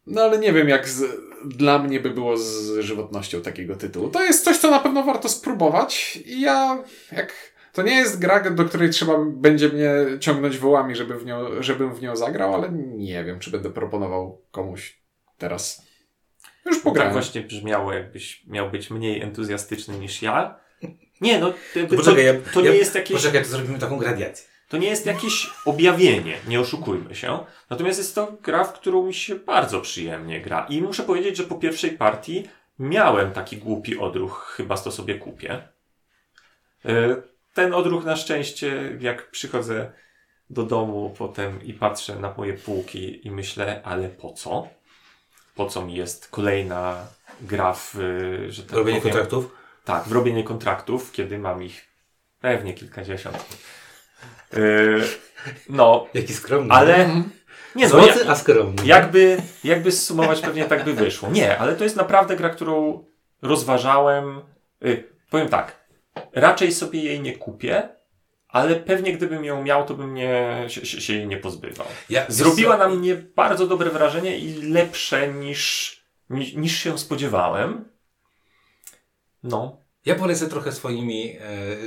No 0.07 0.21
ale 0.21 0.37
nie 0.37 0.53
wiem, 0.53 0.69
jak 0.69 0.89
z, 0.89 1.03
dla 1.45 1.79
mnie 1.79 1.99
by 1.99 2.09
było 2.09 2.37
z 2.37 2.79
żywotnością 2.79 3.41
takiego 3.41 3.75
tytułu. 3.75 4.09
To 4.09 4.23
jest 4.23 4.43
coś, 4.43 4.57
co 4.57 4.71
na 4.71 4.79
pewno 4.79 5.03
warto 5.03 5.29
spróbować 5.29 6.19
i 6.25 6.41
ja, 6.41 6.83
jak 7.11 7.33
to 7.73 7.81
nie 7.81 7.95
jest 7.95 8.19
gra, 8.19 8.49
do 8.49 8.65
której 8.65 8.89
trzeba 8.89 9.13
będzie 9.25 9.69
mnie 9.69 9.91
ciągnąć 10.19 10.57
wołami, 10.57 10.95
żeby 10.95 11.19
w 11.19 11.25
nią, 11.25 11.45
żebym 11.59 11.93
w 11.93 12.01
nią 12.01 12.15
zagrał, 12.15 12.53
ale 12.53 12.69
nie 12.97 13.23
wiem, 13.23 13.39
czy 13.39 13.51
będę 13.51 13.69
proponował 13.69 14.41
komuś 14.51 15.02
teraz. 15.43 15.85
Już 16.65 16.75
Tak 16.75 16.83
pograłem. 16.83 17.13
właśnie 17.13 17.41
brzmiało, 17.41 17.93
jakbyś 17.93 18.43
miał 18.47 18.69
być 18.71 18.89
mniej 18.89 19.21
entuzjastyczny 19.21 19.97
niż 19.99 20.21
ja. 20.21 20.59
Nie, 21.21 21.39
no 21.39 21.53
to, 21.73 21.79
to, 21.89 21.95
Poczekaj, 21.95 22.25
ja- 22.25 22.33
to 22.53 22.61
ja- 22.61 22.71
nie 22.71 22.77
jest 22.77 22.95
jakieś... 22.95 23.17
Poczekaj, 23.17 23.41
to 23.43 23.47
zrobimy 23.49 23.79
taką 23.79 23.97
gradiację. 23.97 24.47
To 24.69 24.77
nie 24.77 24.87
jest 24.87 25.05
jakieś 25.05 25.49
objawienie, 25.65 26.37
nie 26.47 26.59
oszukujmy 26.59 27.15
się. 27.15 27.39
Natomiast 27.69 27.97
jest 27.99 28.15
to 28.15 28.37
gra, 28.41 28.63
w 28.63 28.73
którą 28.73 29.05
mi 29.05 29.13
się 29.13 29.35
bardzo 29.35 29.81
przyjemnie 29.81 30.41
gra. 30.41 30.65
I 30.69 30.81
muszę 30.81 31.03
powiedzieć, 31.03 31.37
że 31.37 31.43
po 31.43 31.55
pierwszej 31.55 31.91
partii 31.91 32.47
miałem 32.79 33.31
taki 33.31 33.57
głupi 33.57 33.97
odruch, 33.97 34.53
chyba 34.57 34.77
to 34.77 34.91
sobie 34.91 35.15
kupię. 35.15 35.67
E, 36.85 37.15
Ten 37.53 37.73
odruch 37.73 38.05
na 38.05 38.15
szczęście, 38.15 38.97
jak 38.99 39.31
przychodzę 39.31 39.91
do 40.49 40.63
domu 40.63 41.13
potem 41.17 41.63
i 41.63 41.73
patrzę 41.73 42.15
na 42.15 42.33
moje 42.37 42.53
półki 42.53 43.27
i 43.27 43.31
myślę, 43.31 43.81
ale 43.83 44.09
po 44.09 44.33
co? 44.33 44.67
Po 45.55 45.65
co 45.65 45.85
mi 45.85 45.95
jest 45.95 46.27
kolejna 46.27 47.07
gra 47.41 47.73
w, 47.73 47.95
e, 47.95 48.51
że 48.51 48.63
tak 48.63 48.71
Robienie 48.77 48.99
powiem, 49.01 49.13
kontraktów. 49.13 49.55
tak, 49.85 50.03
w 50.03 50.11
robienie 50.11 50.43
kontraktów, 50.43 51.11
kiedy 51.11 51.37
mam 51.37 51.63
ich 51.63 51.87
pewnie 52.39 52.73
kilkadziesiąt. 52.73 53.37
Yy, 54.53 55.03
no, 55.69 56.07
Jaki 56.13 56.33
skromny. 56.33 56.73
ale. 56.73 56.95
Mhm. 56.95 57.29
Nie, 57.75 57.83
no, 57.85 57.89
Złoty, 57.89 58.19
ja, 58.25 58.31
a 58.31 58.35
skromny. 58.35 58.85
jakby, 58.85 59.37
jakby 59.63 59.91
zsumować, 59.91 60.41
pewnie 60.41 60.65
tak 60.65 60.83
by 60.83 60.93
wyszło. 60.93 61.29
Nie, 61.29 61.57
ale 61.57 61.75
to 61.75 61.83
jest 61.83 61.95
naprawdę 61.95 62.35
gra, 62.35 62.49
którą 62.49 63.05
rozważałem. 63.41 64.41
Yy, 64.81 65.03
powiem 65.29 65.49
tak, 65.49 65.85
raczej 66.33 66.71
sobie 66.73 67.03
jej 67.03 67.21
nie 67.21 67.37
kupię, 67.37 67.89
ale 68.53 68.75
pewnie 68.75 69.13
gdybym 69.13 69.45
ją 69.45 69.63
miał, 69.63 69.85
to 69.85 69.93
bym 69.93 70.13
nie, 70.13 70.65
się, 70.67 70.85
się, 70.85 71.13
jej 71.13 71.27
nie 71.27 71.37
pozbywał. 71.37 71.87
Ja, 72.09 72.25
Zrobiła 72.29 72.77
na 72.77 72.89
mnie 72.89 73.15
bardzo 73.15 73.67
dobre 73.67 73.89
wrażenie 73.89 74.37
i 74.37 74.61
lepsze 74.61 75.33
niż, 75.33 75.97
niż, 76.29 76.77
się 76.77 76.97
spodziewałem. 76.97 77.85
No. 79.43 79.77
Ja 80.05 80.15
polecę 80.15 80.47
trochę 80.47 80.71
swoimi, 80.71 81.37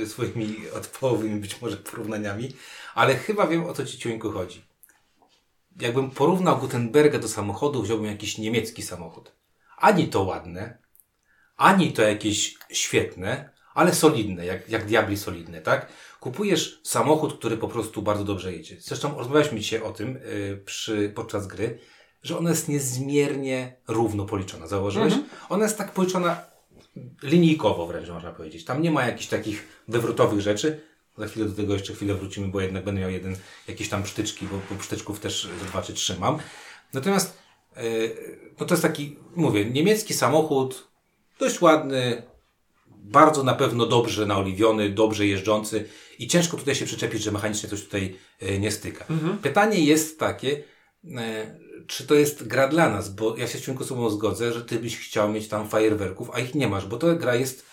e, 0.01 0.05
swoimi 0.05 0.55
odpołowymi 0.75 1.39
być 1.39 1.61
może 1.61 1.77
porównaniami, 1.77 2.53
ale 2.95 3.15
chyba 3.15 3.47
wiem 3.47 3.65
o 3.65 3.73
co 3.73 3.85
ci 3.85 3.97
Ciuńku 3.97 4.31
chodzi. 4.31 4.65
Jakbym 5.81 6.11
porównał 6.11 6.57
Gutenberga 6.57 7.19
do 7.19 7.27
samochodu, 7.27 7.81
wziąłbym 7.81 8.07
jakiś 8.07 8.37
niemiecki 8.37 8.81
samochód. 8.81 9.31
Ani 9.77 10.07
to 10.07 10.23
ładne, 10.23 10.77
ani 11.57 11.93
to 11.93 12.01
jakieś 12.01 12.55
świetne, 12.69 13.49
ale 13.73 13.93
solidne, 13.93 14.45
jak, 14.45 14.69
jak 14.69 14.85
diabli 14.85 15.17
solidne, 15.17 15.61
tak? 15.61 15.87
Kupujesz 16.19 16.79
samochód, 16.83 17.37
który 17.37 17.57
po 17.57 17.67
prostu 17.67 18.01
bardzo 18.01 18.23
dobrze 18.23 18.53
jedzie. 18.53 18.77
Zresztą 18.79 19.17
rozmawialiśmy 19.17 19.59
dzisiaj 19.59 19.81
o 19.81 19.91
tym 19.91 20.17
y, 20.17 20.61
przy, 20.65 21.11
podczas 21.15 21.47
gry, 21.47 21.79
że 22.23 22.37
ona 22.37 22.49
jest 22.49 22.69
niezmiernie 22.69 23.75
równo 23.87 24.25
policzona. 24.25 24.67
Zauważyłeś? 24.67 25.13
Ona 25.49 25.63
jest 25.63 25.77
tak 25.77 25.91
policzona 25.91 26.41
linijkowo 27.23 27.87
wręcz 27.87 28.09
można 28.09 28.31
powiedzieć. 28.31 28.65
Tam 28.65 28.81
nie 28.81 28.91
ma 28.91 29.05
jakichś 29.05 29.27
takich 29.27 29.67
wywrotowych 29.87 30.41
rzeczy. 30.41 30.81
Za 31.17 31.27
chwilę 31.27 31.45
do 31.45 31.55
tego 31.55 31.73
jeszcze 31.73 31.93
chwilę 31.93 32.13
wrócimy, 32.13 32.47
bo 32.47 32.61
jednak 32.61 32.83
będę 32.83 33.01
miał 33.01 33.09
jeden, 33.09 33.35
jakieś 33.67 33.89
tam 33.89 34.03
psztyczki, 34.03 34.45
bo, 34.45 34.59
bo 34.69 34.81
psztyczków 34.81 35.19
też 35.19 35.49
dwa 35.61 35.81
czy 35.81 35.93
trzy 35.93 36.19
mam. 36.19 36.37
Natomiast 36.93 37.37
yy, 37.75 38.51
no 38.59 38.65
to 38.65 38.73
jest 38.73 38.83
taki, 38.83 39.17
mówię, 39.35 39.65
niemiecki 39.65 40.13
samochód, 40.13 40.87
dość 41.39 41.61
ładny, 41.61 42.23
bardzo 42.87 43.43
na 43.43 43.53
pewno 43.53 43.85
dobrze 43.85 44.25
naoliwiony, 44.25 44.89
dobrze 44.89 45.27
jeżdżący 45.27 45.89
i 46.19 46.27
ciężko 46.27 46.57
tutaj 46.57 46.75
się 46.75 46.85
przyczepić, 46.85 47.23
że 47.23 47.31
mechanicznie 47.31 47.69
coś 47.69 47.83
tutaj 47.83 48.15
e, 48.39 48.59
nie 48.59 48.71
styka. 48.71 49.05
Pytanie 49.41 49.79
jest 49.85 50.19
takie, 50.19 50.63
e, 51.17 51.59
czy 51.87 52.07
to 52.07 52.15
jest 52.15 52.47
gra 52.47 52.67
dla 52.67 52.89
nas, 52.89 53.09
bo 53.09 53.37
ja 53.37 53.47
się 53.47 53.57
z 53.57 53.61
ciągu 53.65 53.83
sobą 53.83 54.09
zgodzę, 54.09 54.53
że 54.53 54.65
ty 54.65 54.79
byś 54.79 54.97
chciał 54.97 55.29
mieć 55.29 55.47
tam 55.47 55.69
fajerwerków, 55.69 56.29
a 56.33 56.39
ich 56.39 56.55
nie 56.55 56.67
masz, 56.67 56.85
bo 56.85 56.97
to 56.97 57.15
gra 57.15 57.35
jest, 57.35 57.65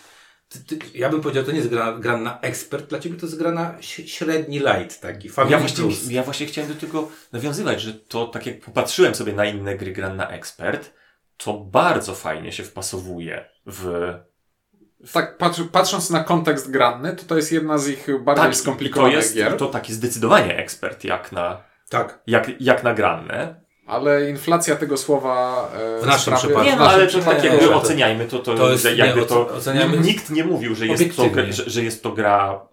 ty, 0.48 0.64
ty, 0.64 0.78
ja 0.94 1.08
bym 1.08 1.20
powiedział, 1.20 1.44
to 1.44 1.50
nie 1.50 1.58
jest 1.58 1.70
gra, 1.70 1.98
gra 1.98 2.16
na 2.16 2.40
ekspert, 2.40 2.88
dla 2.88 2.98
ciebie 2.98 3.16
to 3.16 3.26
jest 3.26 3.38
gra 3.38 3.52
na 3.52 3.76
średni 3.82 4.58
light, 4.58 5.00
taki 5.00 5.28
family 5.28 5.52
Ja 5.52 5.58
właśnie, 5.58 5.84
plus. 5.84 6.10
ja 6.10 6.22
właśnie 6.22 6.46
chciałem 6.46 6.74
do 6.74 6.80
tego 6.80 7.08
nawiązywać, 7.32 7.80
że 7.80 7.94
to 7.94 8.26
tak 8.26 8.46
jak 8.46 8.60
popatrzyłem 8.60 9.14
sobie 9.14 9.32
na 9.32 9.44
inne 9.44 9.76
gry 9.76 9.92
Gran 9.92 10.16
na 10.16 10.28
Expert, 10.28 10.94
to 11.36 11.54
bardzo 11.58 12.14
fajnie 12.14 12.52
się 12.52 12.62
wpasowuje 12.62 13.44
w... 13.66 14.14
Tak, 15.12 15.38
patrz, 15.38 15.60
patrząc 15.72 16.10
na 16.10 16.24
kontekst 16.24 16.70
granny, 16.70 17.16
to 17.16 17.24
to 17.24 17.36
jest 17.36 17.52
jedna 17.52 17.78
z 17.78 17.88
ich 17.88 18.06
bardziej 18.24 18.42
Tak, 18.44 18.52
i 18.52 18.56
to 18.56 18.62
skomplikowanych 18.62 19.16
jest 19.16 19.34
gier. 19.34 19.56
to 19.56 19.66
taki 19.66 19.92
zdecydowanie 19.94 20.56
ekspert 20.56 21.04
jak 21.04 21.32
na, 21.32 21.62
Tak. 21.90 22.22
jak, 22.26 22.50
jak 22.60 22.82
na 22.84 22.94
Grannę. 22.94 23.64
Ale 23.86 24.30
inflacja 24.30 24.76
tego 24.76 24.96
słowa 24.96 25.68
e, 25.98 26.02
W 26.02 26.06
naszym 26.06 26.34
przypadku. 26.34 26.62
Nie, 26.64 26.76
no 26.76 26.88
ale 26.90 27.06
to 27.06 27.18
tak 27.20 27.44
jakby 27.44 27.58
to- 27.68 27.76
oceniajmy 27.76 28.24
to, 28.26 28.38
to, 28.38 28.54
to 28.54 28.70
jest- 28.70 28.84
jakby 28.96 29.20
nie, 29.20 29.26
to, 29.26 29.46
oceniamy- 29.46 30.00
nikt 30.00 30.30
nie 30.30 30.44
mówił, 30.44 30.74
że 30.74 30.86
jest, 30.86 31.16
to, 31.16 31.22
że, 31.50 31.70
że 31.70 31.82
jest 31.82 32.02
to 32.02 32.12
gra 32.12 32.68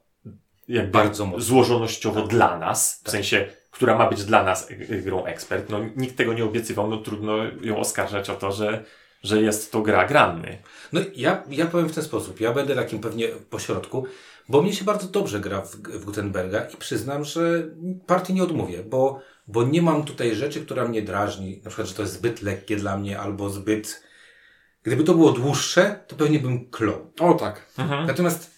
jakby 0.68 0.92
Bardzo 0.92 1.26
mocno. 1.26 1.44
złożonościowo 1.44 2.22
dla 2.22 2.58
nas, 2.58 3.00
w 3.00 3.04
Tak. 3.04 3.12
sensie, 3.12 3.48
która 3.72 3.98
ma 3.98 4.10
być 4.10 4.24
dla 4.24 4.44
nas 4.44 4.68
grą 4.90 5.26
ekspert. 5.26 5.70
No 5.70 5.80
nikt 5.96 6.18
tego 6.18 6.34
nie 6.34 6.46
obiecywał, 6.46 6.88
no 6.90 6.98
trudno 6.98 7.34
ją 7.62 7.78
oskarżać 7.78 8.30
o 8.30 8.36
to, 8.36 8.52
że, 8.52 8.84
że 9.24 9.42
jest 9.42 9.72
to 9.72 9.82
gra 9.82 10.08
granny. 10.08 10.58
No 10.94 11.02
ja, 11.16 11.44
ja 11.50 11.66
powiem 11.66 11.90
w 11.90 11.96
ten 11.96 12.04
sposób. 12.04 12.40
Ja 12.40 12.54
będę 12.54 12.76
takim 12.76 13.00
pewnie 13.00 13.28
pośrodku, 13.28 14.06
bo 14.50 14.62
mnie 14.62 14.74
się 14.74 14.86
bardzo 14.86 15.08
dobrze 15.08 15.40
gra 15.40 15.62
w, 15.62 15.76
w 15.76 16.06
Gutenberga 16.06 16.62
i 16.62 16.78
przyznam, 16.78 17.26
że 17.26 17.68
partii 18.08 18.34
nie 18.34 18.44
odmówię, 18.44 18.84
bo, 18.84 19.22
bo 19.48 19.64
nie 19.64 19.82
mam 19.82 20.04
tutaj 20.04 20.36
rzeczy, 20.36 20.66
która 20.66 20.88
mnie 20.88 21.02
drażni. 21.02 21.62
Na 21.64 21.70
przykład, 21.70 21.88
że 21.88 21.94
to 21.94 22.02
jest 22.02 22.14
zbyt 22.14 22.42
lekkie 22.42 22.76
dla 22.76 22.98
mnie 22.98 23.20
albo 23.20 23.50
zbyt... 23.50 24.04
Gdyby 24.84 25.04
to 25.04 25.14
było 25.14 25.32
dłuższe, 25.32 26.04
to 26.08 26.16
pewnie 26.16 26.40
bym 26.40 26.70
klął. 26.70 27.12
O 27.20 27.34
tak. 27.34 27.66
Natomiast 28.08 28.52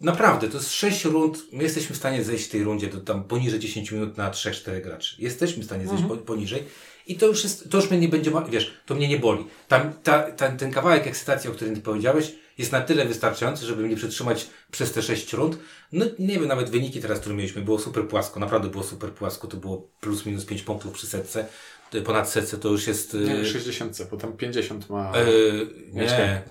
naprawdę, 0.00 0.48
to 0.48 0.56
jest 0.56 0.72
6 0.72 1.04
rund. 1.04 1.38
My 1.52 1.62
jesteśmy 1.62 1.94
w 1.94 1.98
stanie 1.98 2.24
zejść 2.24 2.44
w 2.44 2.50
tej 2.50 2.64
rundzie 2.64 2.86
do 2.86 3.00
tam 3.00 3.24
poniżej 3.24 3.60
10 3.60 3.92
minut 3.92 4.16
na 4.16 4.30
3-4 4.30 4.82
graczy. 4.82 5.16
Jesteśmy 5.18 5.62
w 5.62 5.66
stanie 5.66 5.86
zejść 5.86 6.04
po, 6.04 6.16
poniżej. 6.16 6.64
I 7.08 7.16
to 7.16 7.26
już 7.26 7.44
jest, 7.44 7.70
to 7.70 7.76
już 7.76 7.90
mnie 7.90 8.00
nie 8.00 8.08
będzie, 8.08 8.32
wiesz, 8.50 8.74
to 8.86 8.94
mnie 8.94 9.08
nie 9.08 9.18
boli. 9.18 9.46
Tam, 9.68 9.92
ta, 10.02 10.22
ten 10.32 10.72
kawałek 10.72 11.06
ekscytacji, 11.06 11.50
o 11.50 11.52
którym 11.52 11.74
ty 11.74 11.80
powiedziałeś, 11.80 12.32
jest 12.58 12.72
na 12.72 12.80
tyle 12.80 13.04
wystarczający, 13.04 13.66
żeby 13.66 13.82
mnie 13.82 13.96
przetrzymać 13.96 14.46
przez 14.70 14.92
te 14.92 15.02
6 15.02 15.32
rund. 15.32 15.58
No 15.92 16.06
nie 16.18 16.38
wiem, 16.38 16.48
nawet 16.48 16.70
wyniki 16.70 17.00
teraz, 17.00 17.20
które 17.20 17.34
mieliśmy, 17.34 17.62
było 17.62 17.78
super 17.78 18.08
płasko, 18.08 18.40
naprawdę 18.40 18.68
było 18.68 18.84
super 18.84 19.12
płasko, 19.12 19.48
to 19.48 19.56
było 19.56 19.88
plus 20.00 20.26
minus 20.26 20.44
5 20.44 20.62
punktów 20.62 20.92
przy 20.92 21.06
setce. 21.06 21.46
Y, 21.94 22.02
Ponad 22.02 22.30
setce 22.30 22.58
to 22.58 22.68
już 22.68 22.86
jest... 22.86 23.14
y, 23.14 23.18
Nie, 23.18 23.44
60, 23.44 23.98
bo 24.10 24.16
tam 24.16 24.32
50 24.32 24.90
ma. 24.90 25.12
Yy, 25.18 25.66
nie, 25.92 26.02
Jeszcze. 26.02 26.42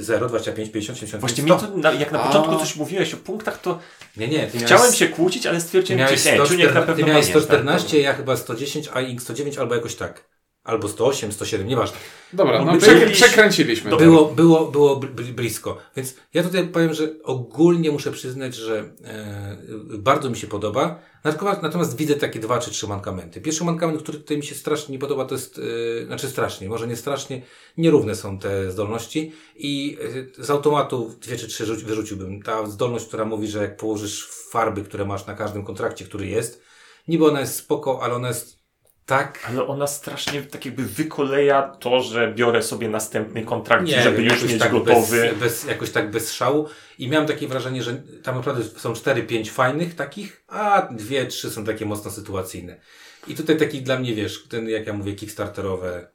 0, 0.00 0.28
25, 0.28 0.70
50, 0.70 0.98
75, 0.98 1.20
Właśnie 1.20 1.44
100. 1.56 1.66
mi 1.68 1.82
to, 1.82 1.88
na, 1.90 1.92
jak 2.00 2.12
na 2.12 2.22
A. 2.22 2.26
początku 2.26 2.56
coś 2.58 2.76
mówiłeś 2.76 3.14
o 3.14 3.16
punktach, 3.16 3.60
to 3.60 3.78
Nie, 4.16 4.28
nie. 4.28 4.46
Ty 4.46 4.58
chciałem 4.58 4.82
miałeś, 4.82 4.98
się 4.98 5.08
kłócić, 5.08 5.46
ale 5.46 5.60
stwierdziłem, 5.60 6.08
że 6.08 6.14
nie, 6.14 6.18
Czuniek 6.46 6.74
na 6.74 6.80
114, 6.80 6.86
pewno 6.86 6.94
ty 6.94 7.02
miałeś 7.10 7.26
pamięta. 7.26 7.40
114, 7.46 8.00
ja 8.00 8.14
chyba 8.14 8.36
110, 8.36 8.88
a 8.92 9.00
Ink 9.00 9.22
109 9.22 9.58
albo 9.58 9.74
jakoś 9.74 9.94
tak. 9.94 10.24
Albo 10.66 10.88
108, 10.88 11.32
107, 11.32 11.66
nieważne. 11.68 11.96
Dobra, 12.32 12.64
no 12.64 12.72
byli- 12.76 13.12
przekręciliśmy. 13.12 13.90
to. 13.90 13.96
Było, 13.96 14.24
było, 14.24 14.64
było 14.70 14.96
bl- 15.00 15.32
blisko. 15.32 15.78
Więc 15.96 16.14
ja 16.34 16.42
tutaj 16.42 16.68
powiem, 16.68 16.94
że 16.94 17.08
ogólnie 17.24 17.90
muszę 17.90 18.12
przyznać, 18.12 18.54
że 18.54 18.78
e, 19.04 19.56
bardzo 19.98 20.30
mi 20.30 20.36
się 20.36 20.46
podoba. 20.46 20.98
Natomiast, 21.24 21.62
natomiast 21.62 21.96
widzę 21.96 22.14
takie 22.14 22.40
dwa 22.40 22.58
czy 22.58 22.70
trzy 22.70 22.86
mankamenty. 22.88 23.40
Pierwszy 23.40 23.64
mankament, 23.64 24.02
który 24.02 24.18
tutaj 24.18 24.36
mi 24.36 24.42
się 24.44 24.54
strasznie 24.54 24.92
nie 24.92 24.98
podoba, 24.98 25.24
to 25.24 25.34
jest, 25.34 25.60
e, 26.02 26.06
znaczy 26.06 26.28
strasznie, 26.28 26.68
może 26.68 26.86
nie 26.86 26.96
strasznie, 26.96 27.42
nierówne 27.78 28.14
są 28.14 28.38
te 28.38 28.70
zdolności 28.70 29.32
i 29.56 29.98
e, 30.38 30.44
z 30.44 30.50
automatu 30.50 31.14
dwie 31.20 31.36
czy 31.36 31.48
trzy 31.48 31.64
rzuci- 31.66 31.84
wyrzuciłbym. 31.84 32.42
Ta 32.42 32.66
zdolność, 32.66 33.06
która 33.06 33.24
mówi, 33.24 33.48
że 33.48 33.62
jak 33.62 33.76
położysz 33.76 34.28
farby, 34.50 34.82
które 34.82 35.04
masz 35.04 35.26
na 35.26 35.34
każdym 35.34 35.64
kontrakcie, 35.64 36.04
który 36.04 36.26
jest, 36.26 36.62
niby 37.08 37.26
ona 37.26 37.40
jest 37.40 37.54
spoko, 37.54 38.02
ale 38.02 38.14
ona 38.14 38.28
jest 38.28 38.65
tak 39.06 39.44
Ale 39.48 39.66
ona 39.66 39.86
strasznie 39.86 40.42
tak 40.42 40.66
jakby 40.66 40.82
wykoleja 40.84 41.62
to, 41.62 42.00
że 42.02 42.32
biorę 42.34 42.62
sobie 42.62 42.88
następny 42.88 43.44
kontrakt, 43.44 43.88
żeby 44.02 44.16
wiem, 44.16 44.24
już 44.24 44.42
mieć 44.42 44.58
tak 44.58 44.72
gotowy. 44.72 45.20
Bez, 45.22 45.38
bez, 45.38 45.64
jakoś 45.64 45.90
tak 45.90 46.10
bez 46.10 46.32
szału. 46.32 46.68
I 46.98 47.08
miałem 47.08 47.28
takie 47.28 47.48
wrażenie, 47.48 47.82
że 47.82 48.02
tam 48.22 48.36
naprawdę 48.36 48.64
są 48.64 48.92
4-5 48.92 49.48
fajnych 49.48 49.94
takich, 49.94 50.44
a 50.48 50.88
dwie, 50.90 51.26
trzy 51.26 51.50
są 51.50 51.64
takie 51.64 51.86
mocno 51.86 52.10
sytuacyjne. 52.10 52.80
I 53.28 53.34
tutaj 53.34 53.56
taki 53.56 53.82
dla 53.82 53.98
mnie, 53.98 54.14
wiesz, 54.14 54.44
ten, 54.48 54.68
jak 54.68 54.86
ja 54.86 54.92
mówię, 54.92 55.12
kickstarterowe, 55.14 56.08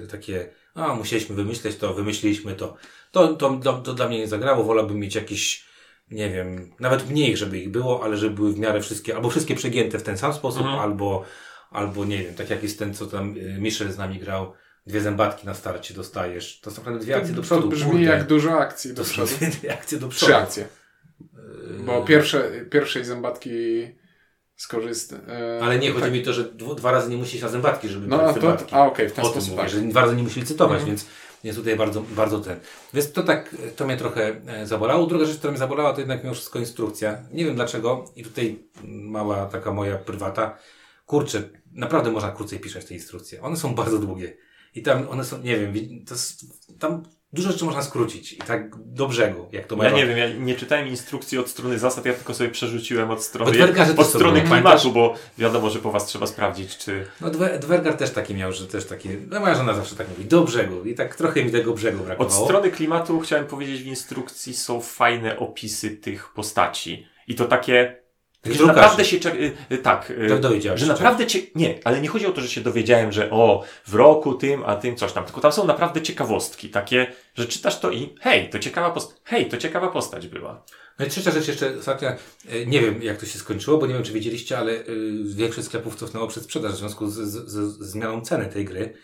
yy, 0.00 0.06
takie, 0.06 0.48
a 0.74 0.94
musieliśmy 0.94 1.36
wymyśleć 1.36 1.76
to, 1.76 1.94
wymyśliliśmy 1.94 2.54
to. 2.54 2.76
To, 3.10 3.28
to, 3.34 3.60
to, 3.64 3.72
to 3.72 3.94
dla 3.94 4.08
mnie 4.08 4.18
nie 4.18 4.28
zagrało, 4.28 4.64
wolałbym 4.64 4.98
mieć 4.98 5.14
jakieś, 5.14 5.64
nie 6.10 6.30
wiem, 6.30 6.72
nawet 6.80 7.10
mniej, 7.10 7.36
żeby 7.36 7.58
ich 7.58 7.70
było, 7.70 8.04
ale 8.04 8.16
żeby 8.16 8.34
były 8.34 8.52
w 8.52 8.58
miarę 8.58 8.80
wszystkie, 8.80 9.14
albo 9.16 9.30
wszystkie 9.30 9.54
przegięte 9.54 9.98
w 9.98 10.02
ten 10.02 10.18
sam 10.18 10.34
sposób, 10.34 10.62
Mhm. 10.62 10.78
albo, 10.80 11.24
albo 11.72 12.04
nie 12.04 12.18
wiem, 12.24 12.34
tak 12.34 12.50
jak 12.50 12.62
jest 12.62 12.78
ten, 12.78 12.94
co 12.94 13.06
tam 13.06 13.36
yy, 13.36 13.58
Michel 13.58 13.92
z 13.92 13.98
nami 13.98 14.18
grał, 14.18 14.52
dwie 14.86 15.00
zębatki 15.00 15.46
na 15.46 15.54
starcie 15.54 15.94
dostajesz. 15.94 16.60
To 16.60 16.70
są 16.70 16.76
naprawdę 16.82 17.00
dwie 17.00 17.16
akcje 17.16 17.34
do 17.34 17.42
przodu. 17.42 17.62
To 17.62 17.68
brzmi 17.68 17.90
kurde. 17.90 18.04
jak 18.06 18.26
dużo 18.26 18.58
akcji 18.58 18.94
do 18.94 19.04
To 19.04 19.10
przodu. 19.10 19.30
dwie 19.60 19.72
akcje 19.74 19.98
do 19.98 20.08
Trzy 20.08 20.16
przodu. 20.26 20.34
akcje. 20.34 20.68
Bo 21.86 22.02
pierwsze, 22.02 22.50
pierwszej 22.70 23.04
zębatki 23.04 23.50
skorzysta. 24.56 25.16
e, 25.28 25.60
Ale 25.62 25.78
nie, 25.78 25.88
chodzi 25.90 26.02
tak. 26.02 26.12
mi 26.12 26.22
o 26.22 26.24
to, 26.24 26.32
że 26.32 26.44
dwa 26.76 26.92
razy 26.92 27.10
nie 27.10 27.16
musi 27.16 27.34
iść 27.34 27.42
na 27.42 27.48
zębatki, 27.48 27.88
żeby 27.88 28.06
No, 28.06 28.22
a 28.22 28.32
to, 28.34 28.56
a 28.70 28.86
okej, 28.86 29.08
w 29.08 29.12
ten 29.12 29.24
o 29.24 29.28
tym 29.28 29.32
sposób. 29.32 29.50
mówię, 29.50 29.62
Tak. 29.62 29.70
że 29.72 29.80
dwa 29.80 30.00
razy 30.00 30.16
nie 30.16 30.22
musi 30.22 30.40
licytować, 30.40 30.72
Mhm. 30.78 30.86
więc 30.88 31.06
jest 31.44 31.58
tutaj 31.58 31.76
bardzo, 31.76 32.02
bardzo 32.02 32.40
ten. 32.40 32.60
Więc 32.94 33.12
to 33.12 33.22
tak, 33.22 33.56
to 33.76 33.86
mnie 33.86 33.96
trochę 33.96 34.36
e, 34.46 34.66
zabolało. 34.66 35.06
Druga 35.06 35.24
rzecz, 35.24 35.36
która 35.38 35.50
mnie 35.50 35.58
zabolała, 35.58 35.92
to 35.92 36.00
jednak 36.00 36.22
mimo 36.24 36.34
wszystko 36.34 36.58
instrukcja. 36.58 37.18
Nie 37.32 37.44
wiem 37.44 37.54
dlaczego 37.54 38.04
i 38.16 38.22
tutaj 38.24 38.58
mała 38.84 39.46
taka 39.46 39.72
moja 39.72 39.96
prywata. 39.98 40.58
Kurczę, 41.12 41.42
naprawdę 41.72 42.10
można 42.10 42.30
krócej 42.30 42.60
pisać 42.60 42.84
te 42.84 42.94
instrukcje. 42.94 43.42
One 43.42 43.56
są 43.56 43.74
bardzo 43.74 43.98
długie. 43.98 44.36
I 44.74 44.82
tam 44.82 45.08
one 45.08 45.24
są, 45.24 45.38
nie 45.38 45.56
wiem, 45.56 45.72
jest, 46.10 46.44
tam 46.78 47.02
dużo 47.32 47.52
rzeczy 47.52 47.64
można 47.64 47.82
skrócić. 47.82 48.32
I 48.32 48.36
tak 48.36 48.76
do 48.76 49.08
brzegu, 49.08 49.48
jak 49.52 49.66
to 49.66 49.74
Ja 49.74 49.82
moja 49.82 49.96
nie 49.96 50.06
wiem, 50.06 50.18
ja 50.18 50.28
nie 50.28 50.54
czytałem 50.54 50.88
instrukcji 50.88 51.38
od 51.38 51.48
strony 51.48 51.78
zasad, 51.78 52.04
ja 52.06 52.12
tylko 52.12 52.34
sobie 52.34 52.50
przerzuciłem 52.50 53.10
od 53.10 53.22
strony, 53.22 53.58
Bo 53.96 54.02
od 54.02 54.08
strony 54.08 54.40
klimatu, 54.40 54.92
bo 54.92 55.14
wiadomo, 55.38 55.70
że 55.70 55.78
po 55.78 55.90
was 55.90 56.06
trzeba 56.06 56.26
sprawdzić, 56.26 56.78
czy... 56.78 57.06
No 57.20 57.30
Dwe- 57.30 57.58
Dwergar 57.58 57.94
też 57.96 58.10
taki 58.10 58.34
miał, 58.34 58.52
że 58.52 58.66
też 58.66 58.84
taki, 58.86 59.08
no 59.30 59.40
moja 59.40 59.54
żona 59.54 59.74
zawsze 59.74 59.96
tak 59.96 60.08
mówi, 60.08 60.24
do 60.24 60.44
brzegu. 60.44 60.84
I 60.84 60.94
tak 60.94 61.16
trochę 61.16 61.44
mi 61.44 61.50
tego 61.50 61.74
brzegu 61.74 61.98
Od 61.98 62.06
brakowało. 62.06 62.44
strony 62.44 62.70
klimatu 62.70 63.20
chciałem 63.20 63.46
powiedzieć, 63.46 63.82
w 63.82 63.86
instrukcji 63.86 64.54
są 64.54 64.80
fajne 64.80 65.38
opisy 65.38 65.90
tych 65.90 66.32
postaci. 66.34 67.06
I 67.28 67.34
to 67.34 67.44
takie... 67.44 68.01
Tych 68.42 68.54
Że 68.54 68.66
naprawdę 68.66 69.04
się... 69.04 69.20
cze- 69.20 69.34
y, 69.34 69.52
y, 69.72 69.78
Tak. 69.78 70.12
To 70.28 70.38
dowiedziałeś 70.38 70.80
Że 70.80 70.86
naprawdę 70.86 71.26
cię... 71.26 71.38
Nie, 71.54 71.78
ale 71.84 72.00
nie 72.00 72.08
chodzi 72.08 72.26
o 72.26 72.32
to, 72.32 72.40
że 72.40 72.48
się 72.48 72.60
dowiedziałem, 72.60 73.12
że 73.12 73.30
o, 73.30 73.64
w 73.86 73.94
roku 73.94 74.34
tym, 74.34 74.62
a 74.66 74.76
tym 74.76 74.96
coś 74.96 75.12
tam. 75.12 75.24
Tylko 75.24 75.40
tam 75.40 75.52
są 75.52 75.66
naprawdę 75.66 76.02
ciekawostki. 76.02 76.70
Takie, 76.70 77.06
że 77.34 77.46
czytasz 77.46 77.80
to 77.80 77.90
i 77.90 78.14
hej, 78.20 78.50
to 78.50 78.58
ciekawa 78.58 78.90
postać. 78.90 79.16
Hej, 79.24 79.48
to 79.48 79.56
ciekawa 79.56 79.88
postać 79.88 80.28
była. 80.28 80.64
No 80.98 81.06
i 81.06 81.08
trzecia 81.08 81.30
rzecz 81.30 81.48
jeszcze 81.48 81.78
ostatnia, 81.78 82.16
nie 82.66 82.80
wiem 82.80 83.02
jak 83.02 83.16
to 83.16 83.26
się 83.26 83.38
skończyło, 83.38 83.78
bo 83.78 83.86
nie 83.86 83.94
wiem 83.94 84.02
czy 84.02 84.12
wiedzieliście, 84.12 84.58
ale 84.58 84.84
większość 85.24 85.66
sklepów 85.66 85.96
cofnęło 85.96 86.26
przed 86.26 86.44
sprzedaż 86.44 86.72
w 86.72 86.76
związku 86.76 87.10
z, 87.10 87.14
z, 87.14 87.50
z, 87.50 87.78
zmianą 87.78 88.20
ceny 88.20 88.46
tej 88.46 88.64
gry, 88.64 88.94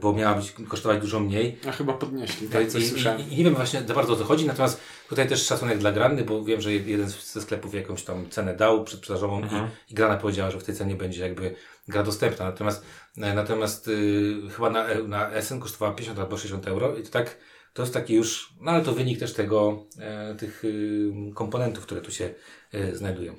bo 0.00 0.12
miała 0.12 0.34
być, 0.34 0.52
kosztować 0.68 1.00
dużo 1.00 1.20
mniej. 1.20 1.58
A 1.68 1.72
chyba 1.72 1.92
podnieśli, 1.92 2.46
I, 2.46 2.50
tak, 2.50 2.66
coś 2.68 2.82
i, 2.82 2.88
słyszałem. 2.88 3.30
i, 3.30 3.36
nie 3.36 3.44
wiem 3.44 3.54
właśnie 3.54 3.82
za 3.88 3.94
bardzo 3.94 4.12
o 4.12 4.16
co 4.16 4.24
chodzi, 4.24 4.46
natomiast 4.46 4.80
tutaj 5.08 5.28
też 5.28 5.46
szacunek 5.46 5.78
dla 5.78 5.92
Granny, 5.92 6.24
bo 6.24 6.44
wiem, 6.44 6.60
że 6.60 6.72
jeden 6.72 7.08
ze 7.08 7.40
sklepów 7.42 7.74
jakąś 7.74 8.02
tam 8.02 8.30
cenę 8.30 8.56
dał 8.56 8.84
przedsprzedażową 8.84 9.42
Mhm. 9.42 9.68
i, 9.88 9.92
i 9.92 9.94
Grana 9.94 10.16
powiedziała, 10.16 10.50
że 10.50 10.58
w 10.60 10.64
tej 10.64 10.74
cenie 10.74 10.94
będzie 10.94 11.22
jakby 11.22 11.54
gra 11.88 12.02
dostępna. 12.02 12.44
Natomiast, 12.44 12.84
e, 13.18 13.34
natomiast 13.34 13.88
y, 13.88 14.34
chyba 14.56 14.70
na, 14.70 14.86
e- 14.88 15.02
na 15.02 15.30
SN 15.42 15.60
kosztowała 15.60 15.92
50 15.94 16.18
albo 16.18 16.36
60 16.36 16.66
euro 16.66 16.96
i 16.96 17.02
to 17.02 17.10
tak, 17.10 17.38
to 17.72 17.82
jest 17.82 17.94
taki 17.94 18.14
już, 18.14 18.54
no 18.60 18.70
ale 18.70 18.84
to 18.84 18.92
wynik 18.92 19.18
też 19.18 19.32
tego, 19.32 19.86
e, 19.98 20.34
tych 20.34 20.64
y, 20.64 21.10
komponentów, 21.34 21.84
które 21.84 22.00
tu 22.00 22.10
się 22.10 22.34
e, 22.72 22.96
znajdują. 22.96 23.34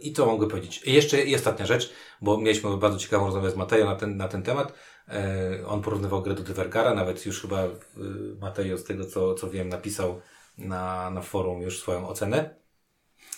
I 0.00 0.12
to 0.12 0.26
mogę 0.26 0.48
powiedzieć. 0.48 0.82
I 0.84 0.92
jeszcze 0.92 1.22
i 1.22 1.34
ostatnia 1.34 1.66
rzecz, 1.66 1.92
bo 2.22 2.38
mieliśmy 2.38 2.76
bardzo 2.76 2.98
ciekawą 2.98 3.26
rozmowę 3.26 3.50
z 3.50 3.56
Matejo 3.56 3.84
na 3.86 3.96
ten, 3.96 4.16
na 4.16 4.28
ten 4.28 4.42
temat. 4.42 4.72
E, 5.08 5.66
on 5.66 5.82
porównywał 5.82 6.22
grę 6.22 6.34
do 6.34 6.42
Divergara, 6.42 6.94
nawet 6.94 7.26
już 7.26 7.42
chyba 7.42 7.62
e, 7.62 7.70
Matejo 8.40 8.78
z 8.78 8.84
tego 8.84 9.04
co, 9.04 9.34
co 9.34 9.50
wiem 9.50 9.68
napisał 9.68 10.20
na, 10.58 11.10
na 11.10 11.22
forum 11.22 11.62
już 11.62 11.80
swoją 11.80 12.08
ocenę. 12.08 12.54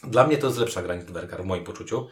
Dla 0.05 0.27
mnie 0.27 0.39
to 0.39 0.47
jest 0.47 0.59
lepsza 0.59 0.83
gra 0.83 0.95
niż 0.95 1.05
Divergar 1.05 1.43
w 1.43 1.47
moim 1.47 1.65
poczuciu. 1.65 2.09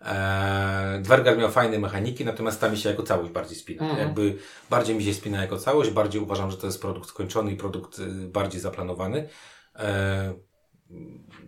Eee, 0.00 1.02
Dwergar 1.02 1.38
miał 1.38 1.50
fajne 1.50 1.78
mechaniki, 1.78 2.24
natomiast 2.24 2.60
ta 2.60 2.68
mi 2.68 2.76
się 2.76 2.88
jako 2.90 3.02
całość 3.02 3.30
bardziej 3.30 3.56
spina. 3.56 3.82
Mhm. 3.82 4.00
Jakby 4.00 4.38
bardziej 4.70 4.96
mi 4.96 5.04
się 5.04 5.14
spina 5.14 5.42
jako 5.42 5.58
całość, 5.58 5.90
bardziej 5.90 6.22
uważam, 6.22 6.50
że 6.50 6.56
to 6.56 6.66
jest 6.66 6.80
produkt 6.80 7.08
skończony 7.08 7.52
i 7.52 7.56
produkt 7.56 8.00
bardziej 8.26 8.60
zaplanowany. 8.60 9.28
Eee, 9.74 10.34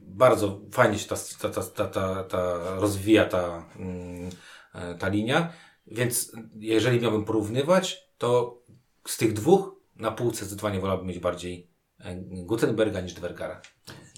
bardzo 0.03 0.61
fajnie 0.73 0.99
się 0.99 1.09
ta, 1.09 1.17
ta, 1.41 1.49
ta, 1.49 1.63
ta, 1.63 1.87
ta, 1.87 2.25
ta 2.25 2.75
rozwija 2.77 3.25
ta, 3.25 3.65
mm, 3.77 4.31
e, 4.75 4.95
ta 4.95 5.09
linia, 5.09 5.53
więc 5.91 6.33
jeżeli 6.59 7.01
miałbym 7.01 7.25
porównywać, 7.25 8.09
to 8.19 8.59
z 9.07 9.17
tych 9.17 9.33
dwóch 9.33 9.75
na 9.97 10.11
półce 10.11 10.45
zdecydowanie 10.45 10.81
wolałbym 10.81 11.07
mieć 11.07 11.19
bardziej 11.19 11.67
e, 12.01 12.17
Gutenberga 12.23 13.01
niż 13.01 13.13
Dwergara. 13.13 13.61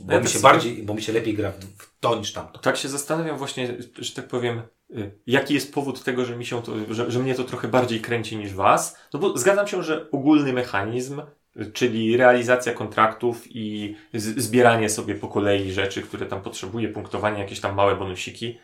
Bo, 0.05 0.13
Ja 0.13 0.21
mi 0.21 0.27
się 0.27 0.39
sobie- 0.39 0.43
bardziej, 0.43 0.83
bo 0.83 0.95
mi 0.95 1.03
się 1.03 1.13
lepiej 1.13 1.35
gra 1.35 1.51
w, 1.51 1.65
w 1.65 2.01
to 2.01 2.17
niż 2.17 2.33
tamto. 2.33 2.59
Tak 2.59 2.77
się 2.77 2.89
zastanawiam 2.89 3.39
właśnie, 3.39 3.77
że 3.99 4.13
tak 4.15 4.29
powiem, 4.29 4.63
y, 4.91 5.11
jaki 5.27 5.55
jest 5.55 5.75
powód 5.75 6.03
tego, 6.05 6.25
że 6.25 6.37
mi 6.37 6.47
się 6.47 6.63
to, 6.63 6.95
że, 6.95 7.11
że 7.11 7.19
mnie 7.19 7.35
to 7.35 7.45
trochę 7.45 7.69
bardziej 7.69 8.01
kręci 8.01 8.37
niż 8.37 8.55
was. 8.55 8.97
No 9.13 9.21
bo 9.21 9.39
zgadzam 9.39 9.67
się, 9.67 9.83
że 9.83 10.11
ogólny 10.11 10.53
mechanizm, 10.53 11.23
y, 11.57 11.73
czyli 11.73 12.17
realizacja 12.17 12.73
kontraktów 12.73 13.45
i 13.51 13.97
zbieranie 14.15 14.91
sobie 14.91 15.15
po 15.15 15.29
kolei 15.29 15.73
rzeczy, 15.73 16.03
które 16.03 16.27
tam 16.27 16.43
potrzebuje, 16.43 16.89
punktowanie, 16.89 17.39
jakieś 17.39 17.61
tam 17.61 17.75
małe 17.75 17.97
bonusiki, 17.97 18.59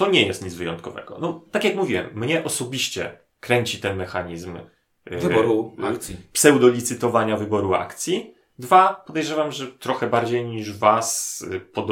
to 0.00 0.10
nie 0.10 0.26
jest 0.26 0.44
nic 0.44 0.54
wyjątkowego. 0.54 1.18
No, 1.20 1.44
tak 1.50 1.64
jak 1.64 1.74
mówiłem, 1.76 2.10
mnie 2.14 2.44
osobiście 2.44 3.18
kręci 3.40 3.78
ten 3.80 3.96
mechanizm 3.96 4.56
e, 5.04 5.18
Wyboru 5.18 5.76
e, 5.82 5.86
akcji. 5.86 6.16
pseudolicytowania 6.32 7.36
wyboru 7.36 7.74
akcji. 7.74 8.34
Dwa, 8.58 8.94
podejrzewam, 9.06 9.52
że 9.52 9.66
trochę 9.66 10.06
bardziej 10.06 10.44
niż 10.44 10.72
was 10.78 11.40
y, 11.54 11.60
pod, 11.60 11.86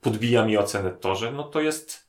podbija 0.00 0.44
mi 0.44 0.56
ocenę 0.56 0.90
to, 0.90 1.16
że 1.16 1.32
no 1.32 1.42
to 1.42 1.60
jest 1.60 2.08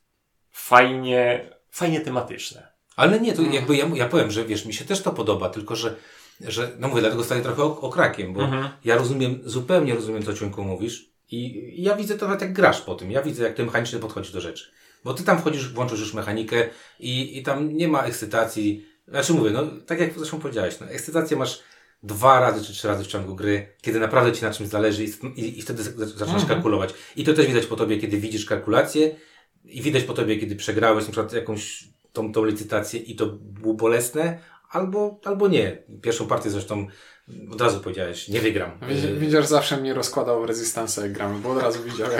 fajnie, 0.50 1.50
fajnie 1.70 2.00
tematyczne. 2.00 2.68
Ale 2.96 3.20
nie, 3.20 3.32
to 3.32 3.42
jakby 3.42 3.76
ja, 3.76 3.86
ja 3.94 4.08
powiem, 4.08 4.30
że 4.30 4.44
wiesz, 4.44 4.66
mi 4.66 4.74
się 4.74 4.84
też 4.84 5.02
to 5.02 5.10
podoba, 5.12 5.48
tylko 5.48 5.76
że, 5.76 5.94
że 6.40 6.70
no 6.78 6.88
mówię, 6.88 7.00
dlatego 7.00 7.24
staję 7.24 7.42
trochę 7.42 7.62
ok- 7.62 7.84
okrakiem, 7.84 8.32
bo 8.32 8.40
Mhm. 8.42 8.68
ja 8.84 8.96
rozumiem, 8.96 9.40
zupełnie 9.44 9.94
rozumiem, 9.94 10.22
co 10.22 10.34
Ciunku 10.34 10.64
mówisz 10.64 11.10
i, 11.30 11.46
i 11.80 11.82
ja 11.82 11.96
widzę 11.96 12.18
to 12.18 12.26
nawet 12.26 12.40
jak 12.40 12.52
grasz 12.52 12.80
po 12.80 12.94
tym, 12.94 13.10
ja 13.10 13.22
widzę, 13.22 13.44
jak 13.44 13.54
ty 13.54 13.64
mechanicznie 13.64 13.98
podchodzisz 13.98 14.32
do 14.32 14.40
rzeczy. 14.40 14.70
Bo 15.04 15.14
ty 15.14 15.24
tam 15.24 15.38
wchodzisz, 15.38 15.72
włączysz 15.72 16.00
już 16.00 16.14
mechanikę 16.14 16.68
i, 17.00 17.38
i 17.38 17.42
tam 17.42 17.76
nie 17.76 17.88
ma 17.88 18.02
ekscytacji, 18.02 18.86
znaczy 19.08 19.32
mówię, 19.32 19.50
no 19.50 19.62
tak 19.86 20.00
jak 20.00 20.18
zresztą 20.18 20.40
powiedziałeś, 20.40 20.80
no, 20.80 20.86
ekscytację 20.86 21.36
masz 21.36 21.62
dwa 22.02 22.40
razy 22.40 22.64
czy 22.64 22.72
trzy 22.72 22.88
razy 22.88 23.04
w 23.04 23.06
ciągu 23.06 23.34
gry, 23.34 23.66
kiedy 23.82 24.00
naprawdę 24.00 24.32
ci 24.32 24.42
na 24.42 24.50
czymś 24.50 24.68
zależy 24.68 25.04
i, 25.04 25.58
i, 25.58 25.62
wtedy 25.62 25.82
zaczynasz 26.06 26.46
kalkulować. 26.46 26.94
I 27.16 27.24
to 27.24 27.34
też 27.34 27.46
widać 27.46 27.66
po 27.66 27.76
tobie, 27.76 27.98
kiedy 27.98 28.18
widzisz 28.18 28.46
kalkulację 28.46 29.16
i 29.64 29.82
widać 29.82 30.04
po 30.04 30.12
tobie, 30.14 30.36
kiedy 30.36 30.56
przegrałeś 30.56 31.04
na 31.04 31.12
przykład 31.12 31.32
jakąś 31.32 31.88
tą, 32.12 32.32
tą 32.32 32.44
licytację 32.44 33.00
i 33.00 33.16
to 33.16 33.26
było 33.26 33.74
bolesne, 33.74 34.38
albo, 34.70 35.20
albo 35.24 35.48
nie. 35.48 35.82
Pierwszą 36.02 36.26
partię 36.26 36.50
zresztą 36.50 36.86
od 37.52 37.60
razu 37.60 37.80
powiedziałeś, 37.80 38.28
nie 38.28 38.40
wygram. 38.40 38.70
Widzisz, 38.88 39.12
widzisz, 39.12 39.46
zawsze 39.46 39.76
mnie 39.76 39.94
rozkładał 39.94 40.42
w 40.42 40.44
Resistance 40.44 41.02
jak 41.02 41.12
gramy, 41.12 41.38
bo 41.38 41.50
od 41.50 41.62
razu 41.62 41.82
widział, 41.82 42.08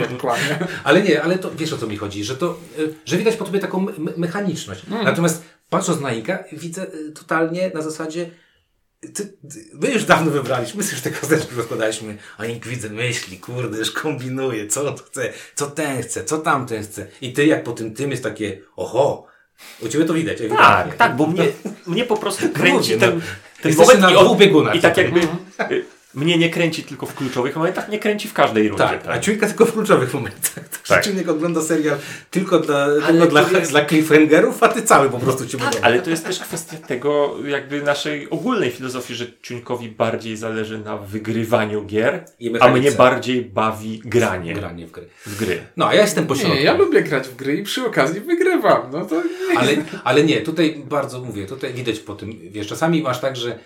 jak, 0.00 0.18
kłamie. 0.18 0.58
Ale 0.84 1.02
nie, 1.02 1.22
ale 1.22 1.38
to 1.38 1.50
wiesz 1.54 1.72
o 1.72 1.78
co 1.78 1.86
mi 1.86 1.96
chodzi, 1.96 2.24
że 2.24 2.36
to, 2.36 2.58
y, 2.78 2.94
że 3.04 3.16
widać 3.16 3.36
po 3.36 3.44
tobie 3.44 3.60
taką 3.60 3.80
me- 3.80 3.92
me- 3.98 4.12
mechaniczność. 4.16 4.82
Natomiast 5.04 5.42
patrząc 5.70 6.00
na 6.00 6.12
Inka, 6.12 6.44
widzę 6.52 6.86
y, 6.94 7.12
totalnie 7.12 7.70
na 7.74 7.82
zasadzie 7.82 8.30
ty, 9.00 9.26
ty, 9.26 9.64
my 9.74 9.90
już 9.92 10.04
dawno 10.04 10.30
wybraliśmy, 10.30 10.82
my 10.84 10.90
już 10.90 11.00
te 11.00 11.10
kosteczki 11.10 11.54
rozkładaliśmy, 11.54 12.16
a 12.38 12.46
Ink 12.46 12.66
widzę 12.66 12.90
myśli, 12.90 13.38
kurde, 13.38 13.78
już 13.78 13.90
kombinuje, 13.90 14.66
co 14.68 14.88
on 14.88 14.96
chce, 14.96 15.32
co 15.54 15.66
ten 15.66 16.02
chce, 16.02 16.24
co 16.24 16.38
tamten 16.38 16.82
chce. 16.82 17.06
I 17.20 17.32
ty 17.32 17.46
jak 17.46 17.64
po 17.64 17.72
tym 17.72 17.94
tym 17.94 18.10
jest 18.10 18.22
takie, 18.22 18.60
oho, 18.76 19.26
u 19.80 19.88
ciebie 19.88 20.04
to 20.04 20.14
widać. 20.14 20.38
Tak, 20.56 20.96
tak, 20.96 21.16
bo 21.16 21.26
mnie, 21.26 21.44
mnie 21.86 22.04
po 22.04 22.16
prostu 22.16 22.48
kręci 22.54 22.94
mówię, 22.94 23.12
ten, 23.64 23.70
Jesteśmy 23.70 23.94
moment 23.94 24.14
na 24.14 24.20
i, 24.20 24.24
dwóch 24.24 24.38
biegunach 24.38 24.74
i 24.74 24.80
tak 24.80 24.96
jakby 24.96 25.20
y, 25.20 25.84
mnie 26.14 26.38
nie 26.38 26.50
kręci 26.50 26.82
tylko 26.84 27.06
w 27.06 27.14
kluczowych 27.14 27.56
momentach, 27.56 27.88
nie 27.88 27.98
kręci 27.98 28.28
w 28.28 28.32
każdej 28.32 28.68
rundzie. 28.68 28.84
Tak, 28.84 29.00
a 29.08 29.18
Ciuńka 29.18 29.46
tylko 29.46 29.66
w 29.66 29.72
kluczowych 29.72 30.14
momentach. 30.14 30.54
Tak. 30.54 30.64
Tak. 30.88 31.04
Ciuńek 31.04 31.28
ogląda 31.28 31.62
serial 31.62 31.96
tylko 32.30 32.58
dla, 32.58 32.86
tylko 33.06 33.26
dla, 33.26 33.42
jest- 33.58 33.70
dla 33.70 33.84
cliffhangerów, 33.84 34.62
a 34.62 34.68
ty 34.68 34.82
cały 34.82 35.10
po 35.10 35.18
prostu 35.18 35.46
cię 35.46 35.58
Tak, 35.58 35.66
podoba. 35.68 35.86
ale 35.86 36.02
to 36.02 36.10
jest 36.10 36.24
też 36.26 36.38
kwestia 36.38 36.76
tego, 36.76 37.34
jakby 37.46 37.82
naszej 37.82 38.30
ogólnej 38.30 38.70
filozofii, 38.70 39.14
że 39.14 39.26
Ciuńkowi 39.42 39.88
bardziej 39.88 40.36
zależy 40.36 40.78
na 40.78 40.96
wygrywaniu 40.96 41.84
gier, 41.84 42.24
a 42.60 42.68
mnie 42.68 42.92
bardziej 42.92 43.42
bawi 43.42 43.98
granie 44.04 44.54
Granie 44.54 44.86
w 44.86 44.90
gry. 44.90 45.08
w 45.26 45.36
gry. 45.38 45.58
No, 45.76 45.88
a 45.88 45.94
ja 45.94 46.00
jestem 46.02 46.26
po 46.26 46.34
środku. 46.36 46.54
Nie, 46.56 46.62
ja 46.62 46.72
lubię 46.76 47.02
grać 47.02 47.28
w 47.28 47.36
gry 47.36 47.56
i 47.56 47.62
przy 47.62 47.86
okazji 47.86 48.20
wygrywam. 48.20 48.82
No 48.92 49.04
to 49.04 49.14
nie. 49.14 49.58
Ale, 49.58 49.72
ale 50.04 50.24
nie, 50.24 50.40
tutaj 50.40 50.82
bardzo 50.88 51.20
mówię, 51.20 51.46
tutaj 51.46 51.74
widać 51.74 51.98
po 51.98 52.14
tym, 52.14 52.38
wiesz, 52.50 52.66
czasami 52.66 53.02
masz 53.02 53.20
tak, 53.20 53.36
że 53.36 53.58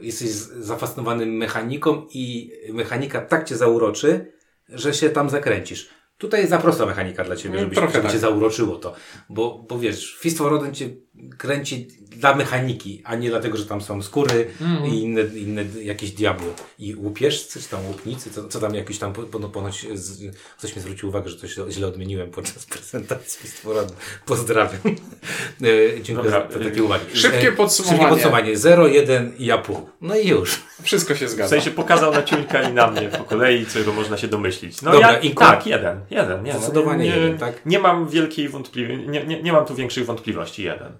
jesteś 0.00 0.28
z- 0.30 0.52
zafascynowany 0.64 1.26
mechaniką 1.26 2.06
i 2.14 2.52
mechanika 2.72 3.20
tak 3.20 3.48
cię 3.48 3.56
zauroczy, 3.56 4.32
że 4.68 4.94
się 4.94 5.10
tam 5.10 5.30
zakręcisz. 5.30 5.88
Tutaj 6.18 6.40
jest 6.40 6.50
za 6.50 6.58
prosta 6.58 6.86
mechanika 6.86 7.24
dla 7.24 7.36
ciebie, 7.36 7.54
No, 7.54 7.60
żeby, 7.60 7.74
trochę 7.74 7.92
żeby 7.92 8.02
tak. 8.02 8.12
cię 8.12 8.18
zauroczyło 8.18 8.76
to. 8.76 8.94
Bo, 9.28 9.66
bo 9.68 9.78
wiesz, 9.78 10.16
Fist 10.20 10.38
for 10.38 10.54
Odin 10.54 10.74
cię 10.74 10.90
kręci 11.38 11.88
dla 12.16 12.34
mechaniki, 12.34 13.02
a 13.04 13.16
nie 13.16 13.28
dlatego, 13.30 13.56
że 13.56 13.66
tam 13.66 13.80
są 13.80 14.02
skóry 14.02 14.46
Mm. 14.60 14.86
i 14.86 14.98
inne, 15.02 15.20
inne 15.22 15.64
jakieś 15.82 16.10
diabły. 16.10 16.48
I 16.78 16.94
łupieszcy, 16.94 17.60
czy 17.62 17.68
tam 17.68 17.86
łupnicy, 17.86 18.30
co, 18.30 18.48
co 18.48 18.60
tam 18.60 18.74
jakiś 18.74 18.98
tam, 18.98 19.12
po- 19.12 19.38
no, 19.38 19.48
ponoć 19.48 19.86
z, 19.94 20.36
ktoś 20.58 20.76
mi 20.76 20.82
zwrócił 20.82 21.08
uwagę, 21.08 21.28
że 21.30 21.36
coś 21.36 21.56
źle 21.70 21.86
odmieniłem 21.86 22.30
podczas 22.30 22.66
prezentacji 22.76 23.50
Odin. 23.64 23.96
Pozdrawiam. 24.26 24.80
E, 24.86 26.02
Dziękuję 26.02 26.30
Dobra, 26.30 26.48
za, 26.52 26.58
takie 26.70 26.82
uwagi. 26.84 27.04
szybkie 27.16 27.48
E, 27.48 27.52
podsumowanie. 27.52 27.98
Szybkie 28.00 28.14
podsumowanie. 28.14 28.56
0, 28.56 28.86
1 28.88 29.32
i 29.38 29.46
ja 29.46 29.58
pół. 29.58 29.88
No 30.00 30.16
i 30.16 30.28
już. 30.28 30.62
Wszystko 30.82 31.14
się 31.14 31.26
W 31.26 31.30
zgadza. 31.30 31.48
sensie 31.50 31.70
pokazał 31.70 32.12
na 32.12 32.22
Ciuńka 32.22 32.62
i 32.62 32.72
na 32.72 32.90
mnie 32.90 33.08
po 33.08 33.24
kolei, 33.24 33.66
czego 33.66 33.92
można 33.92 34.16
się 34.16 34.28
domyślić. 34.28 34.82
No 34.82 34.92
Dobra, 34.92 35.12
ja, 35.12 35.18
Inku? 35.18 35.40
tak, 35.40 35.66
jeden, 35.66 36.00
jeden. 36.10 36.42
Nie, 36.42 36.52
no, 36.52 36.58
Zdecydowanie 36.58 37.04
nie, 37.04 37.16
jeden, 37.16 37.38
tak? 37.38 37.66
Nie 37.66 37.78
mam 37.78 38.08
wielkiej 38.08 38.48
wątpliwości, 38.48 39.08
nie, 39.08 39.24
nie, 39.24 39.42
nie 39.42 39.52
mam 39.52 39.66
tu 39.66 39.74
większych 39.74 40.06
wątpliwości, 40.06 40.62
jeden. 40.62 40.92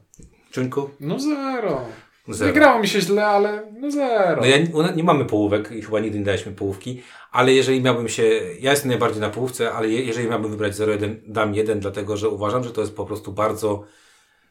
Czunku? 0.53 0.91
No 1.01 1.21
zero. 1.21 1.81
Zero. 2.29 2.53
Wygrało 2.53 2.81
mi 2.81 2.89
się 2.89 3.01
źle, 3.01 3.27
ale 3.27 3.73
no 3.81 3.91
zero. 3.91 4.41
No 4.41 4.47
ja, 4.47 4.59
nas 4.83 4.97
nie 4.97 5.05
mamy 5.05 5.25
połówek 5.25 5.73
i 5.73 5.83
chyba 5.83 6.01
nigdy 6.01 6.19
nie 6.19 6.25
daliśmy 6.25 6.53
połówki, 6.53 7.03
ale 7.33 7.53
jeżeli 7.53 7.83
miałbym 7.83 8.09
się, 8.09 8.23
ja 8.61 8.71
jestem 8.71 8.89
najbardziej 8.89 9.21
na 9.21 9.31
połówce, 9.31 9.73
ale 9.73 9.89
je, 9.89 10.03
jeżeli 10.03 10.29
miałbym 10.29 10.51
wybrać 10.51 10.75
0,1, 10.75 11.15
dam 11.27 11.55
1, 11.55 11.81
dlatego 11.81 12.17
że 12.17 12.29
uważam, 12.29 12.65
że 12.65 12.71
to 12.71 12.81
jest 12.81 12.97
po 12.97 13.07
prostu 13.07 13.33
bardzo, 13.33 13.69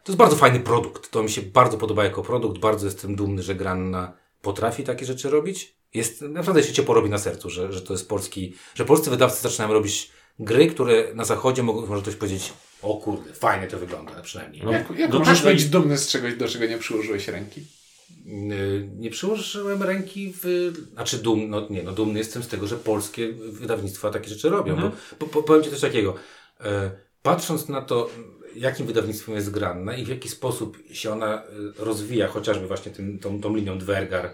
to 0.03 0.11
jest 0.11 0.17
bardzo 0.17 0.35
fajny 0.35 0.59
produkt. 0.59 1.11
To 1.11 1.23
mi 1.23 1.29
się 1.29 1.41
bardzo 1.41 1.77
podoba 1.77 2.03
jako 2.03 2.21
produkt, 2.21 2.59
bardzo 2.59 2.85
jestem 2.85 3.15
dumny, 3.15 3.43
że 3.43 3.55
Granna 3.55 4.13
potrafi 4.41 4.83
takie 4.83 5.05
rzeczy 5.05 5.29
robić. 5.29 5.75
Jest, 5.93 6.21
naprawdę 6.21 6.63
się 6.63 6.73
ciepło 6.73 6.95
robi 6.95 7.09
na 7.09 7.17
sercu, 7.17 7.49
że, 7.49 7.73
że 7.73 7.81
to 7.81 7.93
jest 7.93 8.09
polski, 8.09 8.55
że 8.75 8.85
polscy 8.85 9.09
wydawcy 9.09 9.41
zaczynają 9.41 9.73
robić 9.73 10.11
gry, 10.39 10.67
które 10.67 11.13
na 11.13 11.25
zachodzie 11.25 11.63
mogą, 11.63 11.85
może 11.85 12.01
ktoś 12.01 12.15
powiedzieć, 12.15 12.53
o 12.81 12.97
kurde, 12.97 13.33
fajnie 13.33 13.67
to 13.67 13.79
wygląda 13.79 14.21
przynajmniej. 14.21 14.61
No, 14.65 14.71
jak 14.71 14.89
jak 14.97 15.11
no 15.11 15.19
możesz 15.19 15.41
i- 15.41 15.43
być 15.45 15.65
dumny 15.65 15.97
z 15.97 16.07
czegoś, 16.07 16.35
do 16.35 16.47
czego 16.47 16.65
nie 16.65 16.77
przyłożyłeś 16.77 17.27
ręki? 17.27 17.61
Yy, 18.25 18.89
Nie 18.97 19.09
przyłożyłem 19.09 19.83
ręki 19.83 20.33
w. 20.43 20.71
Znaczy, 20.93 21.17
dum, 21.17 21.49
no, 21.49 21.67
nie, 21.69 21.83
no, 21.83 21.91
dumny 21.91 22.19
jestem 22.19 22.43
z 22.43 22.47
tego, 22.47 22.67
że 22.67 22.75
polskie 22.77 23.33
wydawnictwa 23.33 24.09
takie 24.09 24.29
rzeczy 24.29 24.49
robią. 24.49 24.73
Mhm. 24.73 24.91
Bo, 25.19 25.25
po, 25.27 25.43
powiem 25.43 25.63
Ci 25.63 25.69
coś 25.69 25.79
takiego. 25.81 26.15
E, 26.61 26.91
patrząc 27.21 27.69
na 27.69 27.81
to, 27.81 28.09
jakim 28.55 28.85
wydawnictwem 28.85 29.35
jest 29.35 29.51
Granna 29.51 29.95
i 29.95 30.05
w 30.05 30.07
jaki 30.07 30.29
sposób 30.29 30.77
się 30.91 31.11
ona 31.11 31.43
e, 31.43 31.45
rozwija, 31.77 32.27
chociażby 32.27 32.67
właśnie 32.67 32.91
tym, 32.91 33.19
tą, 33.19 33.41
tą 33.41 33.55
linią 33.55 33.77
Dwergar, 33.77 34.33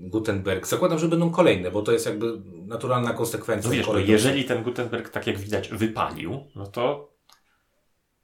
Gutenberg, 0.00 0.66
zakładam, 0.66 0.98
że 0.98 1.08
będą 1.08 1.30
kolejne, 1.30 1.70
bo 1.70 1.82
to 1.82 1.92
jest 1.92 2.06
jakby 2.06 2.40
naturalna 2.66 3.12
konsekwencja. 3.12 3.70
No 3.70 3.76
wiesz, 3.76 3.86
no, 3.86 3.98
jeżeli 3.98 4.44
ten 4.44 4.62
Gutenberg, 4.62 5.08
tak 5.08 5.26
jak 5.26 5.38
widać, 5.38 5.68
wypalił, 5.68 6.40
no 6.56 6.66
to 6.66 7.08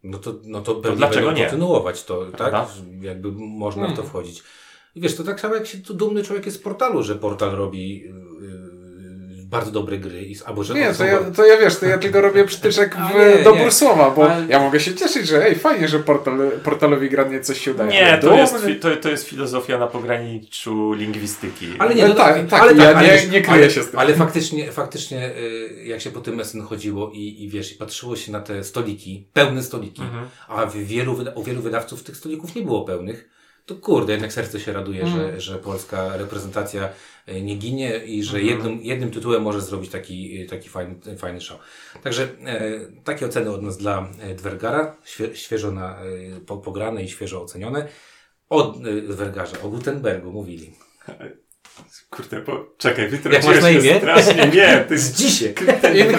No 0.02 0.18
to, 0.18 0.34
no 0.44 0.60
to, 0.60 0.74
pewnie 0.74 0.96
dlaczego 0.96 1.26
będą 1.26 1.40
nie? 1.40 1.46
kontynuować 1.46 2.04
to, 2.04 2.24
tak? 2.24 2.36
Prawda? 2.36 2.68
Jakby 3.00 3.32
można 3.32 3.84
w 3.84 3.90
to 3.90 3.94
Hmm. 3.94 4.10
wchodzić. 4.10 4.42
I 4.94 5.00
wiesz, 5.00 5.16
to 5.16 5.24
tak 5.24 5.40
samo 5.40 5.54
jak 5.54 5.66
się 5.66 5.78
tu 5.78 5.94
dumny 5.94 6.22
człowiek 6.22 6.46
jest 6.46 6.58
z 6.58 6.62
portalu, 6.62 7.02
że 7.02 7.14
portal 7.16 7.50
robi 7.50 8.00
yy, 8.00 8.10
bardzo 9.54 9.70
dobre 9.70 9.98
gry, 9.98 10.22
i, 10.22 10.36
albo 10.44 10.64
że 10.64 10.74
Nie, 10.74 10.94
są 10.94 10.98
to 10.98 11.04
ja, 11.04 11.18
to 11.36 11.46
ja 11.46 11.56
wiesz, 11.56 11.76
to 11.78 11.86
ja 11.86 11.98
tylko 11.98 12.20
robię 12.20 12.44
przytyczek 12.52 12.96
w 12.96 13.14
nie, 13.38 13.44
dobór 13.44 13.60
nie. 13.64 13.70
słowa, 13.70 14.10
bo 14.10 14.30
Ale- 14.30 14.46
ja 14.48 14.58
mogę 14.60 14.80
się 14.80 14.94
cieszyć, 14.94 15.26
że 15.28 15.46
ej, 15.46 15.54
fajnie, 15.54 15.88
że 15.88 15.98
portal, 15.98 16.50
portalowi 16.64 17.10
granie 17.10 17.40
coś 17.40 17.60
się 17.60 17.70
udaje. 17.72 17.90
nie, 17.90 18.12
Ale 18.12 18.22
to 18.22 18.34
jest, 18.36 18.54
to, 18.80 18.96
to 18.96 19.08
jest 19.10 19.28
filozofia 19.28 19.78
na 19.78 19.86
pograniczu 19.86 20.92
lingwistyki. 20.92 21.66
Ale 21.78 21.94
nie, 21.94 22.02
No 22.02 22.08
no 22.08 22.14
tak, 22.14 22.46
tak, 22.48 22.60
ale 22.62 22.74
ja 22.84 23.00
nie- 23.02 23.08
wiesz, 23.08 23.28
nie 23.30 23.40
kryję 23.42 23.58
ale, 23.64 23.70
się 23.70 23.82
z 23.82 23.90
tym. 23.90 23.98
Ale 23.98 24.14
faktycznie, 24.14 24.72
faktycznie 24.72 25.30
y, 25.36 25.84
jak 25.84 26.00
się 26.00 26.10
po 26.10 26.20
tym 26.20 26.40
SN 26.40 26.62
chodziło 26.62 27.10
i, 27.14 27.44
i 27.44 27.48
wiesz, 27.48 27.72
i 27.72 27.74
patrzyło 27.74 28.16
się 28.16 28.32
na 28.32 28.40
te 28.40 28.64
stoliki, 28.64 29.26
pełne 29.32 29.62
stoliki, 29.62 30.02
Mhm. 30.02 30.28
a 30.48 30.66
w 30.66 30.76
wielu, 30.76 31.16
u 31.34 31.42
wielu 31.42 31.62
wydawców 31.62 32.02
tych 32.02 32.16
stolików 32.16 32.54
nie 32.54 32.62
było 32.62 32.84
pełnych, 32.84 33.28
to 33.66 33.74
kurde, 33.74 34.12
jednak 34.12 34.32
serce 34.32 34.60
się 34.60 34.72
raduje, 34.72 35.02
Mm. 35.02 35.14
że, 35.14 35.40
że 35.40 35.58
polska 35.58 36.16
reprezentacja 36.16 36.88
nie 37.26 37.56
ginie 37.56 37.98
i 37.98 38.22
że 38.22 38.38
Mhm. 38.38 38.46
jednym, 38.56 38.82
jednym 38.82 39.10
tytułem 39.10 39.42
może 39.42 39.60
zrobić 39.60 39.90
taki, 39.90 40.42
y, 40.42 40.46
taki 40.46 40.68
fajny, 40.68 41.18
fajny 41.18 41.40
show. 41.40 41.60
Także 42.02 42.28
e, 42.44 42.70
takie 43.04 43.26
oceny 43.26 43.50
od 43.50 43.62
nas 43.62 43.76
dla 43.76 44.08
e, 44.20 44.34
Dwergara, 44.34 44.96
świe, 45.04 45.36
świeżo 45.36 45.70
na, 45.70 46.00
e, 46.02 46.40
po, 46.46 46.56
pograne 46.56 47.02
i 47.02 47.08
świeżo 47.08 47.42
ocenione. 47.42 47.88
O 48.50 48.74
e, 48.80 49.00
Dwergarze, 49.02 49.62
o 49.62 49.68
Gutenbergu 49.68 50.32
mówili. 50.32 50.72
Kurde, 52.10 52.40
bo 52.40 52.74
czekaj, 52.78 53.08
wytrąciłeś 53.08 53.46
masz 53.56 53.62
na 53.62 53.70
mnie 53.70 53.78
imię? 53.88 53.98
strasznie. 53.98 54.46
Nie, 54.54 54.76
to 54.88 54.88
Z 54.88 54.90
jest 54.90 55.16
dzisiaj. 55.16 55.54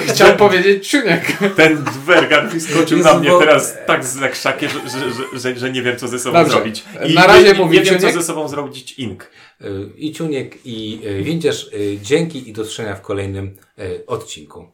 Chciał 0.07 0.35
powiedzieć 0.35 0.87
ciuniek. 0.87 1.21
ten 1.55 1.83
dwergar 1.83 2.49
wyskoczył 2.49 2.99
na 2.99 3.13
mnie 3.19 3.29
bo- 3.29 3.39
teraz 3.39 3.75
tak 3.87 4.05
z 4.05 4.07
zakrzakie, 4.13 4.69
że, 4.69 4.79
że, 4.89 5.39
że, 5.39 5.59
że, 5.59 5.71
nie 5.71 5.81
wiem, 5.81 5.97
co 5.97 6.07
ze 6.07 6.19
sobą 6.19 6.37
Dobrze. 6.39 6.51
zrobić. 6.51 6.83
Na 7.13 7.27
razie 7.27 7.53
nie, 7.53 7.53
mówi 7.53 7.77
nie 7.77 7.83
wiem, 7.83 7.99
co 7.99 8.11
ze 8.11 8.23
sobą 8.23 8.47
zrobić 8.47 8.99
Ink. 8.99 9.31
Y, 9.61 9.65
I 9.97 10.11
Ciuniek, 10.13 10.57
i 10.65 11.01
y, 11.05 11.23
Windziarz. 11.23 11.67
y, 11.73 11.97
Dzięki 12.01 12.49
i 12.49 12.53
do 12.53 12.65
w 12.95 13.01
kolejnym 13.01 13.57
odcinku. 14.07 14.67